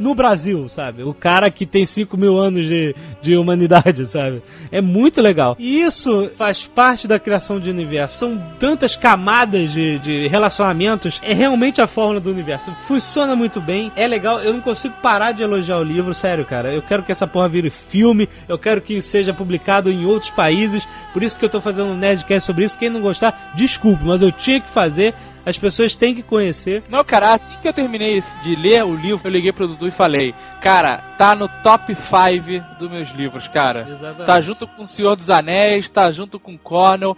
[0.04, 1.02] no Brasil, sabe?
[1.02, 4.44] O cara que tem 5 mil anos de, de humanidade, sabe?
[4.70, 5.56] É muito legal.
[5.58, 8.18] E isso faz parte da criação de universo.
[8.18, 11.22] São tantas camadas de, de relacionamentos.
[11.24, 12.72] É realmente a fórmula do universo.
[12.84, 14.40] Funciona muito bem, é legal.
[14.40, 16.74] Eu não consigo parar de elogiar o livro, sério, cara.
[16.74, 18.28] Eu quero que essa porra vire filme.
[18.48, 20.86] Eu quero que seja publicado em outros países.
[21.14, 22.78] Por isso que eu tô fazendo um Nerdcast sobre isso.
[22.78, 25.16] Quem não gostar, desculpe, mas eu tinha que fazer.
[25.46, 26.84] As pessoas têm que conhecer.
[26.90, 29.92] Não, cara, assim que eu terminei de ler o livro, eu liguei pro Dudu e
[29.92, 33.88] falei, cara, tá no top 5 dos meus livros, cara.
[33.90, 34.26] Exatamente.
[34.26, 37.18] Tá junto com o Senhor dos Anéis, tá junto com Cornell,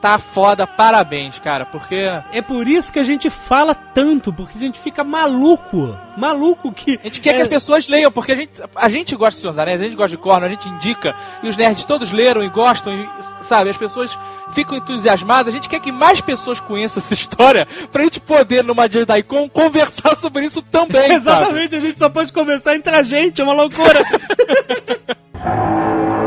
[0.00, 1.96] tá foda, parabéns, cara, porque
[2.32, 5.96] É por isso que a gente fala tanto, porque a gente fica maluco.
[6.16, 6.98] Maluco que.
[7.02, 7.36] a gente quer É.
[7.36, 9.84] que as pessoas leiam, porque a gente, a gente gosta de Senhor dos Anéis, a
[9.84, 13.08] gente gosta de Cornell, a gente indica, e os nerds todos leram e gostam, e,
[13.46, 14.16] sabe, as pessoas
[14.52, 18.88] ficam entusiasmadas, a gente quer que mais pessoas conheçam essa história, pra gente poder, numa
[18.88, 21.16] JediCon, conversar sobre isso também, sabe?
[21.16, 24.04] Exatamente, a gente só pode conversar entre a gente, é uma loucura.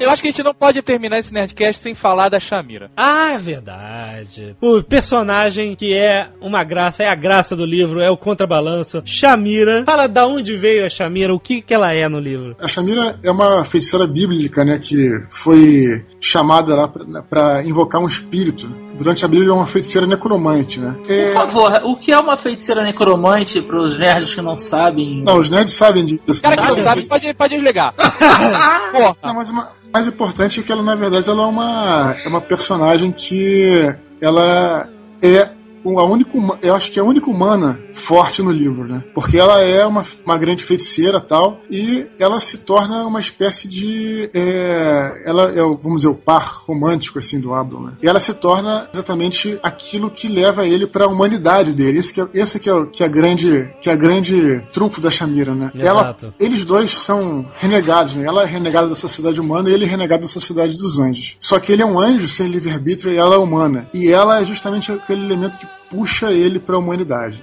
[0.00, 2.90] Eu acho que a gente não pode terminar esse Nerdcast sem falar da Shamira.
[2.96, 4.56] ah, é verdade.
[4.60, 9.02] O personagem que é uma graça, é a graça do livro, é o contrabalanço.
[9.04, 9.84] Shamira.
[9.84, 12.56] Fala da onde veio a Shamira, o que, que ela é no livro.
[12.60, 14.96] A Shamira é uma feiticeira bíblica, né, que
[15.30, 16.88] foi chamada lá
[17.28, 18.68] para invocar um espírito.
[18.96, 20.94] Durante a Bíblia é uma feiticeira necromante, né?
[21.06, 25.22] Por É, favor, o que é uma feiticeira necromante pros nerds que não sabem?
[25.22, 26.42] não, os nerds sabem disso.
[26.42, 26.68] Cara que né?
[26.68, 27.94] não sabe, pode, pode desligar.
[28.92, 29.16] Porra.
[29.22, 32.28] Não, mas o ma- mais importante é que ela, na verdade, ela é uma, é
[32.28, 34.88] uma personagem que ela
[35.22, 35.57] é
[35.96, 36.32] a única,
[36.62, 39.04] eu acho que é a única humana forte no livro, né?
[39.14, 44.28] Porque ela é uma, uma grande feiticeira tal e ela se torna uma espécie de,
[44.34, 47.92] é, ela é, vamos dizer, o par romântico assim do Ablon, né?
[48.02, 51.98] E ela se torna exatamente aquilo que leva ele para a humanidade dele.
[51.98, 55.00] Esse que é, esse que é, o- que é a grande, que é grande trunfo
[55.00, 55.70] da Shamira, né?
[55.78, 56.34] Ela, Exato.
[56.40, 58.26] eles dois são renegados, né?
[58.26, 61.36] Ela é renegada da sociedade humana e ele é renegado da sociedade dos anjos.
[61.40, 63.88] Só que ele é um anjo sem livre-arbítrio e ela é humana.
[63.92, 67.42] E ela é justamente aquele elemento que puxa ele para a humanidade.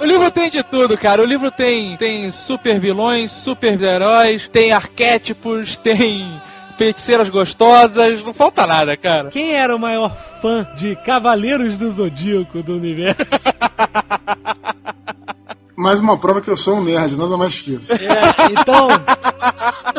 [0.00, 1.22] O livro tem de tudo, cara.
[1.22, 6.40] O livro tem, tem super vilões, super heróis, tem arquétipos, tem
[6.76, 9.30] feiticeiras gostosas, não falta nada, cara.
[9.30, 13.20] Quem era o maior fã de Cavaleiros do Zodíaco do universo?
[15.76, 17.92] mais uma prova que eu sou um nerd, nada mais que isso.
[17.92, 17.98] É,
[18.50, 18.88] então,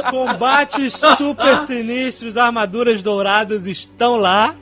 [0.10, 4.56] combates super sinistros, armaduras douradas estão lá.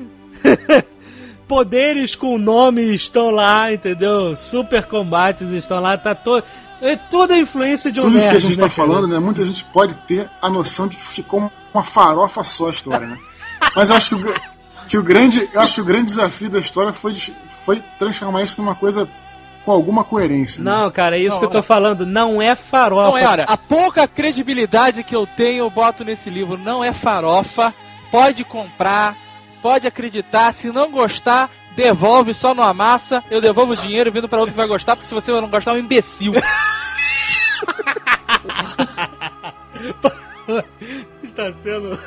[1.48, 4.36] Poderes com nome estão lá, entendeu?
[4.36, 6.44] Super combates estão lá, tá todo.
[6.82, 8.88] É toda a influência de um Tudo isso que a gente né, tá cara?
[8.88, 9.20] falando, né?
[9.20, 13.18] Muita gente pode ter a noção de que ficou uma farofa só a história, né?
[13.76, 14.36] Mas eu acho que o,
[14.90, 17.14] que o grande, eu acho que o grande desafio da história foi,
[17.48, 19.08] foi transformar isso numa coisa
[19.64, 20.64] com alguma coerência.
[20.64, 20.72] né?
[20.72, 21.64] Não, cara, é isso Não, que eu tô é.
[21.64, 22.06] falando.
[22.06, 23.12] Não é farofa.
[23.12, 26.58] Não é, olha, a pouca credibilidade que eu tenho, eu boto nesse livro.
[26.58, 27.74] Não é farofa.
[28.12, 29.18] Pode comprar,
[29.64, 30.54] pode acreditar.
[30.54, 33.24] Se não gostar, devolve só no amassa.
[33.32, 35.72] Eu devolvo o dinheiro vindo pra outro que vai gostar, porque se você não gostar,
[35.72, 36.34] é um imbecil.
[41.24, 41.98] Está sendo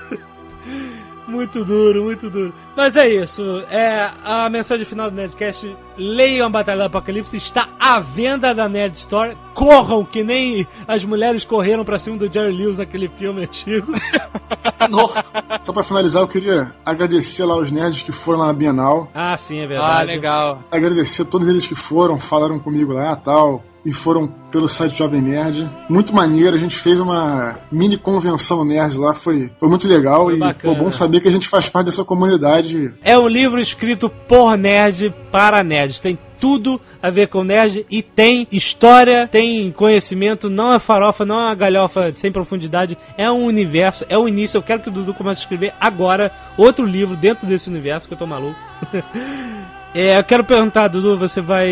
[1.26, 2.52] muito duro, muito duro.
[2.76, 3.42] Mas é isso.
[3.70, 5.76] É a mensagem final do Nerdcast.
[5.96, 7.36] Leiam a Batalha do Apocalipse.
[7.36, 9.36] Está à venda da Nerd Store.
[9.54, 13.92] Corram que nem as mulheres correram pra cima do Jerry Lewis naquele filme antigo.
[15.62, 19.10] Só pra finalizar, eu queria agradecer lá os nerds que foram lá na Bienal.
[19.14, 20.06] Ah, sim, é ah, verdade.
[20.06, 20.62] legal.
[20.70, 23.64] Agradecer a todos eles que foram, falaram comigo lá tal.
[23.86, 25.70] E foram pelo site Jovem Nerd.
[25.88, 30.24] Muito maneiro, a gente fez uma mini convenção nerd lá, foi, foi muito legal.
[30.24, 33.60] Foi e pô, bom saber que a gente faz parte dessa comunidade É um livro
[33.60, 36.00] escrito por nerd para nerds.
[36.00, 41.36] Tem tudo a ver com nerd e tem história, tem conhecimento, não é farofa, não
[41.36, 44.58] é uma galhofa sem profundidade, é um universo, é o início.
[44.58, 48.14] Eu quero que o Dudu comece a escrever agora outro livro dentro desse universo que
[48.14, 48.58] eu tô maluco.
[49.94, 51.66] É, eu quero perguntar, Dudu, você vai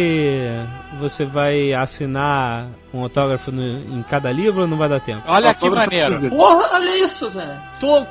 [0.98, 5.22] você vai assinar um autógrafo no- em cada livro ou não vai dar tempo?
[5.26, 6.06] Olha que maneiro.
[6.30, 7.60] Porra, olha isso, velho.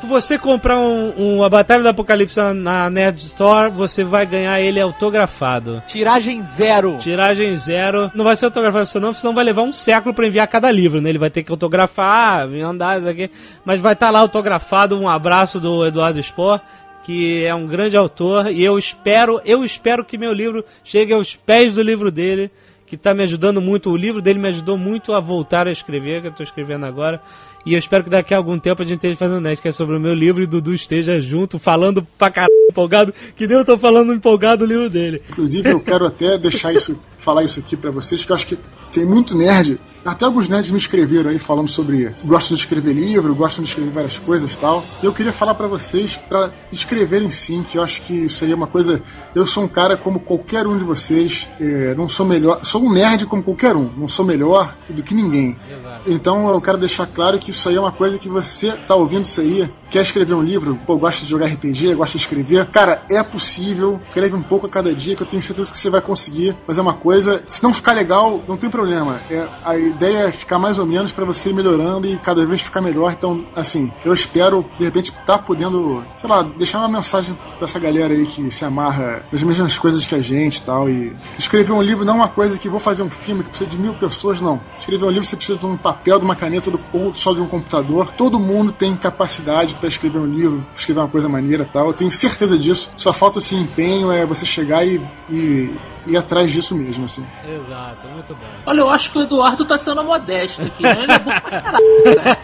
[0.03, 4.59] Você comprar um, um- a Batalha do Apocalipse na, na Nerd Store, você vai ganhar
[4.59, 5.81] ele autografado.
[5.88, 6.97] Tiragem zero.
[6.99, 8.11] Tiragem zero.
[8.13, 11.01] Não vai ser autografado isso não, senão vai levar um século pra enviar cada livro,
[11.01, 11.09] né?
[11.09, 13.31] Ele vai ter que autografar, mandar isso aqui.
[13.65, 16.59] Mas vai estar lá autografado um abraço do Eduardo Spor,
[17.03, 21.35] que é um grande autor, e eu espero, eu espero que meu livro chegue aos
[21.35, 22.49] pés do livro dele,
[22.88, 23.89] que tá me ajudando muito.
[23.89, 27.21] O livro dele me ajudou muito a voltar a escrever, que eu tô escrevendo agora.
[27.65, 29.71] E eu espero que daqui a algum tempo a gente esteja fazendo um que é
[29.71, 33.65] sobre o meu livro e Dudu esteja junto, falando pra caralho empolgado, que nem eu
[33.65, 35.21] tô falando empolgado o livro dele.
[35.30, 38.57] Inclusive, eu quero até deixar isso, falar isso aqui pra vocês, que eu acho que
[38.94, 39.80] tem muito nerd.
[40.06, 43.90] Até alguns nerds me escreveram aí falando sobre gostam de escrever livro, gostam de escrever
[43.90, 44.84] várias coisas e tal.
[45.02, 48.52] E eu queria falar pra vocês pra escreverem sim, que eu acho que isso aí
[48.52, 49.02] é uma coisa.
[49.34, 52.91] Eu sou um cara como qualquer um de vocês, é, não sou melhor, sou um
[52.91, 55.57] nerd como qualquer um, não sou melhor do que ninguém.
[56.06, 59.24] Então eu quero deixar claro que isso aí é uma coisa que você tá ouvindo
[59.24, 62.65] isso aí, quer escrever um livro, pô, gosta de jogar RPG, gosta de escrever.
[62.72, 65.90] Cara, é possível, escreve um pouco a cada dia que eu tenho certeza que você
[65.90, 67.41] vai conseguir fazer uma coisa.
[67.48, 68.82] Se não ficar legal, não tem problema.
[69.30, 72.61] É, a ideia é ficar mais ou menos pra você ir melhorando e cada vez
[72.61, 73.11] ficar melhor.
[73.11, 77.80] Então, assim, eu espero de repente estar podendo, sei lá, deixar uma mensagem pra essa
[77.80, 80.89] galera aí que se amarra nas mesmas coisas que a gente e tal.
[80.89, 83.69] E escrever um livro não é uma coisa que vou fazer um filme que precisa
[83.69, 84.60] de mil pessoas, não.
[84.80, 87.41] Escrever um livro você precisa de um papel, de uma caneta do, ou só de
[87.41, 88.11] um computador.
[88.11, 91.88] Todo mundo tem capacidade pra escrever um livro, escrever uma coisa maneira tal.
[91.88, 92.91] Eu tenho certeza disso.
[92.95, 97.26] Só falta esse empenho, é você chegar e, e ir atrás disso mesmo, assim.
[97.47, 98.72] Exato, muito bom.
[98.74, 101.04] Olha, eu acho que o Eduardo tá sendo modesto aqui, né?
[101.04, 102.38] Ele é bom pra caralho, velho.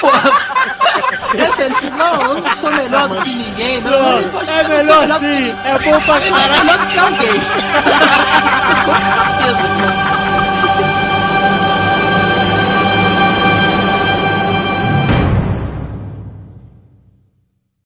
[0.00, 0.30] Porra.
[1.36, 3.92] É sério, não, eu não sou melhor do que ninguém, não.
[3.92, 5.56] É eu não sou melhor sim, ninguém.
[5.64, 7.32] é bom pra Ele é melhor do que alguém.
[8.86, 8.94] Com
[9.44, 10.25] certeza.